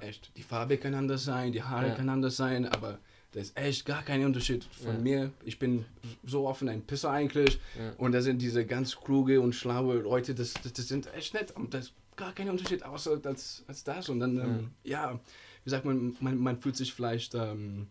Echt. 0.00 0.30
Die 0.36 0.42
Farbe 0.42 0.76
kann 0.78 0.94
anders 0.94 1.24
sein, 1.24 1.52
die 1.52 1.62
Haare 1.62 1.94
kann 1.94 2.08
anders 2.10 2.36
sein, 2.36 2.66
aber 2.66 2.98
da 3.32 3.40
ist 3.40 3.56
echt 3.58 3.84
gar 3.84 4.02
kein 4.02 4.24
Unterschied 4.24 4.64
von 4.64 4.94
Ja. 4.94 5.00
mir. 5.00 5.32
Ich 5.44 5.58
bin 5.58 5.84
so 6.24 6.46
offen 6.48 6.68
ein 6.68 6.82
Pisser 6.82 7.10
eigentlich. 7.10 7.58
Ja. 7.78 7.92
Und 7.98 8.12
da 8.12 8.22
sind 8.22 8.40
diese 8.40 8.64
ganz 8.64 8.96
kluge 8.96 9.40
und 9.40 9.54
schlaue 9.54 9.96
Leute, 9.98 10.34
das, 10.34 10.54
das, 10.54 10.72
das 10.72 10.88
sind 10.88 11.12
echt 11.14 11.34
nett. 11.34 11.50
Und 11.50 11.74
das 11.74 11.86
ist 11.86 11.94
gar 12.16 12.32
kein 12.32 12.48
Unterschied 12.48 12.82
außer 12.82 13.20
als, 13.24 13.64
als 13.66 13.84
das. 13.84 14.08
Und 14.08 14.20
dann, 14.20 14.38
ähm, 14.38 14.70
ja, 14.84 15.20
wie 15.64 15.70
sagt 15.70 15.84
man, 15.84 16.16
man, 16.20 16.38
man 16.38 16.58
fühlt 16.60 16.76
sich 16.76 16.94
vielleicht 16.94 17.34
ähm, 17.34 17.88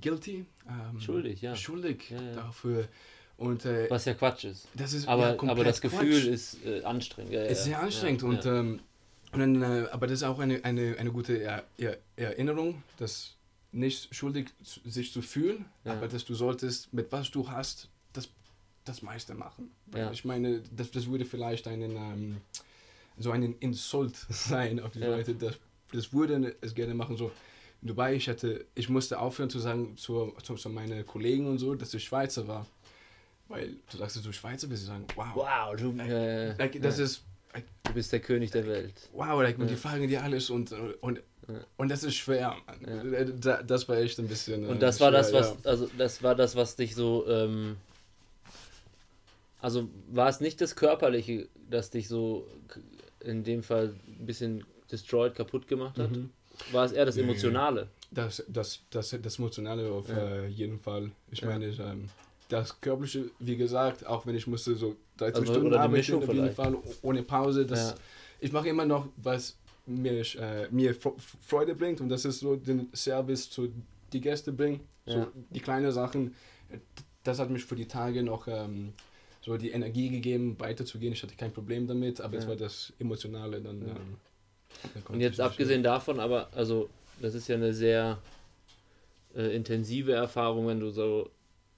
guilty. 0.00 0.46
Ähm, 0.68 1.00
Schuldig, 1.00 1.42
ja. 1.42 1.54
Schuldig 1.56 2.14
dafür. 2.34 2.88
Und 3.36 3.64
äh, 3.64 3.88
Was 3.90 4.04
ja 4.04 4.14
Quatsch 4.14 4.44
ist. 4.44 4.68
das 4.74 4.92
ist 4.92 5.08
Aber, 5.08 5.34
ja, 5.42 5.50
aber 5.50 5.64
das 5.64 5.80
Gefühl 5.80 6.10
Quatsch. 6.10 6.26
ist 6.26 6.64
äh, 6.64 6.82
anstrengend. 6.84 7.32
Ja, 7.32 7.40
ja, 7.40 7.46
ist 7.46 7.64
sehr 7.64 7.80
anstrengend 7.82 8.22
und. 8.22 8.44
Ähm, 8.46 8.80
und 9.32 9.38
dann, 9.38 9.62
äh, 9.62 9.86
aber 9.92 10.08
das 10.08 10.14
ist 10.14 10.22
auch 10.24 10.40
eine, 10.40 10.64
eine, 10.64 10.96
eine 10.98 11.12
gute 11.12 11.34
er 11.36 11.64
er 11.78 11.98
Erinnerung, 12.16 12.82
dass 12.98 13.36
nicht 13.72 14.14
schuldig 14.14 14.48
sich 14.84 15.12
zu 15.12 15.22
fühlen, 15.22 15.64
Ja. 15.84 15.92
aber 15.92 16.08
dass 16.08 16.24
du 16.24 16.34
solltest 16.34 16.92
mit 16.92 17.10
was 17.12 17.30
du 17.30 17.48
hast 17.48 17.88
das 18.12 18.28
das 18.84 19.02
meiste 19.02 19.34
machen. 19.34 19.70
Weil 19.86 20.02
Ja. 20.02 20.10
Ich 20.12 20.24
meine, 20.24 20.62
das, 20.72 20.90
das 20.90 21.06
würde 21.06 21.24
vielleicht 21.24 21.68
einen 21.68 21.96
ähm, 21.96 22.36
so 23.18 23.30
einen 23.30 23.54
Insult 23.60 24.16
sein 24.28 24.80
auf 24.80 24.92
die 24.92 25.00
Ja. 25.00 25.08
Leute, 25.10 25.34
das 25.34 25.54
das 25.92 26.12
würde 26.12 26.54
es 26.60 26.74
gerne 26.74 26.94
machen 26.94 27.16
so. 27.16 27.32
in 27.82 27.88
Dubai, 27.88 28.14
ich 28.14 28.28
hatte, 28.28 28.64
ich 28.76 28.88
musste 28.88 29.18
aufhören 29.18 29.50
zu 29.50 29.58
sagen 29.58 29.96
zu, 29.96 30.32
zu, 30.42 30.54
zu 30.54 30.68
meinen 30.70 31.04
Kollegen 31.06 31.46
und 31.48 31.58
so, 31.58 31.74
dass 31.74 31.92
ich 31.94 32.04
Schweizer 32.04 32.46
war. 32.46 32.66
Weil 33.48 33.74
du 33.90 33.96
sagst, 33.96 34.24
du 34.24 34.32
Schweizer 34.32 34.68
bist, 34.68 34.82
sie 34.82 34.86
sagen, 34.86 35.04
wow. 35.16 35.26
Wow, 35.34 35.76
du, 35.76 35.90
äh, 36.00 36.56
Like, 36.56 36.80
das 36.80 37.00
ist, 37.00 37.24
like, 37.52 37.64
du 37.82 37.92
bist 37.92 38.12
der 38.12 38.20
König 38.20 38.52
der 38.52 38.66
Welt. 38.68 39.08
wow, 39.12 39.42
like, 39.42 39.58
und 39.58 39.68
die 39.68 39.74
fragen 39.76 40.06
dir 40.06 40.22
alles 40.22 40.48
und, 40.50 40.70
und. 41.00 41.20
Und 41.76 41.90
das 41.90 42.02
ist 42.04 42.14
schwer. 42.16 42.56
Mann. 42.66 43.12
Ja. 43.12 43.24
Da- 43.24 43.62
Das 43.62 43.88
war 43.88 43.96
echt 43.98 44.18
ein 44.18 44.28
bisschen. 44.28 44.64
äh, 44.64 44.68
Und 44.68 44.80
das 44.82 45.00
war 45.00 45.10
das, 45.10 45.30
schwer, 45.30 45.40
was, 45.40 45.64
also 45.66 45.88
das 45.98 46.22
war 46.22 46.34
das, 46.34 46.56
was 46.56 46.76
dich 46.76 46.94
so, 46.94 47.26
ähm, 47.28 47.76
also 49.60 49.88
war 50.10 50.28
es 50.28 50.40
nicht 50.40 50.60
das 50.60 50.74
Körperliche, 50.76 51.48
das 51.70 51.90
dich 51.90 52.08
so 52.08 52.46
in 53.20 53.44
dem 53.44 53.62
Fall 53.62 53.94
ein 54.06 54.26
bisschen 54.26 54.64
destroyed, 54.90 55.34
kaputt 55.34 55.68
gemacht 55.68 55.98
hat? 55.98 56.10
Mhm. 56.10 56.30
War 56.72 56.84
es 56.86 56.92
eher 56.92 57.04
das. 57.06 57.16
Emotionale? 57.16 57.88
Das, 58.10 58.42
das, 58.48 58.80
das, 58.90 59.14
das 59.22 59.38
Emotionale 59.38 59.90
auf 59.90 60.08
Ja. 60.08 60.16
äh, 60.16 60.46
jeden 60.48 60.80
Fall. 60.80 61.10
Ich 61.30 61.40
Ja. 61.40 61.48
meine, 61.48 61.68
ich, 61.68 61.78
ähm, 61.78 62.08
das 62.48 62.80
Körperliche, 62.80 63.26
wie 63.38 63.56
gesagt, 63.56 64.04
auch 64.06 64.26
wenn 64.26 64.34
ich 64.34 64.46
musste 64.46 64.74
so 64.74 64.96
13 65.18 65.42
Also, 65.42 65.52
Stunden 65.52 65.74
arbeiten, 65.74 66.14
auf 66.14 66.34
jeden. 66.34 66.50
Fall, 66.52 66.76
ohne 67.02 67.22
Pause. 67.22 67.64
Das, 67.66 67.90
Ja. 67.90 67.94
Ich 68.42 68.52
mache 68.52 68.68
immer 68.70 68.86
noch, 68.86 69.06
was 69.18 69.54
mir, 69.90 70.20
äh, 70.36 70.68
mir 70.70 70.94
Fre- 70.94 71.14
Freude 71.40 71.74
bringt 71.74 72.00
und 72.00 72.08
das 72.08 72.24
ist 72.24 72.40
so 72.40 72.56
den 72.56 72.88
Service 72.94 73.50
zu 73.50 73.72
die 74.12 74.20
Gäste 74.20 74.52
bringen. 74.52 74.80
So 75.06 75.18
Ja. 75.18 75.28
die 75.50 75.60
kleinen 75.60 75.92
Sachen. 75.92 76.34
Das 77.24 77.38
hat 77.38 77.50
mich 77.50 77.64
für 77.64 77.76
die 77.76 77.86
Tage 77.86 78.22
noch 78.22 78.46
ähm, 78.48 78.92
so 79.40 79.56
die 79.56 79.70
Energie 79.70 80.08
gegeben, 80.10 80.56
weiterzugehen. 80.58 81.12
Ich 81.12 81.22
hatte 81.22 81.34
kein 81.36 81.52
Problem 81.52 81.86
damit, 81.86 82.20
aber 82.20 82.38
Ja. 82.38 82.48
war 82.48 82.56
das 82.56 82.92
Emotionale 82.98 83.60
dann. 83.60 83.80
Ja. 83.82 83.88
Ähm, 83.94 84.16
da 84.82 84.88
konnte 85.00 85.12
Und 85.14 85.20
jetzt 85.20 85.40
abgesehen 85.40 85.82
davon, 85.82 86.20
aber 86.20 86.48
also 86.54 86.88
das 87.20 87.34
ist 87.34 87.48
ja 87.48 87.56
eine 87.56 87.72
sehr 87.74 88.18
äh, 89.34 89.54
intensive 89.54 90.12
Erfahrung, 90.12 90.66
wenn 90.66 90.80
du 90.80 90.90
so, 90.90 91.30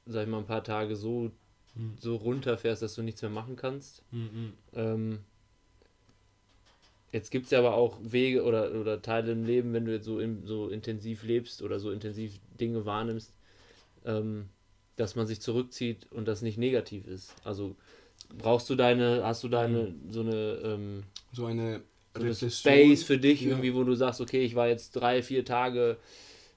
sag 0.07 0.25
ich 0.25 0.29
mal, 0.31 0.38
ein 0.38 0.46
paar 0.46 0.64
Tage 0.64 0.96
so, 0.96 1.31
Mhm. 1.75 1.94
so 1.98 2.16
runterfährst, 2.16 2.83
dass 2.83 2.94
du 2.94 3.03
nichts 3.03 3.22
mehr 3.22 3.31
machen 3.31 3.57
kannst. 3.57 4.03
Mhm. 4.11 4.53
Ähm, 4.75 5.18
jetzt 7.12 7.31
gibt 7.31 7.46
es 7.46 7.51
ja 7.51 7.59
aber 7.59 7.75
auch 7.75 7.98
Wege 8.03 8.42
oder, 8.44 8.72
oder 8.75 9.01
Teile 9.03 9.33
im 9.33 9.44
Leben, 9.44 9.72
wenn 9.72 9.85
du 9.85 9.92
jetzt 9.92 10.07
so, 10.07 10.18
in, 10.18 10.46
so 10.46 10.68
intensiv 10.68 11.22
lebst 11.22 11.62
oder 11.62 11.79
so 11.79 11.90
intensiv 11.90 12.33
Dinge 12.61 12.85
wahrnimmst, 12.87 13.33
ähm, 14.05 14.48
dass 14.96 15.14
man 15.14 15.27
sich 15.27 15.40
zurückzieht 15.40 16.07
und 16.11 16.27
das 16.27 16.42
nicht 16.42 16.59
negativ 16.59 17.07
ist. 17.07 17.35
Also 17.44 17.77
brauchst 18.37 18.68
du 18.70 18.75
deine, 18.75 19.22
hast 19.25 19.44
du 19.44 19.48
deine, 19.48 19.94
so 20.11 20.20
eine, 20.20 20.35
ähm, 20.64 21.03
So 21.33 21.46
eine 21.46 21.83
so 22.14 22.25
eine. 22.25 22.51
Space 22.51 23.03
für 23.03 23.18
dich 23.18 23.42
Ja. 23.42 23.51
irgendwie, 23.51 23.75
wo 23.75 23.85
du 23.85 23.94
sagst, 23.94 24.20
okay, 24.20 24.42
ich 24.42 24.55
war 24.55 24.68
jetzt 24.68 24.92
drei, 24.92 25.22
vier 25.22 25.44
Tage 25.44 25.96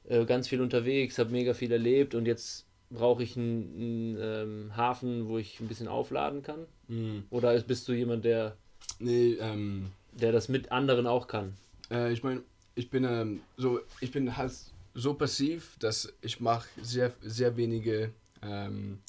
äh, 0.08 0.26
ganz 0.26 0.48
viel 0.48 0.62
unterwegs, 0.62 1.18
habe 1.18 1.32
mega 1.32 1.54
viel 1.54 1.72
erlebt 1.72 2.15
und 2.15 2.26
jetzt 2.26 2.65
brauche 2.89 3.24
ich 3.24 3.36
einen, 3.36 3.74
einen 3.76 4.18
ähm, 4.20 4.78
Hafen, 4.78 5.28
wo 5.28 5.38
ich 5.38 5.60
ein 5.60 5.68
bisschen 5.68 5.88
aufladen 5.88 6.44
kann? 6.44 6.65
Mhm. 6.88 7.24
Oder 7.30 7.54
ist- 7.54 7.68
bist 7.68 7.88
du 7.88 7.94
jemand, 7.94 8.26
der, 8.26 8.56
Nee, 9.00 9.34
ähm, 9.39 9.88
der 10.15 10.32
das 10.32 10.49
mit 10.49 10.71
anderen 10.71 11.08
auch 11.08 11.28
kann? 11.28 11.56
Äh, 11.91 12.12
ich 12.12 12.23
meine, 12.23 12.41
ich 12.73 12.89
bin 12.89 13.04
ähm, 13.04 13.41
so, 13.58 13.80
ich 14.01 14.12
bin 14.12 14.36
halt 14.36 14.51
so 14.93 15.13
passiv, 15.13 15.75
dass 15.80 16.12
ich 16.21 16.39
mache 16.39 16.67
sehr, 16.82 17.13
sehr 17.21 17.56
wenige 17.58 18.12
ähm, 18.41 18.99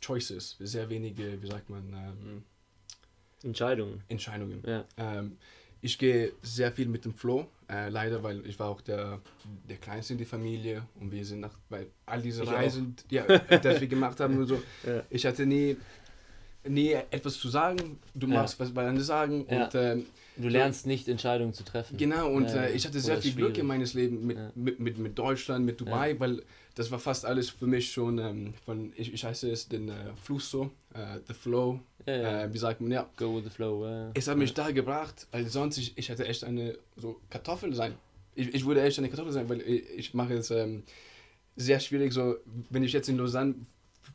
Choices, 0.00 0.56
sehr 0.58 0.88
wenige, 0.88 1.40
wie 1.42 1.46
sagt 1.46 1.68
man, 1.70 1.82
ähm, 1.92 2.42
Entscheidungen. 3.42 4.02
Entscheidungen. 4.08 4.62
Ja. 4.66 4.84
Ähm, 4.96 5.36
ich 5.82 5.98
gehe 5.98 6.32
sehr 6.42 6.70
viel 6.72 6.88
mit 6.88 7.04
dem 7.06 7.14
Flow, 7.14 7.46
äh, 7.70 7.88
leider, 7.88 8.22
weil 8.22 8.44
ich 8.46 8.58
war 8.58 8.68
auch 8.68 8.82
der, 8.82 9.20
der 9.68 9.78
Kleinste 9.78 10.12
in 10.12 10.18
der 10.18 10.26
Familie 10.26 10.86
und 11.00 11.10
wir 11.10 11.24
sind 11.24 11.40
nach, 11.40 11.56
bei 11.70 11.86
all 12.04 12.20
diese 12.20 12.42
Ich 12.42 12.50
Reisen, 12.50 12.96
ja, 13.10 13.24
das 13.62 13.80
wir 13.80 13.88
gemacht 13.88 14.20
haben 14.20 14.36
und 14.38 14.46
so, 14.46 14.62
Ja. 14.86 15.02
ich 15.08 15.24
hatte 15.24 15.46
nie, 15.46 15.76
nie 16.66 16.90
etwas 17.10 17.38
zu 17.38 17.48
sagen, 17.48 17.98
du 18.14 18.26
Ja. 18.26 18.34
machst, 18.34 18.60
was 18.60 18.72
bei 18.72 18.86
anderen 18.86 19.04
sagen 19.06 19.46
Ja. 19.48 19.64
und 19.64 19.74
ähm, 19.74 20.06
Du 20.36 20.48
lernst 20.48 20.86
nicht, 20.86 21.08
Entscheidungen 21.08 21.52
zu 21.52 21.64
treffen. 21.64 21.96
Genau, 21.96 22.30
und 22.32 22.44
Ja, 22.48 22.64
äh, 22.64 22.72
ich 22.72 22.86
hatte 22.86 22.98
sehr 23.00 23.20
viel 23.20 23.34
Glück 23.34 23.58
in 23.58 23.66
meines 23.66 23.94
Lebens 23.94 24.22
mit, 24.24 24.36
Ja. 24.36 24.50
mit, 24.54 24.80
mit, 24.80 24.98
mit 24.98 25.18
Deutschland, 25.18 25.64
mit 25.66 25.80
Dubai, 25.80 26.18
weil 26.18 26.42
das 26.76 26.90
war 26.90 26.98
fast 26.98 27.26
alles 27.26 27.50
für 27.50 27.66
mich 27.66 27.92
schon 27.92 28.18
ähm, 28.18 28.54
von, 28.64 28.92
ich, 28.96 29.12
ich 29.12 29.24
heiße 29.24 29.50
es 29.50 29.68
den 29.68 29.88
äh, 29.88 29.92
Fluss 30.22 30.50
so, 30.50 30.70
äh, 30.94 31.18
The 31.26 31.34
Flow, 31.34 31.80
Ja, 32.06 32.16
ja. 32.16 32.42
äh, 32.44 32.54
wie 32.54 32.58
sagt 32.58 32.80
man, 32.80 32.90
ja. 32.90 33.08
Go 33.16 33.36
with 33.36 33.44
the 33.44 33.50
flow. 33.50 33.84
Ja. 33.86 34.10
Es 34.14 34.28
hat 34.28 34.38
mich 34.38 34.54
da 34.54 34.70
gebracht, 34.70 35.26
weil 35.32 35.46
sonst 35.48 35.76
ich, 35.78 35.98
ich 35.98 36.08
hätte 36.08 36.26
echt 36.26 36.44
eine 36.44 36.78
so 36.96 37.20
Kartoffel 37.28 37.74
sein. 37.74 37.94
Ich, 38.34 38.54
ich 38.54 38.64
würde 38.64 38.80
echt 38.82 38.98
eine 38.98 39.08
Kartoffel 39.08 39.32
sein, 39.32 39.48
weil 39.48 39.60
ich, 39.60 39.84
ich 39.96 40.14
mache 40.14 40.34
es 40.34 40.50
ähm, 40.50 40.84
sehr 41.56 41.80
schwierig, 41.80 42.12
so, 42.12 42.36
wenn 42.70 42.82
ich 42.84 42.92
jetzt 42.92 43.08
in 43.08 43.18
Lausanne 43.18 43.54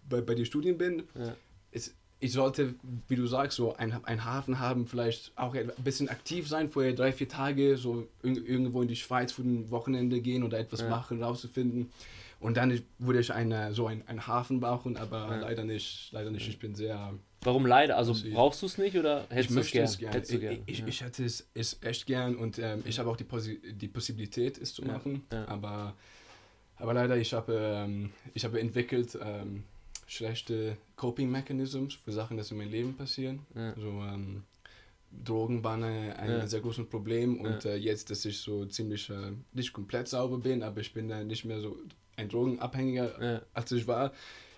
bei, 0.10 0.22
bei 0.22 0.34
den 0.34 0.46
Studien 0.46 0.78
bin, 0.78 1.04
Ja. 1.14 1.36
Ich 2.26 2.34
sollte, 2.34 2.76
wie 3.08 3.16
du 3.16 3.26
sagst, 3.28 3.58
so 3.58 3.76
ein, 3.76 3.94
ein 4.06 4.26
Hafen 4.26 4.60
haben, 4.60 4.88
vielleicht 4.88 5.32
auch 5.36 5.54
ein 5.56 5.72
bisschen 5.84 6.10
aktiv 6.10 6.48
sein, 6.48 6.70
vorher 6.70 6.94
drei, 6.94 7.12
vier 7.14 7.30
Tage 7.30 7.78
so 7.78 8.08
irg- 8.24 8.46
irgendwo 8.46 8.82
in 8.82 8.88
die 8.88 8.96
Schweiz 8.96 9.32
für 9.32 9.42
ein 9.44 9.70
Wochenende 9.72 10.22
gehen 10.22 10.44
oder 10.44 10.60
etwas 10.60 10.82
Ja. 10.82 10.90
machen, 10.90 11.22
rauszufinden. 11.24 11.92
Und 12.42 12.58
dann 12.58 12.82
würde 13.00 13.20
ich 13.22 13.32
eine, 13.34 13.74
so 13.74 13.88
ein, 13.88 14.06
einen 14.08 14.28
Hafen 14.28 14.60
brauchen, 14.60 14.98
aber 14.98 15.28
Ja. 15.30 15.36
leider 15.40 15.64
nicht. 15.64 16.10
Leider 16.12 16.30
nicht. 16.32 16.48
Ich 16.48 16.60
bin 16.60 16.76
sehr. 16.76 17.14
Warum 17.42 17.66
leider? 17.66 17.96
Also 17.98 18.14
brauchst 18.34 18.62
du 18.62 18.66
es 18.66 18.78
nicht 18.78 18.98
oder 18.98 19.26
hättest 19.30 19.50
ich 19.52 19.56
du 19.56 19.60
es 19.62 19.72
gern? 19.72 19.84
es 19.86 19.98
gerne. 19.98 20.16
Hättest 20.16 20.34
Ich, 20.34 20.40
gern. 20.42 20.58
ich, 20.66 20.80
ja. 20.80 20.88
ich 20.88 21.02
hätte 21.02 21.26
es, 21.26 21.48
es 21.54 21.78
echt 21.82 22.06
gern 22.06 22.36
und 22.36 22.60
ähm, 22.60 22.84
ich 22.86 23.00
habe 23.00 23.10
auch 23.10 23.18
die, 23.18 23.24
Posi 23.24 23.60
die 23.72 23.88
Possibilität, 23.88 24.58
es 24.58 24.74
zu 24.74 24.84
machen. 24.84 25.24
Aber, 25.48 25.94
aber 26.78 26.94
leider, 26.94 27.18
ich 27.18 27.34
habe, 27.34 27.54
ähm, 27.86 28.10
ich 28.34 28.44
habe 28.46 28.60
entwickelt 28.60 29.18
ähm, 29.22 29.64
schlechte 30.08 30.78
Coping 30.96 31.30
Mechanisms 31.32 31.94
für 31.96 32.12
Sachen, 32.12 32.38
die 32.38 32.44
in 32.50 32.58
meinem 32.58 32.72
Leben 32.72 32.94
passieren. 32.96 33.40
Ja. 33.56 33.74
So, 33.76 33.90
ähm, 34.04 34.44
Drogen 35.24 35.64
waren 35.64 35.84
ein, 35.84 36.30
Ja. 36.30 36.48
sehr 36.48 36.60
großes 36.60 36.88
Problem 36.88 37.40
und 37.40 37.64
Ja. 37.64 37.72
äh, 37.72 37.76
jetzt, 37.78 38.10
dass 38.10 38.26
ich 38.26 38.38
so 38.40 38.66
ziemlich 38.66 39.10
äh, 39.10 39.32
nicht 39.54 39.72
komplett 39.72 40.08
sauber 40.10 40.38
bin, 40.38 40.62
aber 40.62 40.82
ich 40.82 40.94
bin 40.94 41.10
äh, 41.10 41.24
nicht 41.24 41.46
mehr 41.46 41.62
so 41.62 41.78
ein 42.18 42.28
Drogenabhängiger, 42.30 43.42
als 43.54 43.72
ich 43.72 43.88
war. 43.88 44.12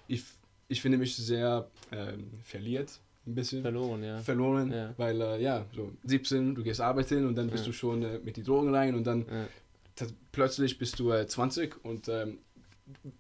Ich, 0.08 0.24
ich 0.68 0.82
finde 0.82 0.98
mich 0.98 1.16
sehr 1.16 1.70
ähm, 1.92 2.32
verliert, 2.44 3.00
ein 3.26 3.36
bisschen 3.36 3.62
Verloren, 3.62 4.04
ja. 4.04 4.18
verloren, 4.20 4.72
Ja. 4.72 4.94
weil 4.98 5.22
äh, 5.22 5.42
ja, 5.42 5.66
so 5.76 5.92
17, 6.06 6.56
du 6.56 6.64
gehst 6.64 6.82
arbeiten 6.82 7.28
und 7.28 7.36
dann 7.36 7.50
bist 7.50 7.66
Ja. 7.66 7.72
du 7.72 7.74
schon 7.78 8.04
äh, 8.04 8.20
mit 8.20 8.38
die 8.38 8.44
Drogen 8.44 8.74
rein 8.74 8.96
und 8.96 9.06
dann 9.06 9.26
plötzlich 10.32 10.78
bist 10.78 11.00
du 11.00 11.12
äh, 11.12 11.28
20 11.28 11.84
und 11.84 12.08
ähm, 12.10 12.38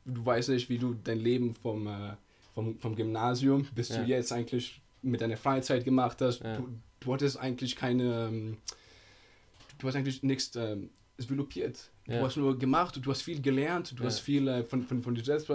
du 0.06 0.26
weißt 0.26 0.50
nicht, 0.50 0.70
wie 0.70 0.78
du 0.78 0.94
dein 0.94 1.20
Leben 1.20 1.56
vom, 1.56 1.88
äh, 1.88 2.16
vom, 2.54 2.78
vom 2.80 2.96
Gymnasium 2.96 3.68
bis 3.76 3.90
Ja. 3.90 3.98
du 3.98 4.04
jetzt 4.04 4.32
eigentlich 4.32 4.82
mit 5.02 5.22
deiner 5.22 5.38
Freizeit 5.38 5.84
gemacht 5.86 6.22
hast. 6.22 6.42
Ja. 6.44 6.58
Du, 6.58 6.70
du 7.00 7.14
hattest 7.14 7.38
eigentlich 7.38 7.76
keine, 7.76 8.28
ähm, 8.28 8.58
du 9.78 9.88
hast 9.88 9.96
eigentlich 9.96 10.24
nichts 10.24 10.56
ähm, 10.56 10.90
developiert. 11.20 11.92
Du 12.06 12.14
Ja. 12.14 12.22
hast 12.22 12.38
nur 12.38 12.58
gemacht, 12.58 13.00
du 13.02 13.12
hast 13.12 13.22
viel 13.22 13.42
gelernt, 13.42 13.94
du 13.98 14.04
hast 14.06 14.20
viel 14.20 14.48
äh, 14.48 14.64
von, 14.64 14.84
von, 14.84 15.02
von 15.04 15.16
dir 15.16 15.24
selbst 15.24 15.52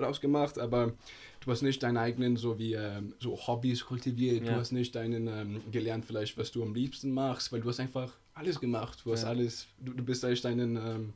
rausgemacht, 0.00 0.58
aber 0.58 0.94
du 1.40 1.50
hast 1.50 1.62
nicht 1.62 1.82
deine 1.82 2.00
eigenen 2.00 2.36
so 2.36 2.58
wie 2.58 2.72
ähm, 2.74 3.14
so 3.20 3.36
Hobbys 3.36 3.84
kultiviert, 3.84 4.48
du 4.48 4.54
hast 4.56 4.72
nicht 4.72 4.94
deinen 4.94 5.28
ähm, 5.28 5.60
gelernt 5.70 6.04
vielleicht, 6.04 6.36
was 6.38 6.50
du 6.50 6.62
am 6.62 6.74
liebsten 6.74 7.12
machst, 7.12 7.52
weil 7.52 7.60
du 7.60 7.68
hast 7.68 7.78
einfach 7.78 8.12
alles 8.34 8.58
gemacht, 8.58 9.00
du 9.04 9.12
hast 9.12 9.24
alles, 9.24 9.66
du, 9.78 9.92
du 9.92 10.02
bist 10.02 10.24
eigentlich 10.24 10.40
deinen 10.42 10.76
ähm, 10.76 11.12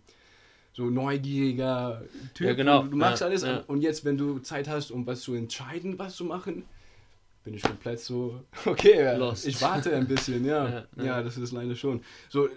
so 0.77 0.91
neugieriger 0.91 2.03
Typ, 2.35 2.47
Ja, 2.49 2.53
genau. 2.53 2.83
du, 2.83 2.91
du 2.91 2.97
machst 2.99 3.22
Ja, 3.22 3.29
alles 3.29 3.43
ja. 3.43 3.64
und 3.66 3.81
jetzt, 3.81 4.05
wenn 4.05 4.18
du 4.18 4.39
Zeit 4.41 4.68
hast, 4.68 4.91
um 4.91 5.07
was 5.07 5.22
zu 5.22 5.33
entscheiden, 5.35 5.99
was 5.99 6.16
zu 6.16 6.24
machen, 6.24 6.64
bin 7.45 7.55
ich 7.55 7.62
komplett 7.62 7.99
so, 8.01 8.41
okay, 8.66 9.16
Lost. 9.16 9.47
ich 9.47 9.61
warte 9.62 9.97
ein 9.97 10.07
bisschen, 10.07 10.45
ja. 10.53 10.85
Ja, 10.97 11.05
ja, 11.05 11.22
das 11.22 11.39
ist 11.39 11.53
leider 11.53 11.74
schon. 11.74 12.03
So, 12.29 12.49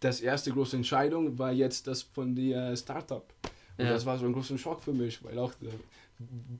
das 0.00 0.20
erste 0.20 0.50
große 0.50 0.74
Entscheidung 0.76 1.38
war 1.38 1.52
jetzt 1.52 1.86
das 1.86 2.02
von 2.02 2.34
der 2.34 2.76
Startup. 2.76 3.24
Und 3.78 3.86
das 3.86 4.04
war 4.04 4.18
so 4.18 4.26
ein 4.26 4.32
großer 4.34 4.58
Schock 4.58 4.82
für 4.82 4.92
mich, 4.92 5.24
weil 5.24 5.38
auch, 5.38 5.52
äh, 5.62 5.68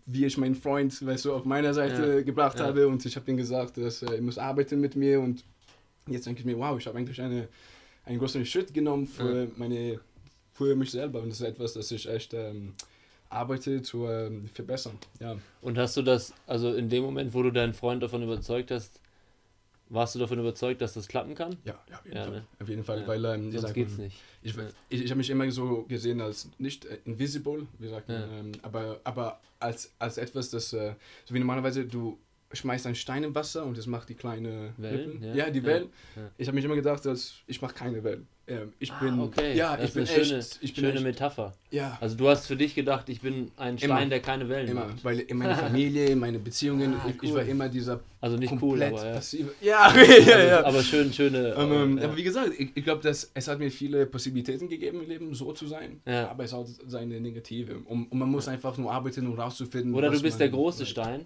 wie 0.07 0.25
ich 0.25 0.39
meinen 0.39 0.55
Freund, 0.55 1.05
weißt 1.05 1.27
du, 1.27 1.35
auf 1.35 1.45
meiner 1.45 1.75
Seite 1.75 2.25
gebracht 2.25 2.59
habe 2.61 2.87
und 2.89 3.05
ich 3.05 3.15
habe 3.17 3.31
ihm 3.31 3.37
gesagt, 3.37 3.77
dass 3.77 4.01
er 4.03 4.23
muss 4.23 4.39
arbeiten 4.39 4.81
mit 4.81 4.95
mir 4.97 5.21
und 5.21 5.45
jetzt 6.07 6.27
denke 6.27 6.41
ich 6.41 6.47
mir, 6.47 6.57
wow, 6.57 6.79
ich 6.79 6.87
habe 6.87 6.97
eigentlich 6.97 7.21
eine, 7.21 7.49
einen 8.07 8.19
großen 8.19 8.47
Schritt 8.47 8.73
genommen 8.73 9.07
für, 9.07 9.49
meine, 9.57 10.01
für 10.67 10.77
mich 10.77 10.91
selber 10.91 11.21
und 11.21 11.31
das 11.31 11.41
ist 11.41 11.47
etwas, 11.47 11.73
das 11.75 11.91
ich 11.91 12.09
echt 12.09 12.35
ähm, 12.35 12.75
arbeite 13.29 13.83
zu 13.83 14.07
ähm, 14.07 14.49
verbessern. 14.53 14.99
Ja. 15.21 15.37
Und 15.63 15.79
hast 15.79 15.97
du 15.97 16.03
das, 16.03 16.35
also 16.47 16.75
in 16.75 16.89
dem 16.89 17.03
Moment, 17.03 17.33
wo 17.33 17.43
du 17.43 17.51
deinen 17.51 17.73
Freund 17.75 18.03
davon 18.03 18.23
überzeugt 18.23 18.71
hast, 18.71 19.01
warst 19.89 20.15
du 20.15 20.19
davon 20.19 20.39
überzeugt, 20.39 20.81
dass 20.81 20.95
das 20.95 21.09
klappen 21.09 21.35
kann? 21.35 21.57
Ja, 21.65 21.79
ja 21.91 21.99
auf 21.99 22.05
jeden 22.05 22.17
Ja, 22.17 22.25
Fall. 22.25 22.33
ne? 22.33 22.47
Auf 22.61 22.69
jeden 22.69 22.85
Fall, 22.85 23.01
Ja. 23.01 23.07
weil 23.09 23.25
ähm, 23.25 23.53
Sonst 23.53 23.75
geht's 23.75 23.93
man, 23.97 24.07
nicht. 24.07 24.17
Ich, 24.43 24.55
ich, 24.89 25.05
ich 25.05 25.11
habe 25.11 25.19
mich 25.19 25.31
immer 25.31 25.51
so 25.51 25.85
gesehen 25.85 26.21
als 26.21 26.49
nicht 26.59 26.85
äh, 26.85 26.99
invisible, 27.05 27.67
wie 27.79 27.89
sagt 27.89 28.09
man, 28.09 28.23
ähm, 28.33 28.53
aber, 28.63 29.01
aber 29.05 29.41
als, 29.59 29.93
als 29.99 30.19
etwas, 30.19 30.51
das, 30.51 30.73
äh, 30.73 30.95
so 31.25 31.35
wie 31.35 31.39
normalerweise 31.39 31.85
du 31.87 32.19
schmeißt 32.53 32.87
einen 32.87 32.95
Stein 32.97 33.23
im 33.25 33.35
Wasser 33.35 33.65
und 33.65 33.79
es 33.79 33.87
macht 33.87 34.09
die 34.09 34.15
kleine 34.15 34.73
Wellen, 34.77 35.23
ja. 35.23 35.35
Ja, 35.35 35.51
die. 35.51 35.63
Wellen. 35.65 35.89
Ja. 36.17 36.23
Ich 36.37 36.49
habe 36.49 36.57
mich 36.57 36.65
immer 36.65 36.75
gedacht, 36.75 37.05
dass 37.07 37.35
ich 37.47 37.61
mache 37.63 37.75
keine 37.75 38.03
Wellen. 38.03 38.27
Ähm, 38.49 38.73
ich 38.81 38.93
bin, 38.95 39.21
ah, 39.21 39.23
okay. 39.23 39.57
ja, 39.57 39.77
das 39.77 39.91
ich 39.91 39.95
bin 39.95 40.03
eine 40.09 40.13
echt, 40.17 40.27
schöne, 40.29 40.45
ich 40.61 40.75
bin 40.75 40.85
schöne 40.85 40.95
echt, 40.95 41.03
Metapher. 41.05 41.55
ja, 41.71 41.97
Also 42.01 42.17
du 42.17 42.29
hast 42.29 42.47
für 42.49 42.57
dich 42.57 42.75
gedacht, 42.75 43.09
ich 43.09 43.21
bin 43.21 43.53
ein 43.57 43.79
Stein, 43.79 43.91
Immer. 43.91 44.07
der 44.07 44.21
keine 44.21 44.49
Wellen 44.49 44.67
immer, 44.67 44.87
macht. 44.87 45.05
weil 45.05 45.21
in 45.21 45.37
meiner 45.39 45.55
Familie, 45.69 46.07
in 46.07 46.19
meinen 46.19 46.43
Beziehungen, 46.43 46.95
Ah, 46.95 47.05
ich, 47.09 47.23
ich 47.23 47.31
cool. 47.31 47.37
war 47.37 47.45
immer 47.45 47.69
dieser 47.69 48.01
Also 48.21 48.37
nicht 48.37 48.53
cool, 48.61 48.83
aber 48.83 49.07
ja. 49.07 49.15
passive. 49.15 49.55
Ja, 49.61 49.95
ja, 49.95 50.01
Also, 50.03 50.31
ja. 50.33 50.65
Aber 50.65 50.83
schön, 50.83 51.13
schöne. 51.13 51.55
Ähm, 51.57 51.73
ähm, 51.73 51.99
ja. 51.99 52.05
Aber 52.07 52.17
wie 52.17 52.25
gesagt, 52.25 52.51
ich, 52.59 52.71
ich 52.75 52.83
glaube, 52.83 53.03
dass 53.03 53.31
es 53.33 53.47
hat 53.47 53.61
mir 53.61 53.71
viele 53.71 54.05
Possibilitäten 54.07 54.69
gegeben 54.69 55.01
im 55.03 55.09
Leben, 55.09 55.33
so 55.33 55.53
zu 55.53 55.69
sein. 55.69 56.01
Ja. 56.05 56.29
Aber 56.29 56.43
es 56.43 56.53
hat 56.53 56.67
seine 56.89 57.21
Negative. 57.21 57.77
Und, 57.85 58.11
und 58.11 58.19
man 58.19 58.29
muss 58.29 58.49
einfach 58.49 58.77
nur 58.77 58.91
arbeiten, 58.93 59.29
um 59.29 59.39
rauszufinden. 59.39 59.95
Oder 59.95 60.11
du 60.11 60.21
bist 60.21 60.41
der 60.41 60.49
große 60.49 60.87
Stein, 60.87 61.25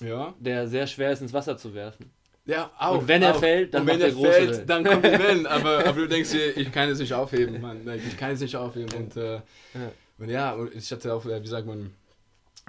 Ja. 0.00 0.34
der 0.38 0.66
sehr 0.68 0.86
schwer 0.86 1.12
ist 1.12 1.20
ins 1.22 1.32
Wasser 1.32 1.56
zu 1.56 1.74
werfen. 1.74 2.10
Ja, 2.44 2.70
auch. 2.78 2.98
Und 2.98 3.08
wenn 3.08 3.22
er 3.22 3.36
auch. 3.36 3.38
fällt, 3.40 3.72
dann 3.72 3.82
und 3.82 3.86
wenn 3.88 4.00
er 4.00 4.10
fällt, 4.12 4.50
Wellen. 4.50 4.66
dann 4.66 4.84
kommt 4.84 5.04
die 5.04 5.12
Wellen. 5.12 5.46
Aber, 5.56 5.78
aber 5.86 5.92
du 6.00 6.08
denkst 6.08 6.32
dir, 6.32 6.56
ich 6.56 6.72
kann 6.72 6.88
es 6.88 6.98
nicht 6.98 7.12
aufheben, 7.12 7.60
Mann. 7.60 7.86
Ich 8.04 8.16
kann 8.16 8.32
es 8.32 8.40
nicht 8.40 8.56
aufheben. 8.56 8.92
Und, 8.94 9.16
äh, 9.16 9.34
Ja. 9.34 9.42
und 10.18 10.28
ja, 10.28 10.56
ich 10.74 10.90
hatte 10.90 11.14
auch, 11.14 11.24
äh, 11.26 11.40
wie 11.40 11.46
sagt 11.46 11.66
man, 11.68 11.92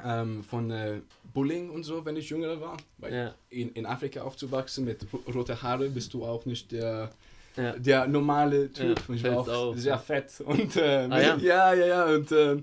ähm, 0.04 0.44
von 0.44 0.70
äh, 0.70 1.00
Bullying 1.34 1.72
und 1.72 1.84
so, 1.84 2.06
wenn 2.06 2.16
ich 2.18 2.30
jünger 2.30 2.62
war. 2.62 2.78
Weil 3.00 3.14
Ja. 3.14 3.36
in, 3.50 3.72
in 3.74 3.86
Afrika 3.88 4.22
aufzuwachsen 4.22 4.86
mit 4.86 5.08
ro 5.12 5.20
rote 5.34 5.60
Haare 5.62 5.90
bist 5.90 6.14
du 6.14 6.24
auch 6.24 6.46
nicht 6.46 6.72
der, 6.72 7.10
Ja. 7.58 7.72
der 7.72 8.08
normale 8.08 8.72
Typ. 8.72 9.00
Ja, 9.10 9.16
ich 9.16 9.24
war 9.24 9.38
auch 9.40 9.48
auf. 9.48 9.78
sehr 9.80 9.98
fett. 9.98 10.40
Und, 10.46 10.76
äh, 10.76 11.08
Ah, 11.10 11.20
ja? 11.22 11.38
ja, 11.38 11.74
ja, 11.74 11.86
ja. 11.88 12.06
Und, 12.06 12.32
äh, 12.32 12.58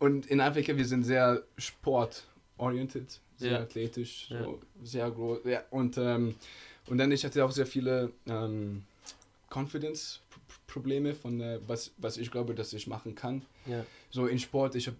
und 0.00 0.26
in 0.26 0.40
Afrika, 0.40 0.76
wir 0.76 0.84
sind 0.84 1.04
sehr 1.04 1.42
sportorientiert, 1.56 3.20
sehr 3.42 3.52
Ja. 3.52 3.60
athletisch, 3.62 4.26
so 4.28 4.34
Ja. 4.34 4.46
sehr 4.84 5.10
groß. 5.10 5.38
Ja, 5.44 5.62
und, 5.70 5.98
ähm, 5.98 6.34
und 6.86 6.98
dann, 6.98 7.12
ich 7.12 7.24
hatte 7.24 7.44
auch 7.44 7.50
sehr 7.50 7.66
viele 7.66 8.10
ähm, 8.26 8.84
Confidence-Probleme 9.50 11.14
von, 11.14 11.40
äh, 11.40 11.58
was, 11.66 11.90
was 11.98 12.16
ich 12.16 12.30
glaube, 12.30 12.54
dass 12.54 12.72
ich 12.72 12.86
machen 12.86 13.14
kann. 13.14 13.42
Ja. 13.66 13.84
So 14.10 14.26
in 14.26 14.38
Sport, 14.38 14.74
ich, 14.74 14.88
hab, 14.88 14.94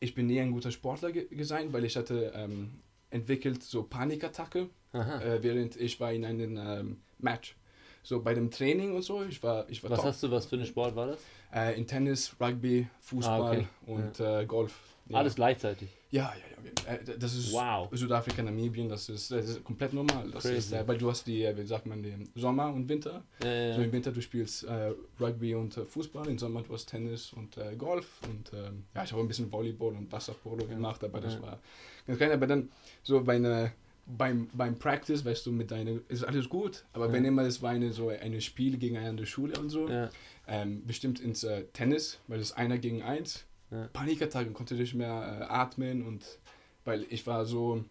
ich 0.00 0.14
bin 0.14 0.26
nie 0.26 0.40
ein 0.40 0.52
guter 0.52 0.70
Sportler 0.70 1.12
ge 1.12 1.26
sein, 1.42 1.72
weil 1.72 1.84
ich 1.84 1.96
hatte 1.96 2.32
ähm, 2.34 2.70
entwickelt 3.10 3.62
so 3.62 3.82
Panikattacke, 3.82 4.68
äh, 4.92 5.38
während 5.42 5.76
ich 5.76 5.98
war 6.00 6.12
in 6.12 6.24
einem 6.24 6.56
ähm, 6.56 6.96
Match. 7.18 7.56
So 8.02 8.20
bei 8.22 8.34
dem 8.34 8.50
Training 8.52 8.94
und 8.94 9.02
so, 9.02 9.24
ich 9.24 9.42
war, 9.42 9.68
ich 9.68 9.82
war 9.82 9.90
Was 9.90 9.96
top. 9.98 10.06
hast 10.06 10.22
du, 10.22 10.30
was 10.30 10.46
für 10.46 10.54
eine 10.56 10.66
Sport 10.66 10.94
war 10.94 11.08
das? 11.08 11.18
Äh, 11.52 11.76
in 11.76 11.86
Tennis, 11.88 12.36
Rugby, 12.40 12.86
Fußball 13.00 13.40
Ah, 13.40 13.50
okay. 13.50 13.66
und 13.86 14.20
äh, 14.20 14.46
Golf. 14.46 14.74
Ja. 15.08 15.18
Alles 15.18 15.34
gleichzeitig. 15.34 15.88
Ja, 16.10 16.32
ja, 16.34 16.92
ja. 16.92 16.94
Äh, 16.94 17.18
das 17.18 17.34
ist 17.34 17.52
Wow. 17.52 17.88
Südafrika, 17.92 18.42
Namibien, 18.42 18.88
das 18.88 19.08
ist, 19.08 19.30
das 19.32 19.48
ist 19.48 19.64
komplett 19.64 19.92
normal. 19.92 20.30
Das 20.30 20.44
Crazy. 20.44 20.56
ist, 20.58 20.72
äh, 20.72 20.86
weil 20.86 20.98
du 20.98 21.10
hast 21.10 21.26
die, 21.26 21.42
äh, 21.42 21.56
wie 21.56 21.66
sagt 21.66 21.86
man, 21.86 22.02
den 22.02 22.28
Sommer 22.36 22.72
und 22.72 22.88
Winter. 22.88 23.24
Ja, 23.40 23.46
ja, 23.52 23.74
So 23.74 23.80
ja. 23.80 23.86
im 23.86 23.92
Winter 23.92 24.12
du 24.12 24.20
spielst 24.22 24.64
äh, 24.64 24.92
Rugby 25.20 25.54
und 25.54 25.76
äh, 25.76 25.84
Fußball, 25.84 26.28
im 26.28 26.38
Sommer 26.38 26.62
du 26.62 26.72
hast 26.74 26.86
Tennis 26.86 27.32
und 27.32 27.56
äh, 27.56 27.74
Golf 27.76 28.20
und 28.28 28.52
ähm, 28.54 28.84
ja, 28.94 29.02
ich 29.04 29.12
habe 29.12 29.20
ein 29.22 29.28
bisschen 29.28 29.50
Volleyball 29.50 29.94
und 29.96 30.10
Wasserpolo 30.12 30.64
gemacht, 30.66 31.02
aber 31.02 31.20
das 31.20 31.34
Ja. 31.34 31.42
war 31.42 31.60
ganz 32.06 32.18
klein. 32.18 32.30
Aber 32.32 32.46
dann 32.46 32.70
so 33.02 33.22
bei 33.24 33.34
einer, 33.36 33.72
beim, 34.06 34.48
beim 34.52 34.78
Practice, 34.78 35.24
weißt 35.24 35.44
du, 35.46 35.50
mit 35.52 35.72
deiner, 35.72 35.98
ist 36.08 36.22
alles 36.22 36.48
gut, 36.48 36.84
aber 36.92 37.06
Ja. 37.08 37.12
wenn 37.14 37.24
immer 37.24 37.42
es 37.42 37.60
war 37.62 37.70
eine 37.70 37.92
so 37.92 38.10
eine 38.10 38.40
Spiel 38.40 38.78
gegen 38.78 38.96
eine 38.96 39.26
Schule 39.26 39.58
und 39.58 39.70
so, 39.70 39.88
Ja. 39.88 40.08
ähm, 40.46 40.86
bestimmt 40.86 41.18
ins 41.18 41.42
äh, 41.42 41.64
Tennis, 41.72 42.20
weil 42.28 42.38
es 42.38 42.52
einer 42.52 42.78
gegen 42.78 43.02
eins, 43.02 43.44
Ja. 43.70 43.88
Panikattacken, 43.92 44.54
konnte 44.54 44.74
nicht 44.74 44.94
mehr 44.94 45.38
äh, 45.40 45.44
atmen 45.52 46.02
und 46.06 46.24
weil 46.84 47.04
ich 47.10 47.26
war 47.26 47.44
so, 47.44 47.84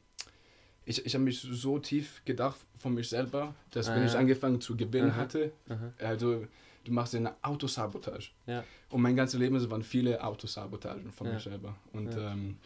ich, 0.86 1.06
ich 1.06 1.14
habe 1.16 1.24
mich 1.26 1.42
so 1.42 1.80
tief 1.80 2.22
gedacht 2.26 2.58
von 2.78 2.94
mich 2.94 3.10
selber, 3.10 3.54
dass 3.72 3.88
wenn 3.90 4.04
Ah, 4.04 4.06
ich 4.06 4.14
ja. 4.14 4.20
angefangen 4.20 4.62
zu 4.62 4.78
gewinnen 4.78 5.12
Aha. 5.12 5.18
hatte, 5.18 5.52
Aha. 5.68 5.92
also 6.00 6.46
du 6.86 6.92
machst 6.94 7.16
eine 7.16 7.34
Autosabotage. 7.42 8.30
Ja. 8.48 8.64
Und 8.90 9.02
mein 9.02 9.16
ganzes 9.16 9.40
Leben 9.40 9.70
waren 9.70 9.84
viele 9.84 10.24
Autosabotagen 10.24 11.12
von 11.12 11.28
Ja. 11.28 11.34
mir 11.34 11.40
selber. 11.40 11.76
Und, 11.94 12.16
ähm, 12.16 12.58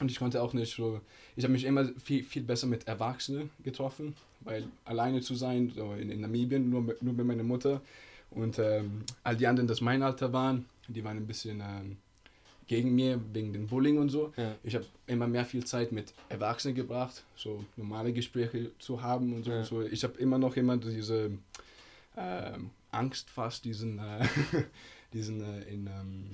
und 0.00 0.10
ich 0.10 0.18
konnte 0.18 0.42
auch 0.42 0.52
nicht 0.52 0.74
so, 0.74 1.00
ich 1.36 1.44
habe 1.44 1.52
mich 1.52 1.64
immer 1.64 1.84
viel, 2.02 2.24
viel 2.24 2.42
besser 2.42 2.66
mit 2.66 2.86
Erwachsenen 2.88 3.50
getroffen, 3.62 4.14
weil 4.40 4.64
alleine 4.84 5.20
zu 5.20 5.34
sein, 5.34 5.70
so 5.74 5.92
in, 5.94 6.10
in 6.10 6.20
Namibien, 6.20 6.68
nur 6.68 6.82
mit, 6.82 7.02
nur 7.02 7.14
mit 7.14 7.24
meiner 7.26 7.42
Mutter 7.44 7.80
und 8.30 8.58
ähm, 8.58 9.04
all 9.22 9.36
die 9.36 9.46
anderen, 9.46 9.66
das 9.68 9.80
mein 9.80 10.02
Alter 10.02 10.32
waren, 10.32 10.66
die 10.88 11.02
waren 11.04 11.16
ein 11.18 11.26
bisschen 11.26 11.60
ähm, 11.60 11.96
gegen 12.70 12.94
mir 12.94 13.20
wegen 13.32 13.52
dem 13.52 13.66
Bullying 13.66 13.98
und 13.98 14.10
so. 14.10 14.32
Ja. 14.36 14.54
Ich 14.62 14.76
habe 14.76 14.86
immer 15.08 15.26
mehr 15.26 15.44
viel 15.44 15.64
Zeit 15.64 15.90
mit 15.90 16.14
Erwachsenen 16.28 16.76
gebracht, 16.76 17.24
so 17.34 17.64
normale 17.76 18.12
Gespräche 18.12 18.70
zu 18.78 19.02
haben 19.02 19.32
und 19.32 19.44
so. 19.44 19.50
Ja. 19.50 19.58
Und 19.58 19.64
so. 19.64 19.82
Ich 19.82 20.04
habe 20.04 20.16
immer 20.20 20.38
noch 20.38 20.54
immer 20.56 20.76
diese 20.76 21.32
ähm, 22.16 22.70
Angst 22.92 23.28
fast, 23.28 23.64
diesen, 23.64 23.98
äh, 23.98 24.24
diesen 25.12 25.40
äh, 25.42 25.62
in, 25.62 25.88
ähm, 25.88 26.30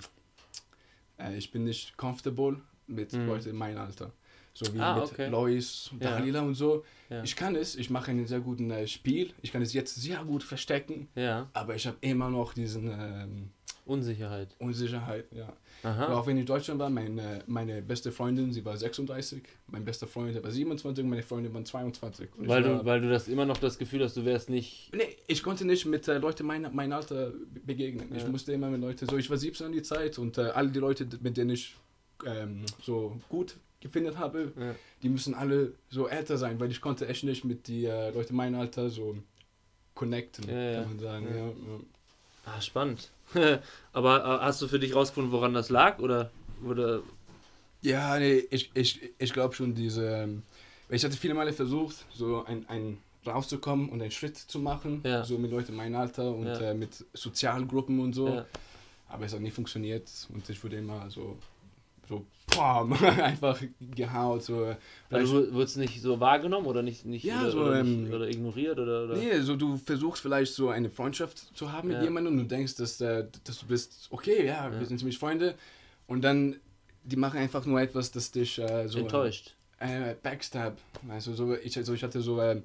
äh, 1.19 1.39
ich 1.39 1.51
bin 1.51 1.65
nicht 1.65 1.97
comfortable 1.97 2.61
mit 2.87 3.15
Mhm. 3.15 3.29
Leuten 3.29 3.49
in 3.49 3.57
meinem 3.57 3.79
Alter. 3.79 4.13
So 4.53 4.75
wie 4.75 4.79
Ah, 4.79 4.95
mit 5.01 5.05
okay. 5.05 5.29
Lois 5.31 5.89
und 5.91 6.03
Ja. 6.03 6.19
Dalila 6.19 6.43
und 6.43 6.55
so. 6.55 6.85
Ja. 7.09 7.23
Ich 7.23 7.35
kann 7.35 7.57
es, 7.57 7.77
ich 7.77 7.89
mache 7.89 8.11
ein 8.11 8.27
sehr 8.27 8.41
gutes 8.41 8.71
äh, 8.71 8.87
Spiel, 8.87 9.33
ich 9.41 9.53
kann 9.53 9.63
es 9.63 9.73
jetzt 9.73 9.95
sehr 9.95 10.23
gut 10.23 10.43
verstecken, 10.43 11.09
ja. 11.15 11.49
aber 11.55 11.75
ich 11.77 11.87
habe 11.87 11.97
immer 12.03 12.29
noch 12.29 12.53
diesen 12.53 12.91
ähm, 12.91 13.51
Unsicherheit. 13.87 14.49
Unsicherheit, 14.59 15.25
ja. 15.33 15.53
Aha. 15.83 16.07
Aber 16.07 16.17
auch 16.21 16.27
wenn 16.27 16.37
ich 16.37 16.41
in 16.43 16.47
Deutschland 16.47 16.81
war, 16.81 16.91
meine, 16.91 17.43
meine 17.47 17.81
beste 17.83 18.11
Freundin, 18.11 18.53
sie 18.53 18.65
war 18.65 18.77
36, 18.77 19.43
mein 19.69 19.85
bester 19.85 20.07
Freund, 20.07 20.35
der 20.35 20.43
war 20.43 20.51
27 20.51 21.05
und 21.05 21.11
meine 21.11 21.23
Freundin 21.23 21.55
war 21.55 21.65
22. 21.65 22.29
Und 22.37 22.43
ich 22.45 22.49
Weil 22.49 22.65
war, 22.65 22.79
du, 22.81 22.85
weil 22.85 23.01
du 23.01 23.09
das 23.09 23.29
immer 23.29 23.47
noch 23.47 23.57
das 23.59 23.79
Gefühl 23.79 24.03
hast, 24.03 24.17
du 24.17 24.25
wärst 24.25 24.51
nicht. 24.51 24.91
nee, 24.93 25.17
ich 25.29 25.43
konnte 25.43 25.65
nicht 25.65 25.87
mit 25.87 26.09
äh, 26.09 26.19
Leuten 26.19 26.45
mein, 26.47 26.69
mein 26.73 26.93
Alter 26.93 27.31
be- 27.31 27.61
begegnen. 27.65 28.09
Ich 28.15 28.23
Ja. 28.25 28.29
musste 28.29 28.53
immer 28.53 28.69
mit 28.71 28.81
Leuten, 28.81 29.07
so 29.09 29.17
ich 29.17 29.31
war 29.31 29.37
17 29.37 29.67
an 29.67 29.73
die 29.73 29.83
Zeit 29.83 30.19
und 30.19 30.37
äh, 30.37 30.43
alle 30.43 30.69
die 30.71 30.81
Leute, 30.81 31.07
mit 31.21 31.37
denen 31.37 31.51
ich 31.51 31.77
ähm, 32.27 32.65
so 32.83 33.17
gut 33.29 33.55
gefunden 33.81 34.19
habe, 34.19 34.53
Ja. 34.59 34.75
die 35.05 35.09
müssen 35.09 35.35
alle 35.35 35.73
so 35.91 36.09
älter 36.09 36.39
sein, 36.39 36.59
weil 36.59 36.71
ich 36.73 36.81
konnte 36.81 37.07
echt 37.07 37.23
nicht 37.23 37.45
mit 37.45 37.69
die 37.69 37.85
äh, 37.85 38.11
Leute 38.11 38.35
mein 38.35 38.55
Alter 38.57 38.91
so 38.91 39.17
connecten, 39.95 40.49
Ja, 40.49 40.59
ja. 40.73 40.81
kann 40.81 40.89
man 40.89 40.99
sagen. 40.99 41.27
Ja. 41.29 41.37
Ja. 41.37 41.47
Ja, 41.47 41.81
Ah, 42.47 42.61
spannend. 42.61 43.11
Aber 43.93 44.25
äh, 44.25 44.45
hast 44.45 44.63
du 44.63 44.69
für 44.69 44.79
dich 44.79 44.95
rausgefunden, 44.95 45.33
woran 45.33 45.55
das 45.55 45.71
lag? 45.71 45.99
Oder, 45.99 46.31
oder 46.65 47.01
Ja, 47.83 48.19
nee, 48.19 48.45
ich, 48.51 48.71
ich, 48.75 49.01
ich 49.19 49.33
glaube 49.33 49.55
schon 49.55 49.75
diese. 49.75 50.07
ähm, 50.09 50.43
Ich 50.89 51.05
hatte 51.05 51.17
viele 51.17 51.35
Male 51.35 51.53
versucht, 51.53 52.07
so 52.15 52.45
ein, 52.45 52.69
ein 52.69 52.99
rauszukommen 53.27 53.89
und 53.89 54.01
einen 54.01 54.13
Schritt 54.13 54.37
zu 54.37 54.59
machen, 54.61 55.01
Ja. 55.05 55.25
so 55.25 55.37
mit 55.39 55.51
Leuten 55.51 55.75
mein 55.75 55.95
Alter 55.95 56.31
und 56.31 56.47
Ja. 56.47 56.61
äh, 56.61 56.75
mit 56.75 57.05
Sozialgruppen 57.13 57.99
und 58.01 58.13
so. 58.15 58.29
Ja. 58.29 58.47
Aber 59.09 59.25
es 59.27 59.33
hat 59.33 59.41
nie 59.41 59.51
funktioniert 59.51 60.09
und 60.33 60.49
ich 60.49 60.63
wurde 60.63 60.77
immer 60.77 61.09
so, 61.11 61.37
so 62.09 62.25
bam, 62.57 62.93
einfach 63.23 63.61
gehaut. 63.81 64.43
So, 64.45 64.75
Vielleicht- 65.09 65.33
du 65.33 65.53
wurdest 65.55 65.77
nicht 65.77 66.01
so 66.01 66.19
wahrgenommen 66.21 66.67
oder 66.67 66.83
nicht, 66.83 67.05
nicht, 67.05 67.25
Ja, 67.25 67.43
oder, 67.43 67.51
so, 67.51 67.61
oder, 67.63 67.83
nicht 67.83 68.09
ähm, 68.09 68.15
oder 68.15 68.29
ignoriert 68.29 68.79
oder, 68.79 69.05
oder? 69.05 69.17
Nee, 69.17 69.41
so 69.41 69.57
du 69.57 69.77
versuchst 69.77 70.23
vielleicht 70.23 70.53
so 70.55 70.69
eine 70.71 70.89
Freundschaft 70.91 71.57
zu 71.57 71.73
haben 71.73 71.89
mit 71.89 71.99
Ja. 71.99 72.05
jemandem 72.05 72.35
und 72.35 72.39
du 72.41 72.45
denkst, 72.47 72.77
dass, 72.77 73.01
äh, 73.01 73.27
dass 73.45 73.59
du 73.61 73.67
bist, 73.67 74.09
okay, 74.11 74.47
ja, 74.47 74.71
Ja. 74.71 74.79
wir 74.79 74.87
sind 74.87 74.99
ziemlich 74.99 75.19
Freunde. 75.19 75.55
Und 76.07 76.23
dann, 76.23 76.57
die 77.05 77.17
machen 77.17 77.39
einfach 77.39 77.67
nur 77.67 77.81
etwas, 77.81 78.11
das 78.13 78.31
dich 78.31 78.59
äh, 78.59 78.87
so... 78.89 79.01
Enttäuscht. 79.01 79.55
äh, 79.81 80.15
Backstab. 80.23 80.77
Also 81.09 81.35
so, 81.35 81.55
ich, 81.57 81.77
also 81.77 81.93
ich 81.95 82.03
hatte 82.03 82.21
so, 82.21 82.41
äh, 82.41 82.61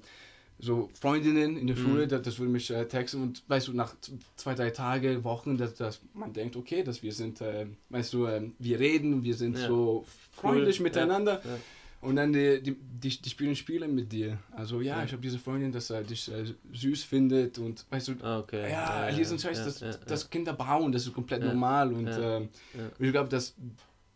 so 0.61 0.89
Freundinnen 0.99 1.57
in 1.57 1.67
der 1.67 1.75
Mhm. 1.75 1.81
Schule, 1.81 2.07
das, 2.07 2.21
das 2.21 2.39
würde 2.39 2.51
mich 2.51 2.69
äh, 2.69 2.85
texten 2.87 3.21
und 3.21 3.43
weißt 3.47 3.67
du, 3.67 3.73
nach 3.73 3.95
zwei, 4.35 4.53
drei 4.53 4.69
Tage, 4.69 5.23
Wochen, 5.23 5.57
dass, 5.57 5.73
dass 5.75 6.01
man 6.13 6.31
denkt, 6.33 6.55
okay, 6.55 6.83
dass 6.83 7.01
wir 7.03 7.11
sind, 7.13 7.41
äh, 7.41 7.65
weißt 7.89 8.13
du, 8.13 8.25
äh, 8.27 8.49
wir 8.59 8.79
reden, 8.79 9.23
wir 9.23 9.33
sind 9.35 9.57
Ja. 9.57 9.67
so 9.67 10.05
freundlich 10.31 10.79
Cool. 10.79 10.83
miteinander. 10.83 11.41
Ja. 11.43 11.57
Und 12.01 12.15
dann 12.15 12.33
die, 12.33 12.61
die, 12.63 12.75
die, 12.75 13.21
die 13.21 13.29
spielen 13.29 13.55
Spiele 13.55 13.87
mit 13.87 14.11
dir. 14.11 14.39
Also 14.51 14.81
ja, 14.81 14.97
Ja. 14.99 15.03
ich 15.05 15.11
habe 15.11 15.21
diese 15.21 15.37
Freundin, 15.37 15.71
dass 15.71 15.89
er 15.91 16.03
dich 16.03 16.31
äh, 16.31 16.45
süß 16.73 17.03
findet 17.03 17.59
und 17.59 17.85
weißt 17.91 18.07
du, 18.07 18.13
Ah, 18.23 18.39
okay. 18.39 18.71
ja, 18.71 19.11
diesen 19.11 19.37
Scheiß, 19.37 19.57
ja, 19.59 19.65
das, 19.65 19.79
ja, 19.81 19.91
das 20.07 20.29
Kinder 20.29 20.53
bauen, 20.53 20.91
das 20.91 21.05
ist 21.05 21.13
komplett 21.13 21.41
Ja. 21.41 21.47
normal 21.47 21.93
und 21.93 22.07
Ja. 22.07 22.37
ähm, 22.37 22.49
Ja. 22.75 22.85
und 22.97 23.05
ich 23.05 23.11
glaube, 23.11 23.29
das, 23.29 23.53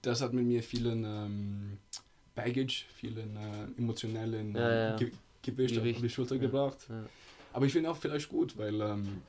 das 0.02 0.22
hat 0.22 0.34
mit 0.34 0.46
mir 0.46 0.64
vielen 0.64 1.04
ähm, 1.04 1.78
Baggage, 2.34 2.86
vielen 2.96 3.36
äh, 3.38 3.80
emotionellen 3.80 4.56
Ja, 4.56 4.74
ja. 4.74 4.96
Ge 4.98 5.12
Gewicht, 5.46 5.76
Gewicht. 5.76 5.96
auf 5.98 6.02
die 6.02 6.10
Schulter 6.10 6.36
Ja. 6.36 6.42
gebracht. 6.42 6.78
Ja. 6.90 7.04
Aber 7.54 7.66
ich 7.66 7.74
finde 7.74 7.90
auch 7.90 7.98
vielleicht 7.98 8.28
gut, 8.30 8.58
weil 8.58 8.82
ähm, 8.82 9.22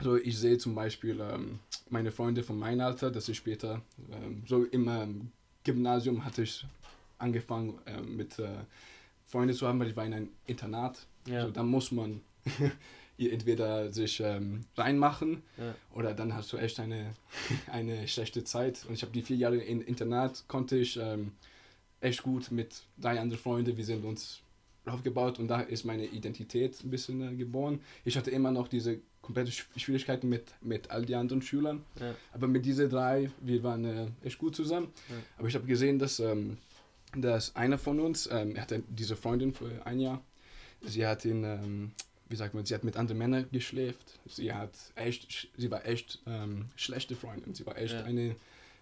so 0.00 0.16
ich 0.16 0.38
sehe 0.38 0.58
zum 0.58 0.74
Beispiel 0.74 1.20
ähm, 1.20 1.58
meine 1.90 2.12
Freunde 2.12 2.42
von 2.42 2.58
meinem 2.58 2.80
Alter, 2.80 3.10
dass 3.10 3.26
sie 3.26 3.34
später 3.34 3.82
ähm, 4.12 4.42
so 4.46 4.64
immer 4.64 5.08
Gymnasium 5.64 6.24
hatte 6.24 6.42
ich 6.42 6.64
angefangen 7.18 7.78
äh, 7.86 8.00
mit 8.00 8.38
äh, 8.38 8.48
Freunden 9.26 9.54
zu 9.54 9.66
haben, 9.66 9.80
weil 9.80 9.88
ich 9.88 9.96
war 9.96 10.04
in 10.04 10.14
einem 10.14 10.28
Internat. 10.46 11.06
Ja. 11.26 11.46
So, 11.46 11.50
da 11.50 11.62
muss 11.62 11.90
man 11.90 12.20
entweder 13.18 13.92
sich 13.92 14.20
ähm, 14.20 14.60
reinmachen 14.76 15.42
Ja. 15.56 15.74
oder 15.94 16.14
dann 16.14 16.34
hast 16.34 16.52
du 16.52 16.56
echt 16.56 16.78
eine, 16.80 17.14
eine 17.72 18.06
schlechte 18.08 18.44
Zeit. 18.44 18.84
Und 18.86 18.94
ich 18.94 19.02
habe 19.02 19.12
die 19.12 19.22
vier 19.22 19.36
Jahre 19.36 19.56
im 19.56 19.80
Internat, 19.82 20.44
konnte 20.48 20.76
ich 20.76 20.96
ähm, 21.00 21.32
echt 22.00 22.22
gut 22.22 22.50
mit 22.50 22.82
drei 22.98 23.18
anderen 23.20 23.40
Freunden, 23.40 23.76
wir 23.76 23.84
sind 23.84 24.04
uns 24.04 24.40
aufgebaut 24.86 25.38
und 25.38 25.48
da 25.48 25.60
ist 25.60 25.84
meine 25.84 26.04
Identität 26.04 26.82
ein 26.84 26.90
bisschen 26.90 27.20
äh, 27.32 27.34
geboren. 27.34 27.80
Ich 28.04 28.16
hatte 28.16 28.30
immer 28.30 28.50
noch 28.50 28.68
diese 28.68 29.00
komplette 29.22 29.50
Sch- 29.50 29.64
Schwierigkeiten 29.76 30.28
mit, 30.28 30.44
mit 30.60 30.90
all 30.90 31.04
die 31.06 31.14
anderen 31.14 31.40
Schülern, 31.42 31.82
Ja. 31.98 32.14
aber 32.32 32.46
mit 32.46 32.64
diesen 32.66 32.90
drei, 32.90 33.30
wir 33.40 33.62
waren 33.62 33.84
äh, 33.84 34.06
echt 34.22 34.38
gut 34.38 34.54
zusammen. 34.54 34.88
Ja. 35.08 35.16
Aber 35.38 35.48
ich 35.48 35.54
habe 35.54 35.66
gesehen, 35.66 35.98
dass, 35.98 36.20
ähm, 36.20 36.58
dass 37.16 37.56
einer 37.56 37.78
von 37.78 38.00
uns, 38.00 38.28
ähm, 38.30 38.54
er 38.56 38.62
hatte 38.62 38.82
diese 38.88 39.16
Freundin 39.16 39.54
für 39.54 39.70
ein 39.86 40.00
Jahr, 40.00 40.20
sie 40.82 41.06
hat 41.06 41.24
ihn, 41.24 41.44
ähm, 41.44 41.92
wie 42.28 42.36
sagt 42.36 42.52
man, 42.54 42.66
sie 42.66 42.74
hat 42.74 42.84
mit 42.84 42.96
anderen 42.96 43.18
Männern 43.18 43.46
geschläft. 43.52 44.18
Sie 44.26 44.52
hat 44.52 44.72
echt, 44.96 45.48
sie 45.56 45.70
war 45.70 45.86
echt 45.86 46.20
ähm, 46.26 46.66
schlechte 46.76 47.14
Freundin. 47.16 47.54
Sie 47.54 47.64
war 47.64 47.78
echt 47.78 47.94
Ja. 47.94 48.04
eine, 48.04 48.34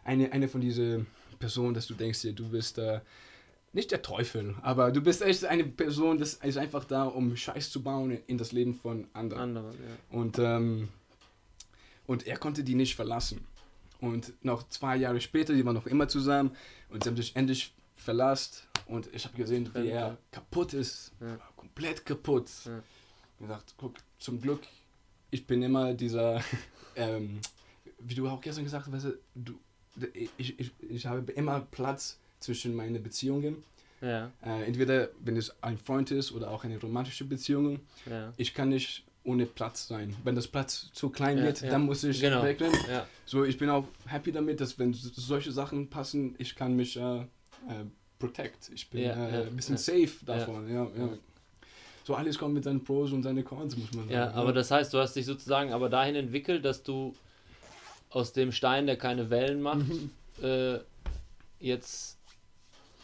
eine, 0.04 0.32
eine 0.32 0.48
von 0.48 0.60
diesen 0.60 1.06
Personen, 1.38 1.74
dass 1.74 1.86
du 1.86 1.94
denkst 1.94 2.22
du 2.34 2.48
bist 2.48 2.78
äh, 2.78 3.00
nicht 3.72 3.90
der 3.90 4.02
Teufel, 4.02 4.54
aber 4.62 4.92
du 4.92 5.00
bist 5.00 5.22
echt 5.22 5.44
eine 5.44 5.64
Person, 5.64 6.18
das 6.18 6.34
ist 6.34 6.58
einfach 6.58 6.84
da, 6.84 7.04
um 7.04 7.36
Scheiß 7.36 7.70
zu 7.70 7.82
bauen 7.82 8.18
in 8.26 8.36
das 8.36 8.52
Leben 8.52 8.74
von 8.74 9.06
anderen. 9.14 9.42
Andere, 9.56 9.70
ja. 9.70 10.18
Und, 10.18 10.38
ähm, 10.38 10.88
und 12.06 12.26
er 12.26 12.36
konnte 12.36 12.64
die 12.64 12.74
nicht 12.74 12.94
verlassen. 12.94 13.46
Und 14.00 14.32
noch 14.44 14.68
zwei 14.68 14.96
Jahre 14.96 15.20
später, 15.20 15.54
die 15.54 15.64
waren 15.64 15.74
noch 15.74 15.86
immer 15.86 16.08
zusammen 16.08 16.54
und 16.90 17.02
sie 17.02 17.08
haben 17.08 17.16
sich 17.16 17.34
endlich 17.34 17.72
verlassen. 17.96 18.64
Und 18.86 19.08
ich 19.14 19.24
habe 19.24 19.36
gesehen, 19.36 19.70
wie 19.74 19.88
er 19.88 20.18
kaputt 20.30 20.74
ist. 20.74 21.12
Ja. 21.20 21.38
Komplett 21.56 22.04
kaputt. 22.04 22.50
Ja. 22.66 22.82
Ich 23.38 23.46
gesagt, 23.46 23.74
guck, 23.78 23.94
zum 24.18 24.40
Glück, 24.40 24.60
ich 25.30 25.46
bin 25.46 25.62
immer 25.62 25.94
dieser, 25.94 26.42
ähm, 26.96 27.40
wie 28.00 28.14
du 28.14 28.28
auch 28.28 28.40
gestern 28.40 28.64
gesagt 28.64 28.86
hast, 28.86 28.92
weißt 28.92 29.04
du, 29.06 29.18
du, 29.96 30.06
ich, 30.12 30.58
ich, 30.58 30.72
ich 30.80 31.06
habe 31.06 31.32
immer 31.32 31.60
Platz 31.60 32.18
zwischen 32.42 32.74
meine 32.74 32.98
Beziehungen. 32.98 33.62
Ja, 34.00 34.30
Äh, 34.44 34.64
entweder, 34.66 35.08
wenn 35.20 35.36
es 35.36 35.54
ein 35.62 35.78
Freund 35.78 36.10
ist 36.10 36.32
oder 36.32 36.50
auch 36.50 36.64
eine 36.64 36.78
romantische 36.80 37.24
Beziehung 37.24 37.78
ja. 38.10 38.32
ich 38.36 38.52
kann 38.52 38.68
nicht 38.70 39.04
ohne 39.24 39.46
Platz 39.46 39.86
sein. 39.86 40.16
Wenn 40.24 40.34
das 40.34 40.48
Platz 40.48 40.90
zu 40.92 41.08
klein 41.10 41.38
Ja, 41.38 41.44
wird, 41.44 41.62
dann 41.62 41.82
muss 41.86 42.02
ich 42.02 42.20
Genau. 42.20 42.42
wegrennen. 42.42 42.76
So, 43.24 43.44
ich 43.44 43.56
bin 43.56 43.68
auch 43.70 43.84
happy 44.06 44.32
damit, 44.32 44.60
dass 44.60 44.76
wenn 44.80 44.92
so- 44.92 45.10
solche 45.14 45.52
Sachen 45.52 45.88
passen, 45.88 46.34
ich 46.38 46.56
kann 46.56 46.74
mich 46.74 46.96
äh, 46.96 47.20
äh, 47.20 47.26
protect. 48.18 48.70
Ich 48.74 48.90
bin 48.90 49.02
Ja, 49.02 49.12
äh, 49.28 49.46
ein 49.46 49.54
bisschen 49.54 49.76
safe 49.76 50.10
davon. 50.26 51.18
So 52.04 52.16
alles 52.16 52.36
kommt 52.36 52.54
mit 52.54 52.64
seinen 52.64 52.82
Pros 52.82 53.12
und 53.12 53.22
seinen 53.22 53.44
Cons, 53.44 53.76
muss 53.76 53.92
man 53.92 54.06
sagen. 54.08 54.12
ja, 54.12 54.32
aber 54.32 54.52
das 54.52 54.72
heißt, 54.72 54.92
du 54.92 54.98
hast 54.98 55.14
dich 55.14 55.24
sozusagen 55.26 55.72
aber 55.72 55.88
dahin 55.88 56.16
entwickelt, 56.16 56.64
dass 56.64 56.82
du 56.82 57.14
aus 58.10 58.32
dem 58.32 58.50
Stein, 58.50 58.86
der 58.86 58.96
keine 58.96 59.30
Wellen 59.30 59.62
macht, 59.62 59.86
Mhm. 59.86 60.10
jetzt 61.60 62.18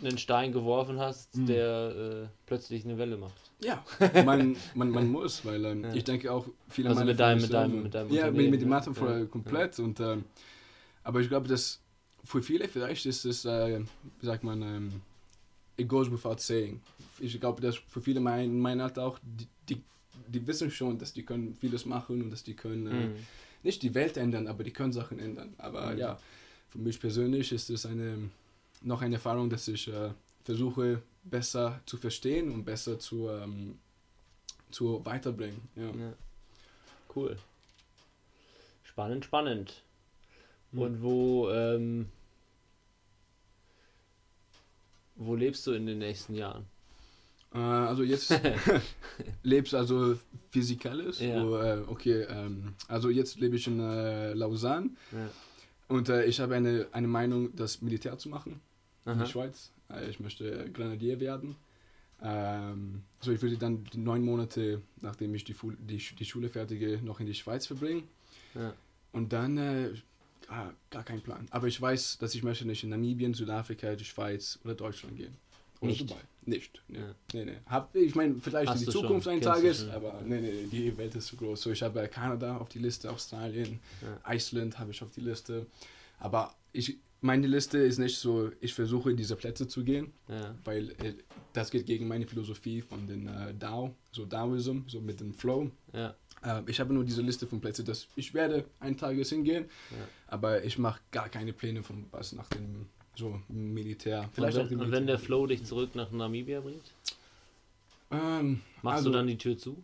einen 0.03 0.19
Stein 0.19 0.53
geworfen 0.53 0.99
hast, 1.01 1.37
Mhm. 1.37 1.47
der 1.47 2.25
äh, 2.25 2.29
plötzlich 2.47 2.85
eine 2.85 2.99
Welle 2.99 3.17
macht. 3.17 3.35
Ja, 3.61 3.85
man, 4.25 4.57
man, 4.75 4.91
man 4.91 5.09
muss, 5.11 5.45
weil 5.45 5.65
ähm, 5.65 5.85
Ja. 5.85 5.95
ich 5.95 6.05
denke 6.05 6.31
auch 6.33 6.47
viele 6.69 6.91
Also 6.91 7.01
meiner 7.01 7.11
mit 7.13 7.21
deinem- 7.21 7.41
mit 7.43 7.53
deinem- 7.53 7.83
mit 7.83 7.95
deinem 7.95 8.11
Ja, 8.13 8.31
mit, 8.31 8.51
mit 8.51 8.63
dem? 8.63 8.69
Martin 8.69 8.95
Ja, 8.95 9.25
komplett. 9.27 9.79
Und, 9.81 9.99
ähm, 10.01 10.25
aber 11.03 11.21
ich 11.21 11.29
glaube, 11.29 11.49
dass 11.49 11.81
für 12.25 12.43
viele 12.43 12.69
vielleicht 12.69 13.07
ist 13.07 13.25
es, 13.25 13.45
äh, 13.45 13.81
wie 14.21 14.27
sagt 14.27 14.45
man, 14.45 14.63
ähm, 14.63 15.01
it 15.77 15.89
goes 15.89 16.11
without 16.11 16.39
saying. 16.39 16.81
Ich 17.19 17.41
glaube, 17.41 17.61
dass 17.61 17.77
für 17.77 18.01
viele 18.01 18.21
mein, 18.21 18.59
mein 18.59 18.81
Alter 18.81 19.05
auch, 19.05 19.19
die, 19.23 19.47
die, 19.69 19.83
die 20.29 20.47
wissen 20.47 20.71
schon, 20.71 20.99
dass 20.99 21.13
die 21.13 21.25
können 21.25 21.55
vieles 21.55 21.85
machen 21.87 22.23
und 22.23 22.31
dass 22.31 22.45
die 22.45 22.55
können 22.55 22.87
äh, 22.87 22.91
Mhm. 23.09 23.15
nicht 23.65 23.83
die 23.83 23.93
Welt 23.95 24.17
ändern, 24.17 24.47
aber 24.47 24.63
die 24.63 24.73
können 24.73 24.93
Sachen 24.93 25.19
ändern. 25.19 25.55
Aber 25.59 25.93
Mhm. 25.93 25.99
ja, 25.99 26.19
für 26.69 26.79
mich 26.79 27.01
persönlich 27.01 27.51
ist 27.51 27.71
es 27.71 27.87
eine, 27.87 28.31
noch 28.83 29.03
eine 29.03 29.17
Erfahrung, 29.17 29.51
dass 29.51 29.69
ich 29.69 29.89
äh, 29.89 30.11
versuche, 30.45 31.03
besser 31.25 31.81
zu 31.87 31.97
verstehen 31.97 32.51
und 32.51 32.65
besser 32.65 32.99
zu, 32.99 33.29
ähm, 33.29 33.79
zu 34.71 35.05
weiterbringen. 35.05 35.61
Ja. 35.77 35.91
Ja. 35.91 36.13
Cool. 37.15 37.37
Spannend, 38.85 39.25
spannend. 39.25 39.83
Mhm. 40.73 40.79
Und 40.81 41.03
wo, 41.03 41.51
ähm, 41.51 42.09
wo 45.17 45.35
lebst 45.35 45.67
du 45.67 45.73
in 45.73 45.87
den 45.87 45.99
nächsten 45.99 46.35
Jahren? 46.35 46.67
Äh, 47.55 47.59
also 47.59 48.03
jetzt 48.03 48.33
lebst 49.43 49.75
also 49.75 50.19
physikalisch. 50.51 51.21
Ja. 51.21 51.45
Wo, 51.45 51.57
äh, 51.57 51.83
okay, 51.87 52.23
ähm, 52.23 52.75
also 52.89 53.11
jetzt 53.11 53.39
lebe 53.41 53.57
ich 53.57 53.67
in 53.67 53.81
äh, 53.81 54.33
Lausanne 54.35 54.91
Ja. 55.13 55.31
und 55.89 56.09
äh, 56.09 56.25
ich 56.25 56.41
habe 56.41 56.55
eine, 56.55 56.87
eine 56.93 57.09
Meinung, 57.09 57.55
das 57.57 57.81
Militär 57.81 58.19
zu 58.19 58.29
machen 58.29 58.61
in 59.09 59.15
Aha. 59.15 59.25
der 59.25 59.31
Schweiz. 59.31 59.71
Äh, 59.91 60.11
ich 60.11 60.21
möchte 60.21 60.71
Grenadier 60.73 61.21
werden. 61.21 61.57
Ähm, 62.23 63.03
so 63.21 63.31
ich 63.33 63.41
würde 63.43 63.57
dann 63.57 63.85
die 63.85 63.99
neun 63.99 64.25
Monate, 64.25 64.83
nachdem 65.01 65.35
ich 65.35 65.45
die, 65.45 65.55
Fu 65.55 65.71
die, 65.71 65.99
die 65.99 66.25
Schule 66.25 66.49
fertige, 66.49 67.01
noch 67.03 67.21
in 67.21 67.27
die 67.27 67.35
Schweiz 67.35 67.67
verbringen. 67.67 68.09
Ja. 68.55 68.75
Und 69.13 69.33
dann 69.33 69.57
äh, 69.57 69.91
ah, 70.49 70.71
gar 70.91 71.05
kein 71.05 71.21
Plan. 71.21 71.47
Aber 71.51 71.69
ich 71.69 71.81
weiß, 71.81 72.19
dass 72.19 72.35
ich 72.35 72.43
möchte 72.43 72.67
nicht 72.67 72.83
in 72.83 72.91
Namibien, 72.91 73.35
Südafrika, 73.35 73.95
die 73.95 74.05
Schweiz 74.05 74.59
oder 74.65 74.75
Deutschland 74.75 75.17
gehen. 75.17 75.37
Oder 75.81 75.91
Nicht? 75.91 76.11
Dubai. 76.11 76.21
Nicht. 76.45 76.83
Nee. 76.89 76.99
Ja. 76.99 77.15
Nee, 77.35 77.45
nee. 77.45 77.57
Hab, 77.67 77.95
ich 77.95 78.15
meine, 78.15 78.35
vielleicht 78.41 78.71
Hast 78.71 78.77
in 78.77 78.81
die 78.81 78.87
du 78.87 78.93
schon, 78.93 79.03
Zukunft 79.03 79.29
eines 79.29 79.45
Tages, 79.45 79.89
aber 79.89 80.21
nee, 80.25 80.41
nee, 80.41 80.67
die 80.71 80.97
Welt 80.97 81.15
ist 81.15 81.27
zu 81.27 81.37
groß. 81.37 81.61
So, 81.61 81.71
ich 81.71 81.83
habe 81.83 82.09
Kanada 82.09 82.57
auf 82.57 82.69
die 82.69 82.79
Liste, 82.79 83.11
Australien, 83.11 83.79
Ja. 84.03 84.35
Island 84.35 84.79
habe 84.79 84.91
ich 84.91 85.03
auf 85.03 85.11
die 85.11 85.21
Liste. 85.21 85.67
Aber 86.19 86.55
ich, 86.73 86.97
meine 87.21 87.47
Liste 87.47 87.79
ist 87.79 87.99
nicht 87.99 88.17
so, 88.19 88.51
ich 88.61 88.73
versuche 88.75 89.11
in 89.11 89.17
diese 89.17 89.35
Plätze 89.37 89.67
zu 89.67 89.83
gehen, 89.85 90.13
Ja. 90.29 90.55
weil 90.65 90.91
äh, 91.03 91.15
das 91.53 91.71
geht 91.71 91.87
gegen 91.87 92.07
meine 92.07 92.27
Philosophie 92.27 92.81
von 92.81 93.07
den 93.07 93.27
äh, 93.27 93.55
Dao, 93.55 93.95
so 94.13 94.25
Daoism, 94.25 94.81
so 94.87 95.01
mit 95.01 95.21
dem 95.21 95.35
Flow. 95.35 95.71
Ja. 95.93 96.15
Äh, 96.45 96.63
ich 96.67 96.79
habe 96.79 96.95
nur 96.95 97.05
diese 97.05 97.23
Liste 97.23 97.47
von 97.47 97.61
Plätzen, 97.61 97.85
dass 97.85 98.07
ich 98.17 98.35
werde 98.35 98.65
einen 98.81 98.97
Tages 98.97 99.31
hingehen, 99.31 99.65
Ja. 99.91 99.97
aber 100.29 100.63
ich 100.65 100.79
mache 100.79 101.01
gar 101.11 101.29
keine 101.29 101.53
Pläne 101.53 101.83
von 101.83 102.07
was 102.11 102.33
nach 102.33 102.49
dem 102.51 102.87
so 103.17 103.41
Militär. 103.49 104.21
Und 104.23 104.35
Vielleicht 104.35 104.57
auch 104.59 104.63
wenn, 104.63 104.69
dem 104.71 104.81
und 104.81 104.87
wenn 104.93 105.07
der 105.07 105.17
Militär. 105.17 105.19
Flow 105.19 105.47
dich 105.49 105.65
zurück 105.65 105.95
nach 105.97 106.11
Namibia 106.13 106.61
bringt, 106.61 106.93
Ähm, 108.11 108.61
machst 108.83 108.99
also, 108.99 109.11
du 109.11 109.17
dann 109.17 109.27
die 109.27 109.37
Tür 109.39 109.59
zu? 109.59 109.83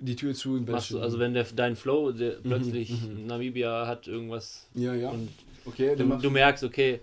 die 0.00 0.14
Tür 0.14 0.32
zu 0.32 0.56
in 0.56 0.64
du, 0.64 0.74
also 0.76 1.18
wenn 1.18 1.34
der, 1.34 1.42
dein 1.44 1.74
Flow 1.74 2.12
der 2.12 2.30
plötzlich 2.40 2.90
mhm. 3.02 3.26
Namibia 3.26 3.86
hat 3.88 4.06
irgendwas 4.06 4.68
ja 4.74 4.94
ja 4.94 5.10
und 5.10 5.28
okay 5.68 5.96
du, 5.96 6.04
du 6.04 6.30
merkst, 6.30 6.64
okay, 6.64 7.00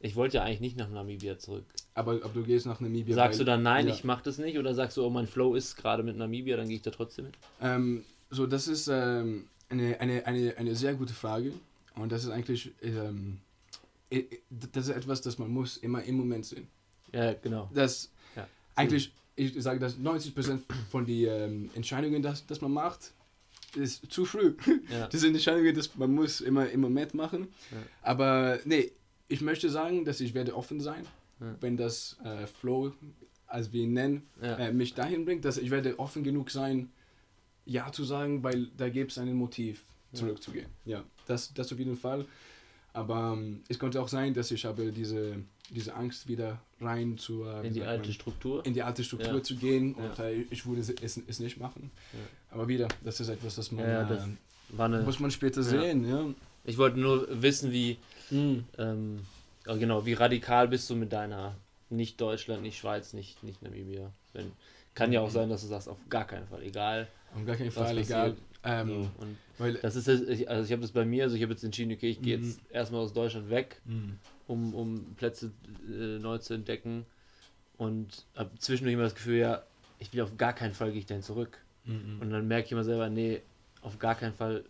ich 0.00 0.16
wollte 0.16 0.38
ja 0.38 0.44
eigentlich 0.44 0.60
nicht 0.60 0.76
nach 0.76 0.88
Namibia 0.88 1.38
zurück. 1.38 1.64
aber, 1.94 2.12
aber 2.12 2.30
du 2.32 2.42
gehst 2.42 2.66
nach 2.66 2.80
Namibia 2.80 3.14
sagst 3.14 3.38
du 3.38 3.44
dann, 3.44 3.62
nein, 3.62 3.86
ja. 3.86 3.94
ich 3.94 4.02
mach 4.02 4.22
das 4.22 4.38
nicht? 4.38 4.58
Oder 4.58 4.74
sagst 4.74 4.96
du, 4.96 5.04
oh, 5.04 5.10
mein 5.10 5.26
Flow 5.26 5.54
ist 5.54 5.76
gerade 5.76 6.02
mit 6.02 6.16
Namibia, 6.16 6.56
dann 6.56 6.68
gehe 6.68 6.76
ich 6.76 6.82
da 6.82 6.90
trotzdem 6.90 7.26
hin? 7.26 7.34
Ähm, 7.60 8.04
so, 8.30 8.46
das 8.46 8.66
ist 8.66 8.88
ähm, 8.88 9.46
eine, 9.68 10.00
eine, 10.00 10.26
eine, 10.26 10.56
eine 10.56 10.74
sehr 10.74 10.94
gute 10.94 11.12
Frage. 11.12 11.52
Und 11.96 12.12
das 12.12 12.24
ist 12.24 12.30
eigentlich, 12.30 12.72
ähm, 12.82 13.40
das 14.50 14.88
ist 14.88 14.96
etwas, 14.96 15.20
das 15.20 15.38
man 15.38 15.50
muss 15.50 15.76
immer 15.76 16.02
im 16.02 16.16
Moment 16.16 16.46
sehen. 16.46 16.66
Ja, 17.12 17.34
genau. 17.34 17.68
Das 17.74 18.10
Ja. 18.36 18.46
eigentlich, 18.76 19.12
ich 19.36 19.54
sage, 19.62 19.80
dass 19.80 19.96
90% 19.98 20.60
von 20.90 21.04
den 21.04 21.28
ähm, 21.28 21.70
Entscheidungen, 21.74 22.22
das, 22.22 22.46
das 22.46 22.60
man 22.60 22.72
macht, 22.72 23.12
ist 23.76 24.10
zu 24.10 24.24
früh. 24.24 24.54
Ja. 24.90 25.06
Das 25.12 25.20
sind 25.20 25.34
Entscheidungen, 25.34 25.74
das 25.74 25.94
man 25.96 26.12
muss 26.12 26.40
immer 26.40 26.68
im 26.70 26.80
Moment 26.80 27.14
machen. 27.14 27.48
Ja. 27.70 27.76
Aber 28.02 28.58
nee, 28.64 28.92
ich 29.28 29.40
möchte 29.40 29.70
sagen, 29.70 30.04
dass 30.04 30.20
ich 30.20 30.34
werde 30.34 30.54
offen 30.56 30.80
sein, 30.80 31.04
Ja. 31.40 31.54
wenn 31.60 31.76
das 31.76 32.16
äh, 32.24 32.46
Flow, 32.46 32.92
als 33.46 33.72
wir 33.72 33.82
ihn 33.82 33.92
nennen, 33.94 34.22
äh, 34.42 34.72
mich 34.72 34.94
dahin 34.94 35.24
bringt, 35.24 35.44
dass 35.44 35.56
ich 35.58 35.70
werde 35.70 35.98
offen 35.98 36.22
genug 36.22 36.50
sein, 36.50 36.90
ja 37.64 37.90
zu 37.92 38.04
sagen, 38.04 38.42
weil 38.42 38.66
da 38.76 38.88
gibt 38.88 39.10
es 39.12 39.18
ein 39.18 39.32
Motiv, 39.34 39.84
zurückzugehen. 40.12 40.66
Ja, 40.84 41.04
das, 41.26 41.52
das 41.54 41.72
auf 41.72 41.78
jeden 41.78 41.96
Fall. 41.96 42.26
Aber 42.92 43.34
ähm, 43.36 43.62
es 43.68 43.78
konnte 43.78 44.00
auch 44.00 44.08
sein, 44.08 44.34
dass 44.34 44.50
ich 44.50 44.64
habe 44.64 44.90
diese, 44.90 45.36
diese 45.70 45.94
Angst 45.94 46.28
wieder 46.28 46.60
rein 46.80 47.18
zu 47.18 47.44
äh, 47.44 47.66
In 47.66 47.74
die 47.74 47.82
alte 47.82 48.06
man, 48.08 48.12
Struktur. 48.12 48.64
in 48.66 48.74
die 48.74 48.82
alte 48.82 49.04
Struktur 49.04 49.34
Ja. 49.36 49.42
zu 49.42 49.56
gehen 49.56 49.94
Ja. 49.98 50.04
und 50.04 50.18
äh, 50.18 50.32
ich 50.50 50.66
würde 50.66 50.80
es, 50.80 50.90
es, 51.26 51.40
nicht 51.40 51.58
machen. 51.58 51.90
Ja. 52.12 52.18
Aber 52.50 52.68
wieder, 52.68 52.88
das 53.04 53.20
ist 53.20 53.28
etwas, 53.28 53.54
das 53.56 53.70
man 53.70 53.84
Ja, 53.88 54.04
das 54.04 54.24
äh, 54.24 54.80
eine, 54.82 55.00
muss 55.02 55.20
man 55.20 55.30
später 55.30 55.62
sehen. 55.62 56.34
Ich 56.64 56.76
wollte 56.78 56.98
nur 56.98 57.26
wissen, 57.42 57.72
wie, 57.72 57.98
Mhm. 58.30 58.64
ähm, 58.78 59.20
genau, 59.64 60.04
wie 60.06 60.12
radikal 60.12 60.68
bist 60.68 60.88
du 60.90 60.94
mit 60.96 61.12
deiner 61.12 61.56
nicht 61.88 62.20
Deutschland, 62.20 62.62
nicht 62.62 62.78
Schweiz, 62.78 63.12
nicht, 63.12 63.42
nicht 63.42 63.62
Namibia. 63.62 64.12
Wenn, 64.32 64.52
kann 64.94 65.12
ja 65.12 65.20
auch 65.20 65.28
Mhm. 65.28 65.32
sein, 65.34 65.48
dass 65.48 65.62
du 65.62 65.68
sagst, 65.68 65.88
auf 65.88 65.98
gar 66.08 66.26
keinen 66.26 66.46
Fall, 66.46 66.62
egal. 66.62 67.08
Auf 67.34 67.44
gar 67.46 67.56
keinen 67.56 67.70
Fall, 67.70 67.96
egal. 67.98 68.36
Ähm, 68.62 68.88
so. 68.88 69.10
Und 69.22 69.36
weil, 69.58 69.74
das 69.74 69.96
ist 69.96 70.08
also 70.08 70.64
ich 70.64 70.72
habe 70.72 70.82
das 70.82 70.92
bei 70.92 71.04
mir, 71.04 71.24
also 71.24 71.36
ich 71.36 71.42
habe 71.42 71.52
jetzt 71.52 71.64
entschieden, 71.64 71.92
okay, 71.92 72.10
ich 72.10 72.20
gehe 72.20 72.36
Mhm. 72.36 72.44
jetzt 72.44 72.60
erstmal 72.70 73.00
aus 73.00 73.12
Deutschland 73.12 73.48
weg 73.50 73.80
Mhm. 73.84 74.18
Um, 74.50 74.74
um 74.74 75.14
Plätze 75.16 75.52
äh, 75.88 76.18
neu 76.18 76.38
zu 76.38 76.54
entdecken. 76.54 77.06
Und 77.78 78.26
habe 78.36 78.50
zwischendurch 78.58 78.94
immer 78.94 79.04
das 79.04 79.14
Gefühl, 79.14 79.38
ja, 79.38 79.62
ich 79.98 80.12
will 80.12 80.20
auf 80.22 80.36
gar 80.36 80.52
keinen 80.52 80.74
Fall 80.74 80.90
gehe 80.90 81.00
ich 81.00 81.06
dahin 81.06 81.22
zurück. 81.22 81.58
Mhm. 81.84 82.18
Und 82.20 82.30
dann 82.30 82.46
merke 82.48 82.66
ich 82.66 82.72
immer 82.72 82.84
selber, 82.84 83.08
nee, 83.08 83.40
auf 83.80 83.98
gar 83.98 84.14
keinen 84.14 84.34
Fall 84.34 84.64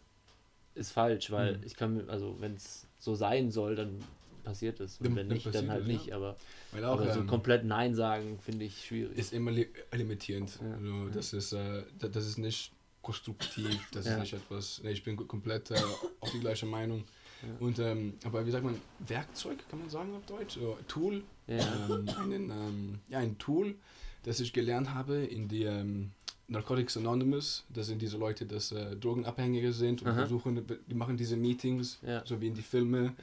ist 0.74 0.92
falsch, 0.92 1.30
weil 1.30 1.56
Mhm. 1.56 1.62
ich 1.64 1.74
kann, 1.74 2.08
also 2.08 2.36
wenn 2.40 2.54
es 2.54 2.86
so 2.98 3.14
sein 3.16 3.50
soll, 3.50 3.74
dann 3.74 3.98
passiert 4.44 4.78
es. 4.80 4.98
Und 5.00 5.16
wenn 5.16 5.26
nicht, 5.28 5.52
dann 5.52 5.70
halt 5.70 5.86
nicht. 5.86 6.06
ja. 6.06 6.16
Aber, 6.16 6.36
Weil 6.72 6.84
auch, 6.84 7.00
aber 7.00 7.12
so 7.12 7.20
ähm, 7.20 7.26
komplett 7.26 7.64
Nein 7.64 7.94
sagen, 7.94 8.38
finde 8.40 8.64
ich 8.66 8.84
schwierig. 8.86 9.18
ist 9.18 9.32
immer 9.32 9.50
li 9.50 9.66
limitierend. 9.92 10.58
Ja. 10.62 10.74
Also, 10.74 11.08
das, 11.08 11.32
ist, 11.32 11.52
äh, 11.52 11.82
da- 11.98 12.08
das 12.08 12.26
ist 12.26 12.38
nicht 12.38 12.72
konstruktiv, 13.02 13.88
das 13.92 14.06
Ja. 14.06 14.12
ist 14.14 14.20
nicht 14.20 14.32
etwas, 14.34 14.80
nee, 14.84 14.92
ich 14.92 15.02
bin 15.02 15.16
komplett 15.16 15.70
äh, 15.72 15.80
auf 16.20 16.30
die 16.30 16.38
gleiche 16.40 16.66
Meinung. 16.66 17.04
Und, 17.58 17.78
ähm, 17.78 18.14
aber 18.24 18.46
wie 18.46 18.50
sagt 18.50 18.64
man, 18.64 18.76
Werkzeug, 19.06 19.58
kann 19.68 19.78
man 19.78 19.88
sagen 19.88 20.14
auf 20.14 20.26
Deutsch? 20.26 20.54
So, 20.54 20.78
Tool, 20.88 21.22
ja. 21.46 21.58
ähm, 21.88 22.08
einen, 22.18 22.50
ähm, 22.50 22.98
ja, 23.08 23.18
ein 23.18 23.38
Tool, 23.38 23.74
das 24.24 24.40
ich 24.40 24.52
gelernt 24.52 24.92
habe 24.94 25.18
in 25.18 25.48
die 25.48 25.64
ähm, 25.64 26.10
Narcotics 26.48 26.96
Anonymous. 26.96 27.64
Das 27.72 27.86
sind 27.86 28.02
diese 28.02 28.18
Leute, 28.18 28.44
die 28.44 28.56
äh, 28.74 28.96
Drogenabhängige 28.96 29.72
sind 29.72 30.02
und 30.02 30.08
Aha. 30.08 30.16
versuchen, 30.16 30.66
die 30.86 30.94
machen 30.94 31.16
diese 31.16 31.36
Meetings, 31.36 32.00
so 32.24 32.40
wie 32.40 32.48
in 32.48 32.54
die 32.54 32.62
Filme. 32.62 33.14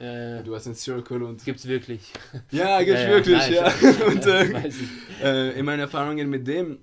Du 0.44 0.54
hast 0.54 0.66
einen 0.66 0.76
Circle 0.76 1.22
und. 1.22 1.44
Gibt's 1.44 1.66
wirklich. 1.66 2.12
Ja, 2.50 2.82
gibt's 2.82 3.06
wirklich, 3.06 3.36
nice. 3.36 3.50
ja. 3.50 4.06
Und 4.06 4.26
äh, 4.26 4.72
äh, 5.22 5.58
in 5.58 5.64
meinen 5.66 5.80
Erfahrungen 5.80 6.30
mit 6.30 6.46
dem, 6.46 6.78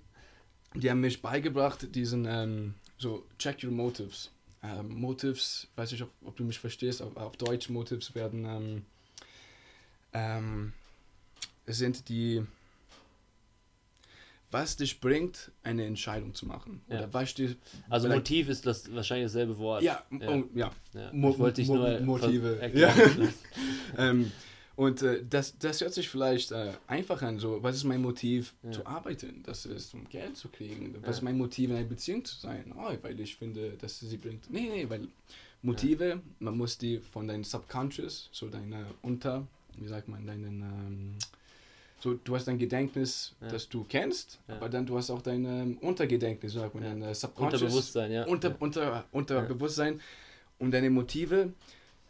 die 0.75 0.89
haben 0.89 1.01
mich 1.01 1.21
beigebracht, 1.21 1.95
diesen, 1.95 2.25
ähm, 2.25 2.75
so, 2.97 3.25
check 3.39 3.63
your 3.63 3.71
motives. 3.71 4.29
Ähm, 4.67 4.89
motives, 4.99 5.67
weiß 5.75 5.91
ich, 5.91 6.01
ob, 6.01 6.09
ob 6.23 6.35
du 6.37 6.43
mich 6.43 6.57
verstehst, 6.57 7.01
auf, 7.01 7.15
auf 7.17 7.37
Deutsch 7.37 7.69
Motives 7.69 8.15
werden, 8.15 8.45
ähm, 8.45 8.85
ähm, 10.13 10.73
sind 11.67 12.09
die, 12.09 12.41
was 14.51 14.77
dich 14.77 14.99
bringt, 15.01 15.51
eine 15.63 15.85
Entscheidung 15.85 16.33
zu 16.33 16.45
machen. 16.45 16.81
Ja. 16.87 16.99
Oder 16.99 17.13
was 17.13 17.33
dich, 17.33 17.57
Also 17.89 18.07
Motiv 18.07 18.47
ist 18.49 18.65
das 18.65 18.93
wahrscheinlich 18.93 19.27
dasselbe 19.27 19.57
Wort. 19.57 19.83
ja, 19.83 20.03
Ja. 20.19 20.29
oh, 20.29 20.43
ja. 20.55 20.71
Ja, 20.93 21.09
Mo- 21.13 21.31
ich 21.31 21.39
wollte 21.39 21.61
dich 21.61 21.67
nur 21.67 21.99
Motive. 22.01 22.71
Ja. 22.73 22.93
ähm, 23.97 24.31
und 24.75 25.01
äh, 25.01 25.23
das, 25.29 25.57
das 25.57 25.81
hört 25.81 25.93
sich 25.93 26.09
vielleicht 26.09 26.51
äh, 26.51 26.73
einfach 26.87 27.21
an, 27.21 27.39
so, 27.39 27.61
was 27.63 27.75
ist 27.77 27.83
mein 27.85 28.01
Motiv 28.01 28.53
Ja. 28.63 28.71
zu 28.71 28.85
arbeiten? 28.85 29.41
Das 29.43 29.65
ist, 29.65 29.93
um 29.93 30.07
Geld 30.09 30.35
zu 30.37 30.49
kriegen. 30.49 30.93
Was 30.95 31.03
Ja. 31.03 31.09
ist 31.11 31.21
mein 31.21 31.37
Motiv, 31.37 31.69
in 31.69 31.75
einer 31.77 31.85
Beziehung 31.85 32.25
zu 32.25 32.35
sein? 32.35 32.73
Oh, 32.77 32.91
weil 33.01 33.19
ich 33.19 33.35
finde, 33.35 33.71
dass 33.79 33.99
sie 33.99 34.17
bringt. 34.17 34.49
Nee, 34.51 34.69
nee, 34.69 34.89
weil 34.89 35.07
Motive, 35.61 36.21
man 36.39 36.57
muss 36.57 36.77
die 36.77 36.99
von 36.99 37.27
deinem 37.27 37.43
Subconscious, 37.43 38.29
so 38.31 38.49
deine 38.49 38.85
Unter, 39.01 39.47
wie 39.77 39.87
sagt 39.87 40.07
man, 40.07 40.25
deinen, 40.27 40.61
ähm, 40.61 41.15
so, 42.01 42.13
du 42.15 42.35
hast 42.35 42.45
dein 42.47 42.59
Gedächtnis, 42.59 43.33
Ja. 43.41 43.47
das 43.47 43.67
du 43.69 43.83
kennst, 43.85 44.39
Ja. 44.47 44.57
aber 44.57 44.69
dann 44.69 44.85
du 44.85 44.97
hast 44.97 45.09
auch 45.09 45.21
dein 45.21 45.45
ähm, 45.45 45.77
Untergedächtnis, 45.79 46.53
so 46.53 46.59
sagt 46.59 46.75
man, 46.75 46.83
Ja. 46.83 46.89
dein 46.93 47.13
Subconscious. 47.15 47.61
Unterbewusstsein, 47.61 48.11
ja. 48.11 48.25
Unter, 48.25 48.49
ja. 48.49 48.55
unter, 48.59 49.05
Unterbewusstsein 49.11 50.01
und 50.59 50.71
deine 50.71 50.89
Motive, 50.89 51.53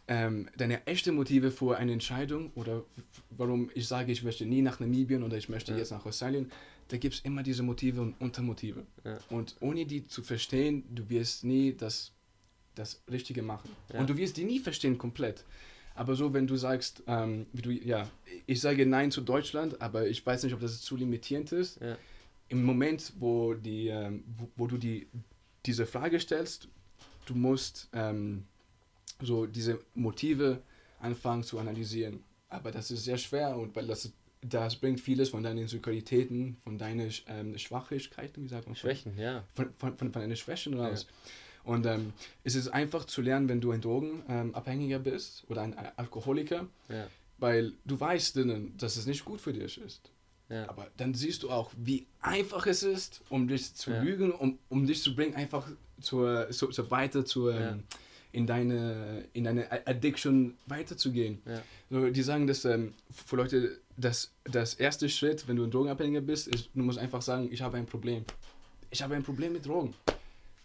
ähm, 0.08 0.50
deine 0.58 0.86
echte 0.86 1.12
Motive 1.12 1.52
für 1.52 1.78
eine 1.78 1.92
Entscheidung 1.94 2.52
oder 2.56 2.84
warum 3.32 3.70
ich 3.74 3.88
sage, 3.88 4.12
ich 4.12 4.24
möchte 4.24 4.46
nie 4.46 4.62
nach 4.62 4.80
Namibien 4.80 5.24
oder 5.24 5.38
ich 5.38 5.50
möchte 5.50 5.72
Ja. 5.72 5.80
jetzt 5.80 5.92
nach 5.92 6.06
Australien, 6.06 6.52
da 6.90 6.98
gibt 6.98 7.16
es 7.16 7.22
immer 7.22 7.42
diese 7.42 7.64
Motive 7.64 8.02
und 8.02 8.14
Untermotive. 8.22 8.86
Ja. 9.04 9.18
Und 9.30 9.56
ohne 9.60 9.86
die 9.86 10.06
zu 10.08 10.22
verstehen, 10.22 10.84
du 10.94 11.10
wirst 11.10 11.44
nie 11.44 11.74
das, 11.74 12.12
das 12.76 13.02
Richtige 13.10 13.42
machen. 13.42 13.70
Ja. 13.92 14.00
Und 14.00 14.10
du 14.10 14.18
wirst 14.18 14.38
die 14.38 14.44
nie 14.44 14.60
verstehen 14.60 14.98
komplett. 14.98 15.44
Aber 15.96 16.16
so, 16.16 16.34
wenn 16.34 16.46
du 16.46 16.56
sagst, 16.58 17.02
ähm, 17.08 17.48
wie 17.54 17.62
du, 17.62 17.72
ja, 17.72 18.08
ich 18.46 18.62
sage 18.62 18.86
Nein 18.86 19.10
zu 19.12 19.22
Deutschland, 19.22 19.82
aber 19.82 20.08
ich 20.08 20.24
weiß 20.24 20.44
nicht, 20.44 20.54
ob 20.54 20.60
das 20.60 20.82
zu 20.82 20.96
limitierend 20.98 21.52
ist. 21.54 21.80
Im 22.50 22.64
Moment, 22.64 23.14
wo, 23.18 23.54
die, 23.56 23.88
ähm, 23.88 24.24
wo, 24.38 24.50
wo 24.58 24.68
du 24.68 24.78
die, 24.78 25.08
diese 25.66 25.88
Frage 25.88 26.20
stellst, 26.20 26.68
du 27.26 27.34
musst 27.34 27.90
ähm, 27.94 28.44
so 29.22 29.46
diese 29.46 29.80
Motive 29.94 30.62
anfangen 31.00 31.44
zu 31.44 31.60
analysieren. 31.60 32.24
Aber 32.50 32.72
das 32.72 32.92
ist 32.92 33.04
sehr 33.04 33.18
schwer 33.18 33.56
und 33.58 33.76
weil 33.76 33.88
das, 33.88 34.12
das 34.42 34.76
bringt 34.76 35.00
vieles 35.00 35.30
von 35.30 35.44
deinen 35.44 35.60
Insecuritäten, 35.60 36.58
von 36.64 36.78
deinen 36.78 37.12
ähm, 37.28 37.58
Schwachigkeiten, 37.58 38.44
wie 38.44 38.48
sagt 38.48 38.68
man? 38.68 38.76
Schwächen, 38.76 39.18
ja. 39.18 39.44
Von, 39.54 39.70
von, 39.78 39.98
von, 39.98 40.12
von 40.12 40.22
deinen 40.22 40.36
Schwächen 40.36 40.80
raus. 40.80 41.08
Und 41.64 41.86
ähm, 41.88 42.14
es 42.44 42.54
ist 42.54 42.68
einfach 42.68 43.06
zu 43.06 43.22
lernen, 43.24 43.50
wenn 43.50 43.60
du 43.60 43.72
ein 43.72 43.82
Drogenabhängiger 43.82 45.00
bist 45.00 45.44
oder 45.50 45.62
ein 45.64 45.76
Alkoholiker, 45.98 46.68
Ja. 46.90 47.08
weil 47.40 47.74
du 47.86 48.00
weißt, 48.00 48.38
dass 48.78 48.98
es 48.98 49.06
nicht 49.08 49.26
gut 49.26 49.42
für 49.42 49.52
dich 49.54 49.80
ist. 49.80 50.12
Ja. 50.48 50.70
Aber 50.70 50.88
dann 50.98 51.16
siehst 51.16 51.42
du 51.42 51.50
auch, 51.50 51.72
wie 51.76 52.06
einfach 52.22 52.68
es 52.68 52.84
ist, 52.84 53.22
um 53.30 53.48
dich 53.48 53.74
zu 53.74 53.90
Ja. 53.92 54.02
lügen, 54.04 54.32
um, 54.32 54.60
um 54.70 54.86
dich 54.86 55.02
zu 55.02 55.16
bringen, 55.16 55.34
einfach 55.34 55.68
zur, 56.00 56.52
so, 56.54 56.70
so 56.72 56.92
weiter 56.92 57.26
zu, 57.26 57.50
Ja. 57.50 57.72
ähm, 57.72 57.84
in, 58.36 58.46
deine, 58.46 59.26
in 59.34 59.44
deine 59.46 59.72
Addiction 59.88 60.56
weiterzugehen. 60.68 61.42
Ja. 61.46 61.62
So, 61.90 62.10
die 62.10 62.22
sagen, 62.22 62.48
dass 62.48 62.66
ähm, 62.66 62.94
für 63.10 63.38
Leute 63.38 63.80
das, 63.98 64.32
das 64.44 64.74
erste 64.74 65.08
Schritt, 65.10 65.48
wenn 65.48 65.56
du 65.56 65.64
ein 65.64 65.72
Drogenabhängiger 65.72 66.22
bist, 66.22 66.48
ist, 66.50 66.70
du 66.74 66.82
musst 66.84 67.00
einfach 67.00 67.22
sagen, 67.22 67.50
ich 67.52 67.62
habe 67.62 67.78
ein 67.78 67.86
Problem. 67.86 68.26
Ich 68.92 69.02
habe 69.02 69.16
ein 69.16 69.24
Problem 69.24 69.54
mit 69.54 69.66
Drogen. 69.66 69.94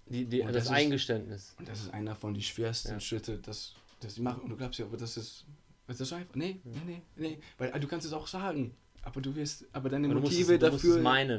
Die, 0.06 0.24
die, 0.24 0.40
das, 0.40 0.52
das 0.52 0.64
ist- 0.64 0.70
Eingeständnis. 0.70 1.54
Und 1.58 1.68
das 1.68 1.80
ist 1.82 1.94
einer 1.94 2.14
von 2.16 2.34
den 2.34 2.42
schwersten 2.42 2.90
Ja. 2.92 3.00
Schritte, 3.00 3.38
das, 3.38 3.74
das 4.00 4.16
die 4.16 4.22
machen. 4.22 4.40
Und 4.42 4.50
du 4.50 4.56
glaubst 4.56 4.78
ja, 4.80 4.84
aber 4.86 4.96
das 4.96 5.16
ist, 5.16 5.44
ist 5.86 6.00
das 6.00 6.08
so 6.08 6.16
einfach? 6.16 6.34
Nee, 6.34 6.58
nee, 6.64 6.80
nee, 6.86 7.02
nee. 7.16 7.38
Weil 7.58 7.70
äh, 7.70 7.78
du 7.78 7.86
kannst 7.86 8.04
es 8.06 8.12
auch 8.12 8.26
sagen, 8.26 8.74
aber 9.02 9.20
du 9.20 9.34
wirst, 9.36 9.64
aber 9.72 9.88
deine 9.88 10.08
Aber 10.10 10.20
Motive 10.20 10.54
es- 10.54 10.60
dafür 10.60 10.94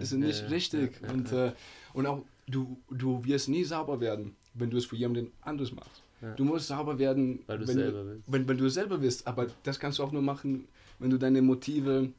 sind 0.05 0.21
nicht 0.21 0.41
Ja, 0.43 0.47
richtig. 0.47 1.01
ja, 1.01 1.09
und. 1.11 1.31
Äh, 1.33 1.51
und 1.93 2.05
auch 2.07 2.23
du, 2.47 2.77
du 2.89 3.21
wirst 3.25 3.49
nie 3.49 3.65
sauber 3.65 3.99
werden, 3.99 4.35
wenn 4.53 4.69
du 4.69 4.77
es 4.77 4.85
für 4.85 4.95
jemanden 4.95 5.31
anderes 5.41 5.73
machst. 5.73 6.00
Ja. 6.21 6.33
Du 6.35 6.43
musst 6.45 6.67
sauber 6.67 6.97
werden, 6.99 7.39
Weil 7.47 7.59
du 7.59 7.67
wenn, 7.67 7.75
selber 7.75 8.05
willst. 8.05 8.23
wenn, 8.31 8.47
wenn 8.47 8.57
du 8.57 8.69
selber 8.69 8.97
bist. 8.99 9.25
Aber 9.27 9.47
das 9.63 9.79
kannst 9.79 9.99
du 9.99 10.03
auch 10.03 10.11
nur 10.11 10.21
machen, 10.21 10.67
wenn 10.99 11.09
du 11.09 11.17
deine 11.17 11.41
Motive 11.41 12.09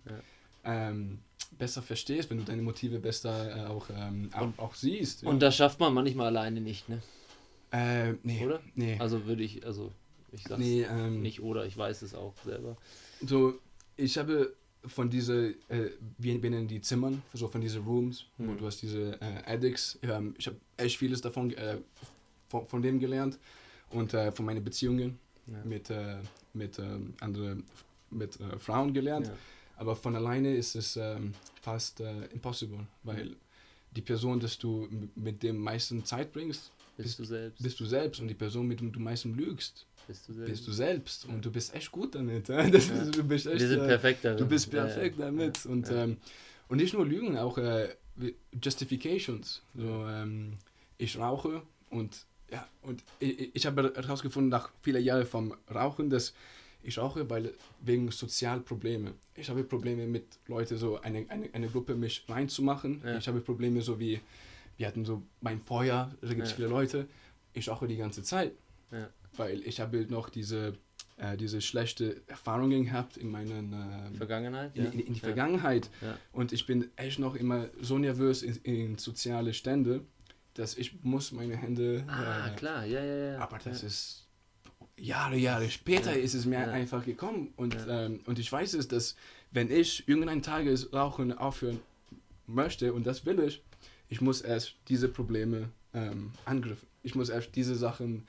ähm, 0.65 1.19
besser 1.59 1.83
verstehst, 1.83 2.31
wenn 2.31 2.39
du 2.39 2.45
deine 2.45 2.63
Motive 2.63 2.99
besser 2.99 3.57
äh, 3.57 3.67
auch, 3.67 3.89
ähm, 3.95 4.31
auch, 4.33 4.49
auch 4.59 4.75
siehst. 4.75 5.23
ja. 5.23 5.29
Und 5.29 5.41
das 5.41 5.57
schafft 5.57 5.79
man 5.81 5.93
manchmal 5.95 6.27
alleine 6.27 6.61
nicht, 6.61 6.89
ne? 6.89 7.01
äh, 7.71 8.15
nee, 8.23 8.45
Oder? 8.45 8.61
Nee, 8.75 8.97
Also 8.99 9.27
würde 9.27 9.43
ich, 9.43 9.65
also 9.65 9.93
ich 10.33 10.43
sag's 10.45 10.59
nee 10.61 10.83
ähm, 10.83 11.23
nicht 11.23 11.41
oder, 11.43 11.65
ich 11.67 11.77
weiß 11.77 12.03
es 12.03 12.15
auch 12.15 12.35
selber. 12.45 12.77
So, 13.25 13.55
ich 13.97 14.19
habe 14.19 14.55
von 14.85 15.09
diese, 15.11 15.55
äh, 15.69 15.91
wir, 16.19 16.43
wir 16.43 16.51
nennen 16.51 16.69
die 16.69 16.81
Zimmern, 16.81 17.23
so 17.35 17.47
von 17.49 17.61
diesen 17.61 17.85
Rooms, 17.85 18.25
wo 18.39 18.51
Mhm. 18.53 18.59
du 18.59 18.67
hast 18.67 18.83
diese 18.83 19.13
äh, 19.21 19.43
Addicts. 19.47 19.99
Ähm, 20.03 20.35
ich 20.39 20.47
habe 20.49 20.57
echt 20.77 20.99
vieles 20.99 21.21
davon 21.21 21.53
äh, 21.53 21.79
von, 22.49 22.67
von 22.67 22.83
dem 22.83 22.99
gelernt 22.99 23.39
und 23.93 24.15
äh, 24.15 24.33
von 24.33 24.45
meinen 24.47 24.65
Beziehungen 24.65 25.19
Ja. 25.47 25.65
mit, 25.65 25.91
äh, 25.91 26.17
mit 26.55 26.79
ähm, 26.79 27.15
anderen 27.21 27.65
mit 28.11 28.39
äh, 28.41 28.59
Frauen 28.59 28.93
gelernt. 28.93 29.29
Ja. 29.29 29.35
Aber 29.77 29.97
von 29.97 30.15
alleine 30.15 30.55
ist 30.55 30.75
es 30.77 30.97
ähm, 30.97 31.33
fast 31.63 32.01
äh, 32.01 32.27
impossible, 32.27 32.87
weil 33.03 33.35
die 33.91 34.03
Person, 34.03 34.39
dass 34.39 34.59
du 34.59 34.89
mit 35.15 35.43
dem 35.43 35.57
meisten 35.59 36.05
Zeit 36.05 36.33
bringst, 36.33 36.71
Bist 36.97 37.19
du 37.19 37.25
selbst. 37.25 37.63
bist 37.63 37.81
du 37.81 37.85
selbst 37.87 38.21
und 38.21 38.29
die 38.29 38.35
Person, 38.35 38.69
mit 38.69 38.81
der 38.81 38.89
du 38.91 39.01
meisten 39.01 39.35
lügst, 39.35 39.87
bist 40.07 40.29
du 40.29 40.35
selbst. 40.35 40.51
bist 40.53 40.67
du 40.69 40.73
selbst 40.73 41.25
und 41.25 41.45
du 41.45 41.51
bist 41.51 41.75
echt 41.75 41.91
gut 41.91 42.15
damit. 42.15 42.49
Das 42.73 42.89
Ja. 42.89 43.03
ist, 43.03 43.17
du 43.17 43.25
bist 43.25 43.47
echt, 43.47 43.61
Wir 43.61 43.69
sind 43.69 43.81
äh, 43.81 43.87
perfekt 43.87 44.25
darin. 44.25 44.39
Du 44.39 44.47
bist 44.47 44.73
Ja, 44.73 44.79
ja. 44.79 44.85
perfekt 44.87 45.19
damit. 45.19 45.67
Und, 45.67 45.89
Ja. 45.89 46.05
ähm, 46.05 46.17
und 46.69 46.77
nicht 46.77 46.93
nur 46.95 47.07
Lügen, 47.07 47.37
auch 47.39 47.57
äh, 47.59 47.95
Justifications. 48.63 49.63
So, 49.75 50.07
ähm, 50.07 50.53
ich 50.99 51.19
rauche 51.19 51.63
und 51.91 52.27
ja, 52.53 52.67
und 52.83 53.03
ich, 53.19 53.55
ich 53.55 53.67
habe 53.67 53.93
herausgefunden 53.97 54.51
nach 54.51 54.71
vielen 54.83 55.03
Jahren 55.03 55.27
vom 55.27 55.55
Rauchen, 55.75 56.11
dass 56.11 56.35
ich 56.85 56.99
rauche, 56.99 57.29
weil 57.31 57.53
wegen 57.81 58.11
Sozialprobleme. 58.11 59.15
Ich 59.37 59.49
habe 59.49 59.63
Probleme 59.65 60.07
mit 60.07 60.25
Leuten, 60.49 60.77
so 60.77 61.01
eine, 61.01 61.25
eine, 61.29 61.49
eine 61.53 61.69
Gruppe 61.69 61.95
mich 61.95 62.25
reinzumachen. 62.29 63.01
Ja. 63.05 63.17
Ich 63.19 63.29
habe 63.29 63.41
Probleme 63.41 63.81
so 63.83 63.99
wie, 64.01 64.21
wir 64.77 64.87
hatten 64.89 65.05
so 65.05 65.23
mein 65.41 65.61
Feuer, 65.61 66.13
da 66.21 66.29
gibt 66.29 66.43
es 66.43 66.51
Ja. 66.51 66.57
viele 66.57 66.69
Leute. 66.69 67.07
Ich 67.55 67.69
rauche 67.69 67.87
die 67.87 67.97
ganze 67.97 68.23
Zeit, 68.23 68.53
Ja. 68.91 69.09
weil 69.37 69.61
ich 69.63 69.79
habe 69.81 70.07
noch 70.11 70.29
diese, 70.29 70.75
äh, 71.19 71.37
diese 71.37 71.61
schlechte 71.61 72.21
Erfahrungen 72.27 72.85
gehabt 72.85 73.17
in 73.17 73.31
meinen 73.31 73.73
ähm, 73.73 74.17
Vergangenheit? 74.17 74.77
in, 74.77 74.87
in, 74.93 75.01
in 75.01 75.15
die. 75.15 75.21
Vergangenheit. 75.21 75.89
Und 76.33 76.53
ich 76.53 76.67
bin 76.67 76.91
echt 76.97 77.19
noch 77.21 77.37
immer 77.37 77.69
so 77.81 77.97
nervös 77.97 78.43
in, 78.43 78.57
in 78.65 78.99
soziale 78.99 79.55
Stände, 79.55 80.05
dass 80.55 80.77
ich 80.77 81.03
muss 81.03 81.33
meine 81.33 81.57
Hände... 81.57 82.05
Ah, 82.09 82.49
äh, 82.49 82.57
klar, 82.57 82.85
ja, 82.85 83.03
ja, 83.03 83.33
ja. 83.33 83.39
Aber 83.39 83.59
das 83.59 83.83
ja. 83.83 83.89
ist 83.89 84.29
Jahre, 84.97 85.37
Jahre 85.37 85.71
später 85.71 86.17
Ja. 86.17 86.23
ist 86.23 86.35
es 86.35 86.45
mir 86.45 86.61
Ja. 86.61 86.71
einfach 86.71 87.05
gekommen. 87.05 87.53
Und, 87.57 87.77
ähm, 87.89 88.21
und 88.27 88.39
ich 88.39 88.51
weiß 88.51 88.75
es, 88.75 88.89
dass 88.89 89.17
wenn 89.51 89.71
ich 89.71 90.07
irgendeinen 90.09 90.43
Tages 90.43 90.93
Rauchen 90.93 91.37
aufhören 91.37 91.81
möchte, 92.47 92.93
und 92.93 93.07
das 93.07 93.25
will 93.27 93.41
ich, 93.41 93.63
ich 94.09 94.21
muss 94.21 94.41
erst 94.43 94.75
diese 94.89 95.09
Probleme 95.09 95.71
ähm, 95.95 96.33
angriffen. 96.45 96.87
Ich 97.03 97.15
muss 97.15 97.29
erst 97.29 97.57
diese 97.57 97.75
Sachen 97.75 98.27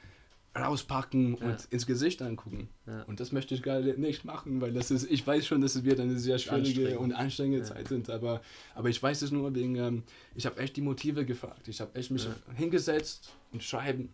rauspacken 0.57 1.37
Ja. 1.37 1.45
und 1.47 1.65
ins 1.71 1.85
Gesicht 1.87 2.21
angucken. 2.21 2.69
Ja. 2.85 3.03
Und 3.03 3.19
das 3.19 3.31
möchte 3.31 3.55
ich 3.55 3.63
gerade 3.63 3.99
nicht 3.99 4.23
machen, 4.23 4.61
weil 4.61 4.71
das 4.71 4.91
ist, 4.91 5.09
ich 5.09 5.25
weiß 5.25 5.45
schon, 5.47 5.61
dass 5.61 5.75
es 5.75 5.83
wird 5.83 5.99
eine 5.99 6.17
sehr 6.19 6.37
schwierige 6.37 6.81
Anstrengend. 6.81 6.97
und 6.99 7.13
anstrengende 7.13 7.59
Ja. 7.59 7.65
Zeit 7.65 7.87
sind, 7.87 8.09
aber, 8.09 8.41
aber 8.75 8.89
ich 8.89 9.01
weiß 9.01 9.21
es 9.23 9.31
nur 9.31 9.53
wegen, 9.55 9.75
ähm, 9.77 10.03
ich 10.35 10.45
habe 10.45 10.59
echt 10.59 10.75
die 10.75 10.81
Motive 10.81 11.25
gefragt. 11.25 11.67
Ich 11.67 11.81
habe 11.81 11.95
echt 11.95 12.11
mich 12.11 12.27
hingesetzt 12.55 13.31
und 13.51 13.63
schreiben, 13.63 14.09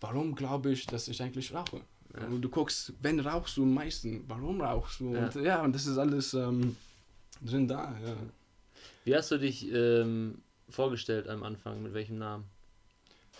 warum 0.00 0.34
glaube 0.34 0.72
ich, 0.72 0.86
dass 0.86 1.06
ich 1.08 1.22
eigentlich 1.22 1.54
rauche? 1.54 1.80
Und 2.28 2.42
du 2.42 2.48
guckst, 2.48 2.92
wenn 3.00 3.20
rauchst 3.20 3.56
du 3.56 3.62
am 3.62 3.72
meisten, 3.72 4.24
warum 4.26 4.60
rauchst 4.60 4.98
du? 4.98 5.14
Ja. 5.14 5.26
Und 5.26 5.34
ja, 5.36 5.62
und 5.62 5.72
das 5.72 5.86
ist 5.86 5.96
alles 5.96 6.34
ähm, 6.34 6.74
drin 7.40 7.68
da. 7.68 7.94
Wie 9.04 9.14
hast 9.14 9.30
du 9.30 9.38
dich 9.38 9.70
ähm, 9.72 10.38
vorgestellt 10.68 11.28
am 11.28 11.44
Anfang? 11.44 11.80
Mit 11.80 11.94
welchem 11.94 12.18
Namen? 12.18 12.44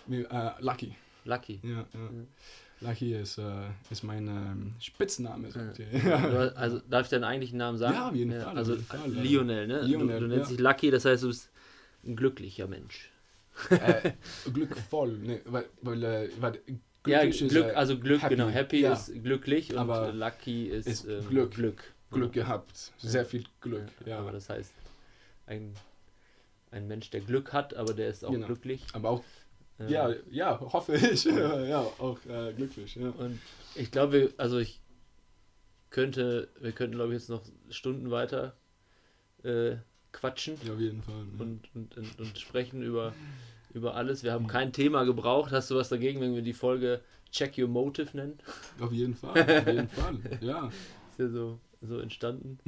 Mir, 0.07 0.31
Äh, 0.31 0.53
Lucky. 0.62 0.95
Lucky. 1.25 1.61
Ja, 1.62 1.71
ja. 1.93 2.11
Lucky 2.83 3.14
ist, 3.14 3.37
äh, 3.39 3.66
ist 3.91 4.03
mein 4.05 4.27
ähm, 4.27 4.73
Spitzname, 4.81 5.51
sagt 5.51 5.79
Ja. 5.79 5.85
ihr. 5.93 6.21
Hast- 6.33 6.57
Also 6.57 6.81
darf 6.89 7.05
ich 7.07 7.11
deinen 7.11 7.25
eigentlichen 7.25 7.59
Namen 7.59 7.77
sagen? 7.79 7.95
Ja, 7.95 8.09
auf 8.09 8.14
jeden 8.14 8.33
Fall, 8.41 8.57
Also 8.57 8.73
jeden 8.75 8.87
Fall, 8.87 9.12
ja. 9.14 9.23
Lionel, 9.23 9.66
ne? 9.66 9.83
Lionel, 9.83 10.21
du, 10.21 10.29
du 10.29 10.35
nennst 10.35 10.51
ja. 10.51 10.57
dich 10.57 10.64
Lucky, 10.64 10.91
das 10.91 11.05
heißt, 11.05 11.23
du 11.23 11.29
bist 11.29 11.51
ein 12.05 12.16
glücklicher 12.16 12.66
Mensch. 12.66 13.11
äh, 13.71 14.12
glückvoll, 14.51 15.18
ne, 15.18 15.41
weil, 15.45 15.66
weil, 15.83 16.03
äh, 16.05 16.31
weil 16.41 16.61
Ja, 17.07 17.21
glücklich 17.21 17.43
ist, 17.43 17.51
Glück, 17.51 17.66
äh, 17.66 17.73
also 17.73 17.99
Glück, 17.99 18.23
happy. 18.23 18.37
genau. 18.37 18.49
Happy 18.49 18.81
Ja. 18.81 18.93
ist 18.95 19.12
glücklich 19.23 19.73
und 19.73 19.79
Aber 19.79 20.12
Lucky 20.12 20.66
ist, 20.68 20.87
ist 20.87 21.05
ähm, 21.07 21.29
Glück. 21.29 21.51
Glück. 21.53 21.83
Glück 22.11 22.33
gehabt, 22.33 22.93
sehr 22.99 23.25
viel 23.25 23.45
Glück, 23.61 23.87
Ja, 24.07 24.12
ja. 24.12 24.18
Aber 24.21 24.33
das 24.33 24.49
heißt, 24.49 24.73
ein, 25.47 25.75
ein 26.73 26.89
Mensch, 26.89 27.11
der 27.11 27.21
Glück 27.21 27.53
hat, 27.53 27.75
aber 27.75 27.93
der 27.95 28.09
ist 28.09 28.25
auch 28.25 28.33
Genau. 28.33 28.47
glücklich. 28.47 28.85
Aber 28.95 29.11
auch, 29.11 29.25
ja, 29.89 30.12
ja, 30.31 30.61
hoffe 30.61 30.95
ich, 30.95 31.24
ja, 31.68 31.81
auch 31.99 32.18
äh, 32.28 32.53
glücklich, 32.53 32.97
ja. 32.97 33.11
Und 33.11 33.39
ich 33.74 33.91
glaube, 33.91 34.33
also 34.37 34.59
ich 34.59 34.81
könnte, 35.91 36.49
wir 36.61 36.72
könnten 36.72 36.97
glaube 36.97 37.14
ich 37.14 37.20
jetzt 37.20 37.31
noch 37.31 37.43
Stunden 37.70 38.11
weiter 38.11 38.57
äh, 39.43 39.76
quatschen 40.12 40.57
Ja, 40.64 40.74
auf 40.74 40.81
jeden 40.81 41.03
Fall. 41.03 41.24
ne. 41.24 41.31
und, 41.39 41.68
und, 41.74 41.97
und, 41.97 42.20
und 42.20 42.39
sprechen 42.39 42.83
über, 42.83 43.12
über 43.72 43.95
alles. 43.95 44.22
Wir 44.22 44.33
haben 44.33 44.47
kein 44.47 44.72
Thema 44.72 45.05
gebraucht. 45.05 45.53
Hast 45.53 45.70
du 45.70 45.76
was 45.76 45.89
dagegen, 45.89 46.20
wenn 46.20 46.35
wir 46.35 46.43
die 46.43 46.53
Folge 46.53 47.01
Check 47.31 47.57
Your 47.59 47.68
Motive 47.68 48.16
nennen? 48.16 48.39
Auf 48.81 48.93
jeden 48.93 49.14
Fall, 49.14 49.41
auf 49.61 49.66
jeden 49.66 49.89
Fall, 49.89 50.18
ja. 50.41 50.66
Ist 51.11 51.18
ja 51.18 51.28
so, 51.28 51.61
so 51.81 51.99
entstanden. 51.99 52.59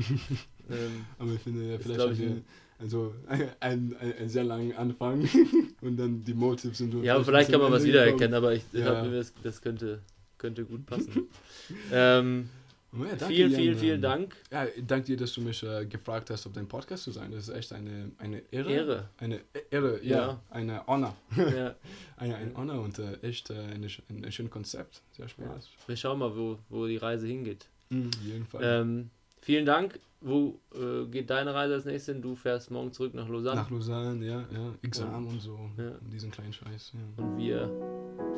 ähm, 0.70 1.04
Aber 1.18 1.32
ich 1.32 1.40
finde, 1.40 1.64
ja, 1.68 1.76
Ist, 1.76 1.82
vielleicht 1.82 2.12
ich, 2.12 2.18
wir 2.20 2.42
also 2.82 3.14
ein, 3.26 3.48
ein, 3.60 3.96
ein 4.20 4.28
sehr 4.28 4.44
langen 4.44 4.74
Anfang 4.76 5.28
und 5.80 5.96
dann 5.96 6.22
die 6.24 6.34
Motives 6.34 6.78
sind 6.78 6.92
ja, 7.02 7.14
aber 7.14 7.24
vielleicht 7.24 7.50
kann 7.50 7.60
man 7.60 7.72
was 7.72 7.84
wiedererkennen, 7.84 8.34
aber 8.34 8.54
ich 8.54 8.62
Ja. 8.72 9.00
glaube, 9.00 9.16
das, 9.16 9.32
das 9.42 9.60
könnte, 9.62 10.00
könnte 10.38 10.64
gut 10.64 10.84
passen. 10.86 11.28
ähm, 11.92 12.48
ja, 12.94 13.04
danke, 13.16 13.26
vielen, 13.26 13.50
Jan, 13.52 13.60
vielen, 13.60 13.78
vielen 13.78 13.94
ähm, 13.94 14.02
Dank. 14.02 14.36
Ja, 14.50 14.66
danke 14.86 15.06
dir, 15.06 15.16
dass 15.16 15.32
du 15.32 15.40
mich 15.40 15.62
äh, 15.62 15.86
gefragt 15.86 16.28
hast, 16.28 16.46
auf 16.46 16.52
dein 16.52 16.68
Podcast 16.68 17.04
zu 17.04 17.10
sein. 17.10 17.30
Das 17.32 17.48
ist 17.48 17.54
echt 17.54 17.72
eine, 17.72 18.10
eine 18.18 18.42
Ehre. 18.50 18.70
Ehre. 18.70 19.08
Eine 19.16 19.40
Ehre, 19.70 20.04
ja. 20.04 20.16
Ja. 20.18 20.40
Eine 20.50 20.86
Honor. 20.86 21.16
Ja, 21.34 21.74
Eine, 22.18 22.36
ein 22.36 22.54
Honor 22.54 22.82
und 22.82 22.98
äh, 22.98 23.14
echt 23.22 23.48
äh, 23.48 23.54
eine, 23.54 23.86
ein, 24.10 24.24
ein 24.26 24.30
schönes 24.32 24.52
Konzept. 24.52 25.00
Sehr 25.16 25.26
Spaß. 25.26 25.70
wir 25.86 25.96
schauen 25.96 26.18
mal, 26.18 26.36
wo, 26.36 26.58
wo 26.68 26.86
die 26.86 26.98
Reise 26.98 27.26
hingeht. 27.26 27.66
Mhm, 27.88 28.08
auf 28.08 28.24
jeden 28.26 28.44
Fall. 28.44 28.60
Ähm, 28.62 29.10
vielen 29.40 29.64
Dank. 29.64 29.98
Wo 30.24 30.60
äh, 30.74 31.06
geht 31.06 31.30
deine 31.30 31.52
Reise 31.54 31.74
als 31.74 31.84
nächstes 31.84 32.14
hin? 32.14 32.22
Du 32.22 32.34
fährst 32.36 32.70
morgen 32.70 32.92
zurück 32.92 33.12
nach 33.14 33.28
Lausanne 33.28 33.60
Nach 33.60 33.70
Lausanne, 33.70 34.24
ja, 34.24 34.40
ja. 34.52 34.74
Examen 34.82 35.26
und 35.26 35.40
so. 35.40 35.58
Ja. 35.76 35.88
Und 36.00 36.12
diesen 36.12 36.30
kleinen 36.30 36.52
Scheiß. 36.52 36.92
Ja. 36.94 37.24
und 37.24 37.36
wir 37.38 37.70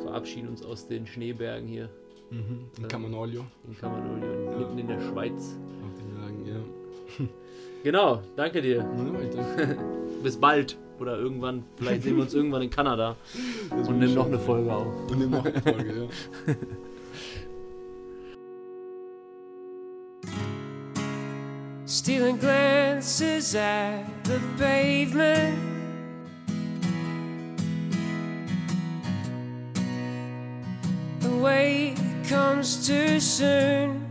verabschieden 0.01 0.47
uns 0.49 0.63
aus 0.63 0.87
den 0.87 1.05
Schneebergen 1.07 1.67
hier 1.67 1.89
Mhm. 2.31 2.65
In 2.77 2.83
Ähm, 2.83 2.87
Camanolio. 2.87 3.45
in 3.67 3.77
Kamalolio, 3.77 4.51
Ja. 4.51 4.57
mitten 4.57 4.79
in 4.79 4.87
der 4.87 4.99
Schweiz. 4.99 5.59
Auf 5.85 5.93
den 5.93 6.15
Bergen, 6.15 6.45
ja. 6.47 7.25
Genau, 7.83 8.21
danke 8.35 8.63
dir. 8.63 8.77
Ja. 8.77 9.75
Bis 10.23 10.35
bald. 10.37 10.75
Oder 10.99 11.19
irgendwann, 11.19 11.63
vielleicht 11.75 12.01
sehen 12.03 12.15
wir 12.15 12.23
uns 12.23 12.33
irgendwann 12.33 12.63
in 12.63 12.69
Kanada 12.71 13.15
Das 13.69 13.87
und 13.89 13.99
nehmen 13.99 14.15
noch 14.15 14.25
eine. 14.25 14.39
Folge 14.39 14.73
auf. 14.73 15.11
Und 15.11 15.19
nimm 15.19 15.29
noch 15.29 15.45
eine 15.45 15.61
Folge, 15.61 15.93
ja. 16.47 16.53
stealing 22.05 22.37
glances 22.37 23.55
at 23.55 24.05
the 24.25 24.39
pavement. 24.59 25.57
The 31.21 31.35
way 31.37 31.95
comes 32.27 32.85
too 32.85 33.19
soon. 33.19 34.05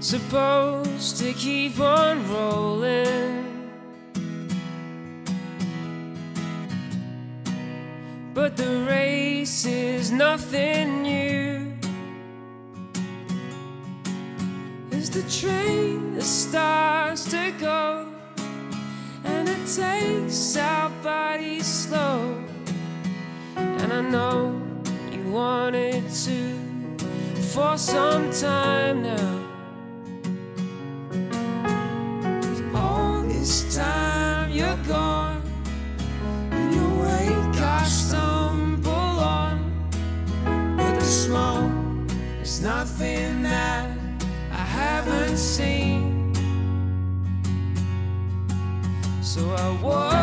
Supposed 0.00 1.16
to 1.16 1.32
keep 1.32 1.80
on 1.80 2.30
rolling. 2.30 3.70
But 8.34 8.58
the 8.58 8.84
race 8.86 9.64
is 9.64 10.10
nothing 10.10 11.04
new. 11.04 11.41
Takes 19.76 20.56
our 20.56 20.90
bodies 21.02 21.66
slow. 21.66 22.44
And 23.56 23.92
I 23.92 24.00
know 24.02 24.60
you 25.10 25.22
wanted 25.30 26.04
to 26.10 26.58
for 27.54 27.78
some 27.78 28.30
time 28.32 29.02
now. 29.02 29.41
So 49.62 50.21